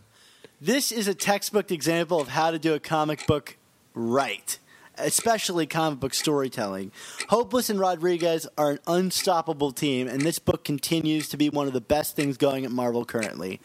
This 0.60 0.92
is 0.92 1.08
a 1.08 1.14
textbook 1.14 1.72
example 1.72 2.20
of 2.20 2.28
how 2.28 2.50
to 2.50 2.58
do 2.58 2.74
a 2.74 2.78
comic 2.78 3.26
book 3.26 3.56
right, 3.94 4.58
especially 4.96 5.66
comic 5.66 5.98
book 5.98 6.14
storytelling. 6.14 6.92
Hopeless 7.30 7.70
and 7.70 7.80
Rodriguez 7.80 8.46
are 8.58 8.72
an 8.72 8.78
unstoppable 8.86 9.72
team, 9.72 10.06
and 10.06 10.20
this 10.20 10.38
book 10.38 10.64
continues 10.64 11.30
to 11.30 11.36
be 11.38 11.48
one 11.48 11.66
of 11.66 11.72
the 11.72 11.80
best 11.80 12.14
things 12.14 12.36
going 12.36 12.64
at 12.64 12.70
Marvel 12.70 13.04
currently. 13.04 13.58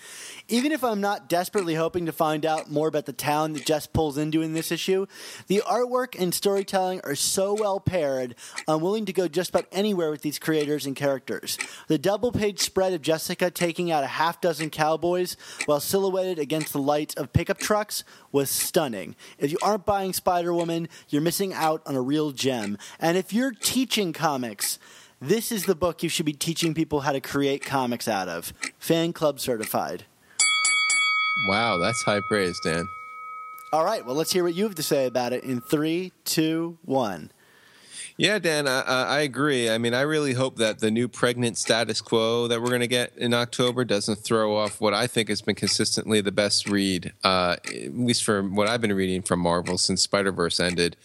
Even 0.49 0.71
if 0.71 0.81
I'm 0.81 1.01
not 1.01 1.27
desperately 1.27 1.75
hoping 1.75 2.05
to 2.05 2.13
find 2.13 2.45
out 2.45 2.71
more 2.71 2.87
about 2.87 3.05
the 3.05 3.11
town 3.11 3.51
that 3.53 3.65
Jess 3.65 3.85
pulls 3.85 4.17
into 4.17 4.41
in 4.41 4.53
this 4.53 4.71
issue, 4.71 5.05
the 5.47 5.61
artwork 5.67 6.17
and 6.17 6.33
storytelling 6.33 7.01
are 7.03 7.15
so 7.15 7.53
well 7.53 7.81
paired, 7.81 8.33
I'm 8.65 8.79
willing 8.79 9.05
to 9.05 9.13
go 9.13 9.27
just 9.27 9.49
about 9.49 9.65
anywhere 9.73 10.09
with 10.09 10.21
these 10.21 10.39
creators 10.39 10.85
and 10.85 10.95
characters. 10.95 11.57
The 11.87 11.97
double 11.97 12.31
page 12.31 12.59
spread 12.59 12.93
of 12.93 13.01
Jessica 13.01 13.51
taking 13.51 13.91
out 13.91 14.05
a 14.05 14.07
half 14.07 14.39
dozen 14.39 14.69
cowboys 14.69 15.35
while 15.65 15.81
silhouetted 15.81 16.39
against 16.39 16.71
the 16.71 16.79
lights 16.79 17.13
of 17.15 17.33
pickup 17.33 17.57
trucks 17.57 18.05
was 18.31 18.49
stunning. 18.49 19.17
If 19.37 19.51
you 19.51 19.57
aren't 19.61 19.85
buying 19.85 20.13
Spider 20.13 20.53
Woman, 20.53 20.87
you're 21.09 21.21
missing 21.21 21.51
out 21.53 21.81
on 21.85 21.95
a 21.95 22.01
real 22.01 22.31
gem. 22.31 22.77
And 23.01 23.17
if 23.17 23.33
you're 23.33 23.51
teaching 23.51 24.13
comics, 24.13 24.79
this 25.19 25.51
is 25.51 25.65
the 25.65 25.75
book 25.75 26.03
you 26.03 26.09
should 26.09 26.25
be 26.25 26.31
teaching 26.31 26.73
people 26.73 27.01
how 27.01 27.11
to 27.11 27.19
create 27.19 27.65
comics 27.65 28.07
out 28.07 28.29
of. 28.29 28.53
Fan 28.79 29.11
club 29.11 29.41
certified. 29.41 30.05
Wow, 31.45 31.77
that's 31.77 32.01
high 32.03 32.21
praise, 32.27 32.59
Dan. 32.59 32.87
All 33.73 33.83
right, 33.83 34.05
well, 34.05 34.15
let's 34.15 34.31
hear 34.31 34.43
what 34.43 34.53
you 34.53 34.63
have 34.63 34.75
to 34.75 34.83
say 34.83 35.05
about 35.05 35.33
it 35.33 35.43
in 35.43 35.61
three, 35.61 36.13
two, 36.23 36.77
one. 36.83 37.31
Yeah, 38.17 38.39
Dan, 38.39 38.67
I, 38.67 38.81
I 38.81 39.19
agree. 39.19 39.69
I 39.69 39.77
mean, 39.77 39.93
I 39.93 40.01
really 40.01 40.33
hope 40.33 40.55
that 40.55 40.79
the 40.79 40.89
new 40.89 41.07
pregnant 41.07 41.55
status 41.55 42.01
quo 42.01 42.47
that 42.47 42.59
we're 42.61 42.69
going 42.69 42.81
to 42.81 42.87
get 42.87 43.15
in 43.15 43.31
October 43.31 43.85
doesn't 43.85 44.15
throw 44.15 44.55
off 44.57 44.81
what 44.81 44.95
I 44.95 45.05
think 45.05 45.29
has 45.29 45.41
been 45.43 45.53
consistently 45.53 46.19
the 46.19 46.31
best 46.31 46.67
read, 46.67 47.13
uh, 47.23 47.57
at 47.63 47.95
least 47.95 48.23
for 48.23 48.41
what 48.41 48.67
I've 48.67 48.81
been 48.81 48.93
reading 48.93 49.21
from 49.21 49.39
Marvel 49.39 49.77
since 49.77 50.01
Spider 50.01 50.31
Verse 50.31 50.59
ended. 50.59 50.95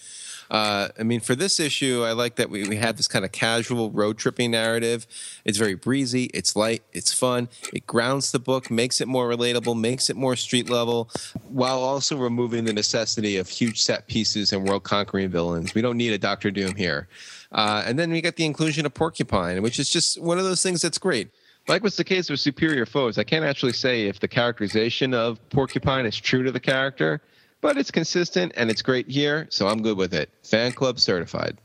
Uh, 0.53 0.89
I 1.01 1.03
mean, 1.03 1.21
for 1.21 1.35
this 1.35 1.59
issue, 1.59 2.05
I 2.05 2.13
like 2.13 2.37
that 2.37 2.51
we, 2.51 2.69
we 2.69 2.77
have 2.77 2.99
this 2.99 3.09
kind 3.09 3.25
of 3.25 3.33
casual 3.33 3.91
road 3.91 4.19
tripping 4.19 4.51
narrative. 4.51 5.07
It's 5.47 5.57
very 5.57 5.75
breezy, 5.75 6.25
it's 6.35 6.55
light, 6.55 6.83
it's 6.93 7.13
fun. 7.13 7.49
It 7.73 7.87
grounds 7.87 8.33
the 8.33 8.39
book, 8.39 8.71
makes 8.71 9.01
it 9.01 9.09
more 9.09 9.31
relatable, 9.31 9.81
makes 9.81 10.11
it 10.11 10.17
more 10.17 10.37
street 10.37 10.69
level, 10.69 11.09
while 11.49 11.79
also 11.79 12.19
removing 12.19 12.65
the 12.67 12.73
necessity 12.75 13.39
of 13.39 13.49
huge 13.49 13.81
set 13.81 14.07
pieces 14.09 14.53
and 14.53 14.69
world 14.69 14.83
conquering 14.83 15.31
villains. 15.31 15.75
We 15.75 15.81
don't 15.81 15.97
need 15.97 16.13
a 16.13 16.19
Doctor 16.19 16.51
Doom 16.51 16.77
here. 16.77 17.09
Uh, 17.51 17.83
and 17.87 17.99
then 17.99 18.11
we 18.11 18.21
get 18.21 18.37
the 18.37 18.45
inclusion 18.45 18.85
of 18.85 18.93
Porcupine, 18.93 19.63
which 19.63 19.79
is 19.79 19.89
just 19.89 20.21
one 20.21 20.37
of 20.37 20.45
those 20.45 20.63
things 20.63 20.83
that's 20.83 20.99
great. 20.99 21.31
Like 21.67 21.83
was 21.83 21.97
the 21.97 22.05
case 22.05 22.29
with 22.29 22.41
Superior 22.41 22.85
Foes, 22.85 23.17
I 23.17 23.25
can't 23.25 23.45
actually 23.45 23.73
say 23.73 24.07
if 24.07 24.21
the 24.21 24.29
characterization 24.29 25.15
of 25.15 25.39
Porcupine 25.49 26.05
is 26.05 26.19
true 26.19 26.43
to 26.43 26.53
the 26.53 26.61
character, 26.61 27.23
but 27.63 27.79
it's 27.79 27.91
consistent 27.91 28.53
and 28.57 28.71
it's 28.71 28.83
great 28.83 29.09
here, 29.09 29.47
so 29.49 29.69
I'm 29.69 29.81
good 29.81 29.97
with 29.97 30.13
it. 30.13 30.29
Fan 30.43 30.73
club 30.73 31.01
certified. 31.01 31.57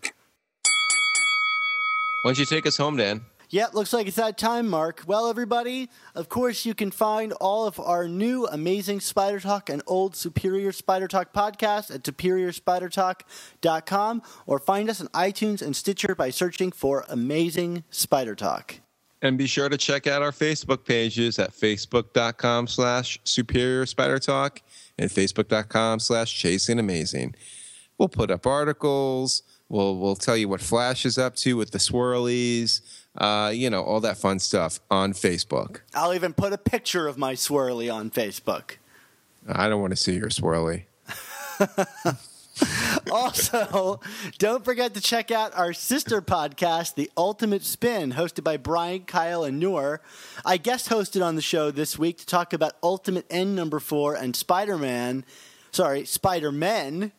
Why 2.23 2.31
don't 2.31 2.39
you 2.39 2.45
take 2.45 2.65
us 2.65 2.77
home, 2.77 2.95
Dan? 2.95 3.25
Yep, 3.49 3.75
looks 3.75 3.93
like 3.93 4.07
it's 4.07 4.17
that 4.17 4.37
time, 4.37 4.67
Mark. 4.67 5.03
Well, 5.07 5.29
everybody, 5.29 5.89
of 6.15 6.27
course, 6.27 6.65
you 6.65 6.73
can 6.73 6.91
find 6.91 7.31
all 7.33 7.65
of 7.65 7.79
our 7.79 8.09
new 8.09 8.45
amazing 8.45 8.99
Spider 8.99 9.39
Talk 9.39 9.69
and 9.69 9.81
old 9.87 10.17
Superior 10.17 10.73
Spider 10.73 11.07
Talk 11.07 11.31
podcasts 11.31 11.89
at 11.93 12.03
superiorspidertalk.com 12.03 14.21
or 14.45 14.59
find 14.59 14.89
us 14.89 14.99
on 14.99 15.07
iTunes 15.09 15.61
and 15.61 15.77
Stitcher 15.77 16.13
by 16.13 16.29
searching 16.29 16.73
for 16.73 17.05
Amazing 17.07 17.85
Spider 17.89 18.35
Talk. 18.35 18.81
And 19.21 19.37
be 19.37 19.47
sure 19.47 19.69
to 19.69 19.77
check 19.77 20.07
out 20.07 20.21
our 20.21 20.31
Facebook 20.31 20.85
pages 20.85 21.39
at 21.39 21.51
facebook.com 21.51 22.67
slash 22.67 23.19
superior 23.23 23.85
spider 23.85 24.19
talk 24.19 24.61
and 24.97 25.09
facebook.com 25.09 25.99
slash 25.99 26.37
chasing 26.37 26.79
amazing. 26.79 27.35
We'll 27.97 28.09
put 28.09 28.31
up 28.31 28.45
articles. 28.45 29.43
We'll, 29.69 29.97
we'll 29.97 30.15
tell 30.15 30.37
you 30.37 30.47
what 30.47 30.61
Flash 30.61 31.05
is 31.05 31.17
up 31.17 31.35
to 31.37 31.57
with 31.57 31.71
the 31.71 31.77
swirlies, 31.77 32.81
uh, 33.17 33.51
you 33.53 33.69
know, 33.69 33.83
all 33.83 33.99
that 34.01 34.17
fun 34.17 34.39
stuff 34.39 34.79
on 34.89 35.13
Facebook. 35.13 35.81
I'll 35.93 36.13
even 36.13 36.33
put 36.33 36.53
a 36.53 36.57
picture 36.57 37.07
of 37.07 37.17
my 37.17 37.33
swirly 37.33 37.93
on 37.93 38.09
Facebook. 38.09 38.77
I 39.47 39.67
don't 39.67 39.81
want 39.81 39.91
to 39.91 39.97
see 39.97 40.15
your 40.15 40.29
swirly. 40.29 40.83
also, 43.11 43.99
don't 44.37 44.65
forget 44.65 44.93
to 44.93 45.01
check 45.01 45.31
out 45.31 45.55
our 45.55 45.73
sister 45.73 46.21
podcast, 46.21 46.95
The 46.95 47.09
Ultimate 47.17 47.63
Spin, 47.63 48.13
hosted 48.13 48.43
by 48.43 48.57
Brian, 48.57 49.03
Kyle, 49.03 49.43
and 49.43 49.59
Noor. 49.59 50.01
I 50.45 50.57
guest 50.57 50.89
hosted 50.89 51.23
on 51.25 51.35
the 51.35 51.41
show 51.41 51.71
this 51.71 51.97
week 51.97 52.17
to 52.17 52.25
talk 52.25 52.53
about 52.53 52.73
Ultimate 52.81 53.25
End 53.29 53.55
number 53.55 53.79
four 53.79 54.15
and 54.15 54.35
Spider 54.35 54.77
Man, 54.77 55.25
sorry, 55.71 56.05
Spider 56.05 56.51
Men, 56.51 57.11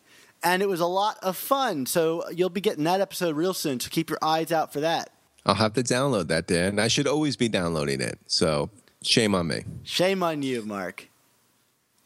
and 0.43 0.61
it 0.61 0.69
was 0.69 0.79
a 0.79 0.85
lot 0.85 1.17
of 1.21 1.37
fun. 1.37 1.85
So 1.85 2.29
you'll 2.29 2.49
be 2.49 2.61
getting 2.61 2.83
that 2.85 3.01
episode 3.01 3.35
real 3.35 3.53
soon, 3.53 3.79
so 3.79 3.89
keep 3.89 4.09
your 4.09 4.19
eyes 4.21 4.51
out 4.51 4.73
for 4.73 4.79
that. 4.81 5.11
I'll 5.45 5.55
have 5.55 5.73
to 5.73 5.83
download 5.83 6.27
that, 6.27 6.47
Dan. 6.47 6.79
I 6.79 6.87
should 6.87 7.07
always 7.07 7.35
be 7.35 7.49
downloading 7.49 8.01
it. 8.01 8.19
So 8.27 8.69
shame 9.01 9.33
on 9.35 9.47
me. 9.47 9.63
Shame 9.83 10.21
on 10.23 10.43
you, 10.43 10.63
Mark. 10.63 11.08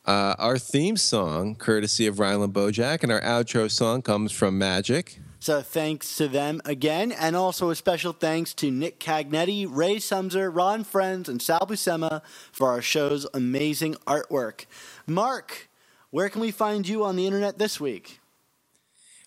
Uh, 0.05 0.35
our 0.37 0.57
theme 0.57 0.97
song, 0.97 1.55
courtesy 1.55 2.05
of 2.07 2.17
Rylan 2.17 2.51
Bojack, 2.51 3.03
and 3.03 3.11
our 3.11 3.21
outro 3.21 3.71
song 3.71 4.01
comes 4.01 4.33
from 4.33 4.57
Magic. 4.57 5.21
So 5.39 5.61
thanks 5.61 6.17
to 6.17 6.27
them 6.27 6.59
again, 6.65 7.13
and 7.13 7.37
also 7.37 7.69
a 7.69 7.75
special 7.75 8.11
thanks 8.11 8.53
to 8.55 8.69
Nick 8.69 8.99
Cagnetti, 8.99 9.65
Ray 9.69 9.95
Sumser, 9.97 10.53
Ron 10.53 10.83
Frenz, 10.83 11.29
and 11.29 11.41
Sal 11.41 11.61
Buscema 11.61 12.21
for 12.51 12.67
our 12.69 12.81
show's 12.81 13.25
amazing 13.33 13.95
artwork. 14.05 14.65
Mark, 15.07 15.69
where 16.11 16.27
can 16.27 16.41
we 16.41 16.51
find 16.51 16.85
you 16.87 17.05
on 17.05 17.15
the 17.15 17.25
internet 17.25 17.57
this 17.57 17.79
week? 17.79 18.19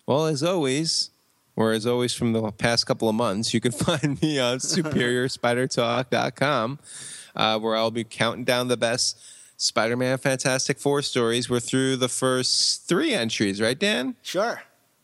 Well, 0.05 0.27
as 0.27 0.43
always, 0.43 1.09
or 1.55 1.71
as 1.71 1.87
always 1.87 2.13
from 2.13 2.33
the 2.33 2.51
past 2.51 2.85
couple 2.85 3.09
of 3.09 3.15
months, 3.15 3.51
you 3.53 3.59
can 3.59 3.71
find 3.73 4.21
me 4.21 4.39
on 4.39 4.57
superiorspidertalk.com, 4.59 6.79
uh, 7.35 7.59
where 7.59 7.75
I'll 7.75 7.91
be 7.91 8.03
counting 8.03 8.43
down 8.43 8.67
the 8.67 8.77
best 8.77 9.19
Spider-Man 9.57 10.19
Fantastic 10.19 10.79
Four 10.79 11.01
stories. 11.01 11.49
We're 11.49 11.59
through 11.59 11.97
the 11.97 12.09
first 12.09 12.87
three 12.87 13.13
entries, 13.13 13.59
right, 13.59 13.77
Dan? 13.77 14.15
Sure. 14.21 14.61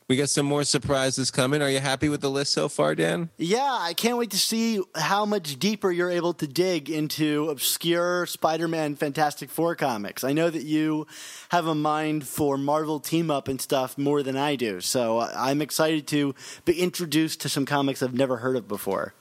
We 0.09 0.17
got 0.17 0.29
some 0.29 0.45
more 0.45 0.63
surprises 0.63 1.31
coming. 1.31 1.61
Are 1.61 1.69
you 1.69 1.79
happy 1.79 2.09
with 2.09 2.21
the 2.21 2.29
list 2.29 2.51
so 2.51 2.69
far, 2.69 2.93
Dan? 2.93 3.29
Yeah, 3.37 3.77
I 3.79 3.93
can't 3.93 4.17
wait 4.17 4.31
to 4.31 4.37
see 4.37 4.81
how 4.95 5.25
much 5.25 5.57
deeper 5.57 5.91
you're 5.91 6.11
able 6.11 6.33
to 6.35 6.45
dig 6.45 6.89
into 6.89 7.49
obscure 7.49 8.25
Spider 8.25 8.67
Man 8.67 8.95
Fantastic 8.95 9.49
Four 9.49 9.75
comics. 9.75 10.23
I 10.23 10.33
know 10.33 10.49
that 10.49 10.65
you 10.65 11.07
have 11.49 11.65
a 11.65 11.73
mind 11.73 12.27
for 12.27 12.57
Marvel 12.57 12.99
team 12.99 13.31
up 13.31 13.47
and 13.47 13.61
stuff 13.61 13.97
more 13.97 14.21
than 14.21 14.35
I 14.37 14.55
do, 14.55 14.81
so 14.81 15.21
I'm 15.21 15.61
excited 15.61 16.05
to 16.07 16.35
be 16.65 16.79
introduced 16.79 17.41
to 17.41 17.49
some 17.49 17.65
comics 17.65 18.03
I've 18.03 18.13
never 18.13 18.37
heard 18.37 18.57
of 18.57 18.67
before. 18.67 19.13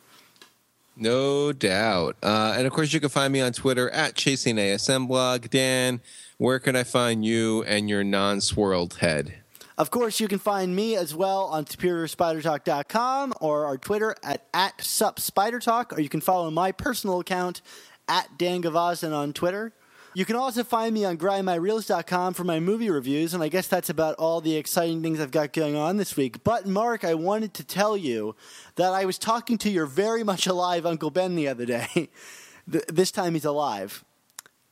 No 0.96 1.52
doubt. 1.52 2.16
Uh, 2.22 2.54
and 2.56 2.66
of 2.66 2.72
course, 2.72 2.92
you 2.92 3.00
can 3.00 3.08
find 3.08 3.32
me 3.32 3.40
on 3.40 3.52
Twitter 3.52 3.88
at 3.90 4.14
Chasing 4.14 4.56
ASM 4.56 5.08
Blog. 5.08 5.48
Dan, 5.48 6.00
where 6.36 6.58
can 6.58 6.76
I 6.76 6.84
find 6.84 7.24
you 7.24 7.62
and 7.64 7.88
your 7.88 8.04
non 8.04 8.40
swirled 8.40 8.94
head? 8.94 9.42
Of 9.78 9.90
course, 9.90 10.20
you 10.20 10.28
can 10.28 10.38
find 10.38 10.76
me 10.76 10.96
as 10.96 11.14
well 11.14 11.44
on 11.46 11.64
superiorspidertalk.com 11.64 13.34
or 13.40 13.64
our 13.64 13.78
Twitter 13.78 14.14
at, 14.22 14.46
at 14.52 14.78
supspidertalk, 14.78 15.96
or 15.96 16.00
you 16.00 16.10
can 16.10 16.20
follow 16.20 16.50
my 16.50 16.72
personal 16.72 17.20
account 17.20 17.62
at 18.06 18.36
Dan 18.36 18.62
Gvozden 18.62 19.14
on 19.14 19.32
Twitter. 19.32 19.72
You 20.14 20.26
can 20.26 20.36
also 20.36 20.62
find 20.62 20.92
me 20.92 21.06
on 21.06 21.16
grindmyreels.com 21.16 22.34
for 22.34 22.44
my 22.44 22.60
movie 22.60 22.90
reviews, 22.90 23.32
and 23.32 23.42
I 23.42 23.48
guess 23.48 23.66
that's 23.66 23.88
about 23.88 24.14
all 24.16 24.42
the 24.42 24.56
exciting 24.56 25.02
things 25.02 25.20
I've 25.20 25.30
got 25.30 25.54
going 25.54 25.74
on 25.74 25.96
this 25.96 26.16
week. 26.16 26.44
But, 26.44 26.66
Mark, 26.66 27.02
I 27.02 27.14
wanted 27.14 27.54
to 27.54 27.64
tell 27.64 27.96
you 27.96 28.36
that 28.76 28.92
I 28.92 29.06
was 29.06 29.18
talking 29.18 29.56
to 29.58 29.70
your 29.70 29.86
very 29.86 30.22
much 30.22 30.46
alive 30.46 30.84
Uncle 30.84 31.10
Ben 31.10 31.34
the 31.34 31.48
other 31.48 31.66
day. 31.66 32.10
This 32.64 33.10
time 33.10 33.34
he's 33.34 33.44
alive. 33.44 34.04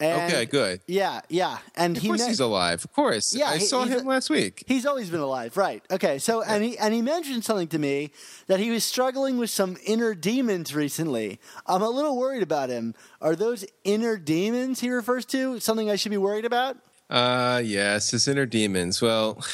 And- 0.01 0.33
okay, 0.33 0.47
good. 0.47 0.81
Yeah, 0.87 1.21
yeah. 1.29 1.59
And 1.77 1.97
Of 1.97 2.03
he 2.03 2.09
course 2.09 2.21
me- 2.23 2.29
he's 2.29 2.41
alive. 2.41 2.85
Of 2.85 2.93
course. 2.93 3.35
Yeah, 3.35 3.51
I 3.51 3.59
he- 3.59 3.65
saw 3.67 3.85
him 3.85 4.07
last 4.07 4.31
week. 4.31 4.65
He's 4.67 4.87
always 4.87 5.11
been 5.11 5.21
alive, 5.21 5.57
right? 5.57 5.83
Okay, 5.91 6.19
so 6.19 6.43
and 6.43 6.65
he 6.65 6.79
and 6.79 6.95
he 6.95 7.03
mentioned 7.03 7.45
something 7.45 7.69
to 7.69 7.79
me 7.79 8.11
that 8.47 8.61
he 8.61 8.71
was 8.71 8.83
struggling 8.85 9.37
with 9.39 9.51
some 9.51 9.77
inner 9.85 10.15
demons 10.15 10.75
recently. 10.75 11.39
I'm 11.67 11.83
a 11.83 11.91
little 11.91 12.17
worried 12.17 12.43
about 12.43 12.71
him. 12.71 12.95
Are 13.21 13.37
those 13.37 13.65
inner 13.85 14.17
demons 14.17 14.81
he 14.81 14.89
refers 14.91 15.25
to 15.27 15.61
something 15.61 15.91
I 15.91 15.97
should 15.97 16.11
be 16.11 16.17
worried 16.17 16.45
about? 16.47 16.77
Uh, 17.11 17.61
yes, 17.65 18.11
his 18.13 18.27
inner 18.29 18.47
demons. 18.47 19.03
Well, 19.03 19.45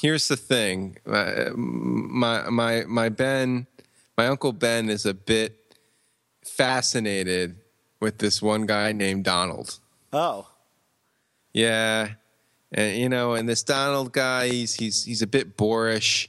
here's 0.00 0.28
the 0.28 0.36
thing. 0.36 0.98
Uh, 1.06 1.50
My 1.56 2.48
my 2.50 2.84
my 2.86 3.08
Ben, 3.08 3.66
my 4.16 4.26
uncle 4.28 4.52
Ben 4.52 4.88
is 4.88 5.04
a 5.06 5.14
bit 5.14 5.74
fascinated 6.44 7.56
with 8.00 8.18
this 8.18 8.40
one 8.40 8.66
guy 8.66 8.92
named 8.92 9.24
Donald. 9.24 9.78
Oh, 10.12 10.48
Yeah, 11.52 12.10
and 12.72 12.98
you 12.98 13.08
know, 13.08 13.34
and 13.34 13.48
this 13.48 13.62
Donald 13.62 14.12
guy, 14.12 14.48
he's 14.48 14.74
he's 14.74 15.04
he's 15.04 15.22
a 15.22 15.26
bit 15.26 15.56
boorish. 15.56 16.28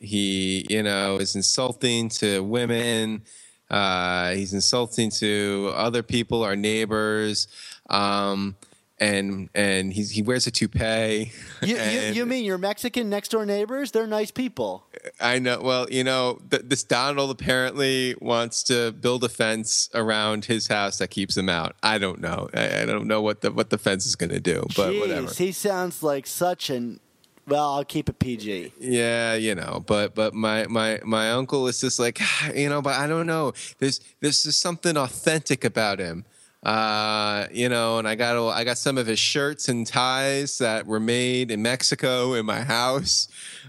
He, 0.00 0.66
you 0.68 0.82
know, 0.82 1.16
is 1.16 1.34
insulting 1.34 2.08
to 2.10 2.42
women. 2.42 3.22
Uh, 3.70 4.32
he's 4.32 4.52
insulting 4.52 5.10
to 5.10 5.72
other 5.74 6.02
people, 6.02 6.42
our 6.42 6.56
neighbors. 6.56 7.48
Um, 7.88 8.56
and 9.04 9.50
and 9.54 9.92
he's, 9.92 10.10
he 10.10 10.22
wears 10.22 10.46
a 10.46 10.50
toupee. 10.50 11.32
you, 11.62 11.76
you, 11.76 12.00
you 12.12 12.26
mean 12.26 12.44
your 12.44 12.58
Mexican 12.58 13.10
next 13.10 13.28
door 13.30 13.44
neighbors? 13.44 13.90
They're 13.90 14.06
nice 14.06 14.30
people. 14.30 14.86
I 15.20 15.38
know. 15.38 15.60
Well, 15.60 15.86
you 15.90 16.04
know, 16.04 16.40
th- 16.50 16.62
this 16.66 16.82
Donald 16.82 17.30
apparently 17.30 18.14
wants 18.20 18.62
to 18.64 18.92
build 18.92 19.24
a 19.24 19.28
fence 19.28 19.90
around 19.94 20.46
his 20.46 20.68
house 20.68 20.98
that 20.98 21.08
keeps 21.08 21.36
him 21.36 21.48
out. 21.48 21.76
I 21.82 21.98
don't 21.98 22.20
know. 22.20 22.48
I, 22.54 22.82
I 22.82 22.86
don't 22.86 23.06
know 23.06 23.20
what 23.20 23.42
the 23.42 23.52
what 23.52 23.70
the 23.70 23.78
fence 23.78 24.06
is 24.06 24.16
going 24.16 24.30
to 24.30 24.40
do, 24.40 24.64
but 24.76 24.92
Jeez, 24.92 25.00
whatever. 25.00 25.30
he 25.34 25.52
sounds 25.52 26.02
like 26.02 26.26
such 26.26 26.70
an. 26.70 27.00
Well, 27.46 27.74
I'll 27.74 27.84
keep 27.84 28.08
it 28.08 28.18
PG. 28.18 28.72
Yeah, 28.80 29.34
you 29.34 29.54
know, 29.54 29.84
but 29.86 30.14
but 30.14 30.32
my 30.32 30.66
my 30.66 31.00
my 31.04 31.32
uncle 31.32 31.66
is 31.68 31.78
just 31.78 31.98
like, 31.98 32.18
you 32.54 32.70
know, 32.70 32.80
but 32.80 32.94
I 32.94 33.06
don't 33.06 33.26
know. 33.26 33.52
There's 33.78 34.00
there's 34.20 34.44
just 34.44 34.60
something 34.60 34.96
authentic 34.96 35.62
about 35.62 35.98
him. 35.98 36.24
Uh, 36.64 37.46
you 37.52 37.68
know, 37.68 37.98
and 37.98 38.08
I 38.08 38.14
got 38.14 38.36
I 38.48 38.64
got 38.64 38.78
some 38.78 38.96
of 38.96 39.06
his 39.06 39.18
shirts 39.18 39.68
and 39.68 39.86
ties 39.86 40.58
that 40.58 40.86
were 40.86 41.00
made 41.00 41.50
in 41.50 41.60
Mexico 41.60 42.34
in 42.34 42.46
my 42.46 42.60
house. 42.62 43.28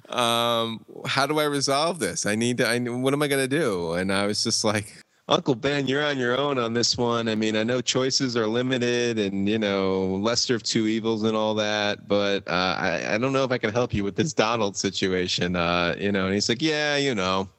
Um, 0.10 0.86
how 1.06 1.28
do 1.28 1.40
I 1.40 1.44
resolve 1.44 2.00
this? 2.00 2.26
I 2.26 2.36
need 2.36 2.58
to. 2.58 2.68
I, 2.68 2.80
what 2.80 3.14
am 3.14 3.22
I 3.22 3.28
gonna 3.28 3.48
do? 3.48 3.94
And 3.94 4.14
I 4.14 4.26
was 4.26 4.44
just 4.44 4.64
like, 4.64 4.94
Uncle 5.28 5.56
Ben, 5.56 5.88
you're 5.88 6.06
on 6.06 6.18
your 6.18 6.38
own 6.38 6.58
on 6.58 6.74
this 6.74 6.98
one. 6.98 7.28
I 7.28 7.36
mean, 7.36 7.58
I 7.58 7.64
know 7.64 7.82
choices 7.82 8.38
are 8.38 8.48
limited, 8.48 9.20
and 9.20 9.50
you 9.50 9.60
know, 9.60 10.16
lesser 10.22 10.56
of 10.56 10.64
two 10.64 10.88
evils 10.88 11.24
and 11.24 11.36
all 11.36 11.54
that. 11.56 12.08
But 12.08 12.48
uh, 12.48 12.76
I, 12.78 13.16
I 13.16 13.18
don't 13.18 13.34
know 13.34 13.44
if 13.44 13.52
I 13.52 13.58
can 13.58 13.74
help 13.74 13.94
you 13.94 14.06
with 14.06 14.16
this 14.16 14.32
Donald 14.34 14.78
situation. 14.78 15.58
Uh, 15.58 15.96
you 16.00 16.12
know, 16.14 16.26
and 16.26 16.34
he's 16.34 16.48
like, 16.48 16.62
yeah, 16.62 16.96
you 16.96 17.14
know. 17.16 17.50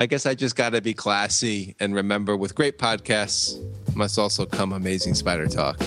I 0.00 0.06
guess 0.06 0.24
I 0.24 0.34
just 0.34 0.56
got 0.56 0.70
to 0.70 0.80
be 0.80 0.94
classy 0.94 1.76
and 1.78 1.94
remember 1.94 2.34
with 2.34 2.54
great 2.54 2.78
podcasts 2.78 3.60
must 3.94 4.18
also 4.18 4.46
come 4.46 4.72
amazing 4.72 5.12
spider 5.12 5.46
talk. 5.46 5.78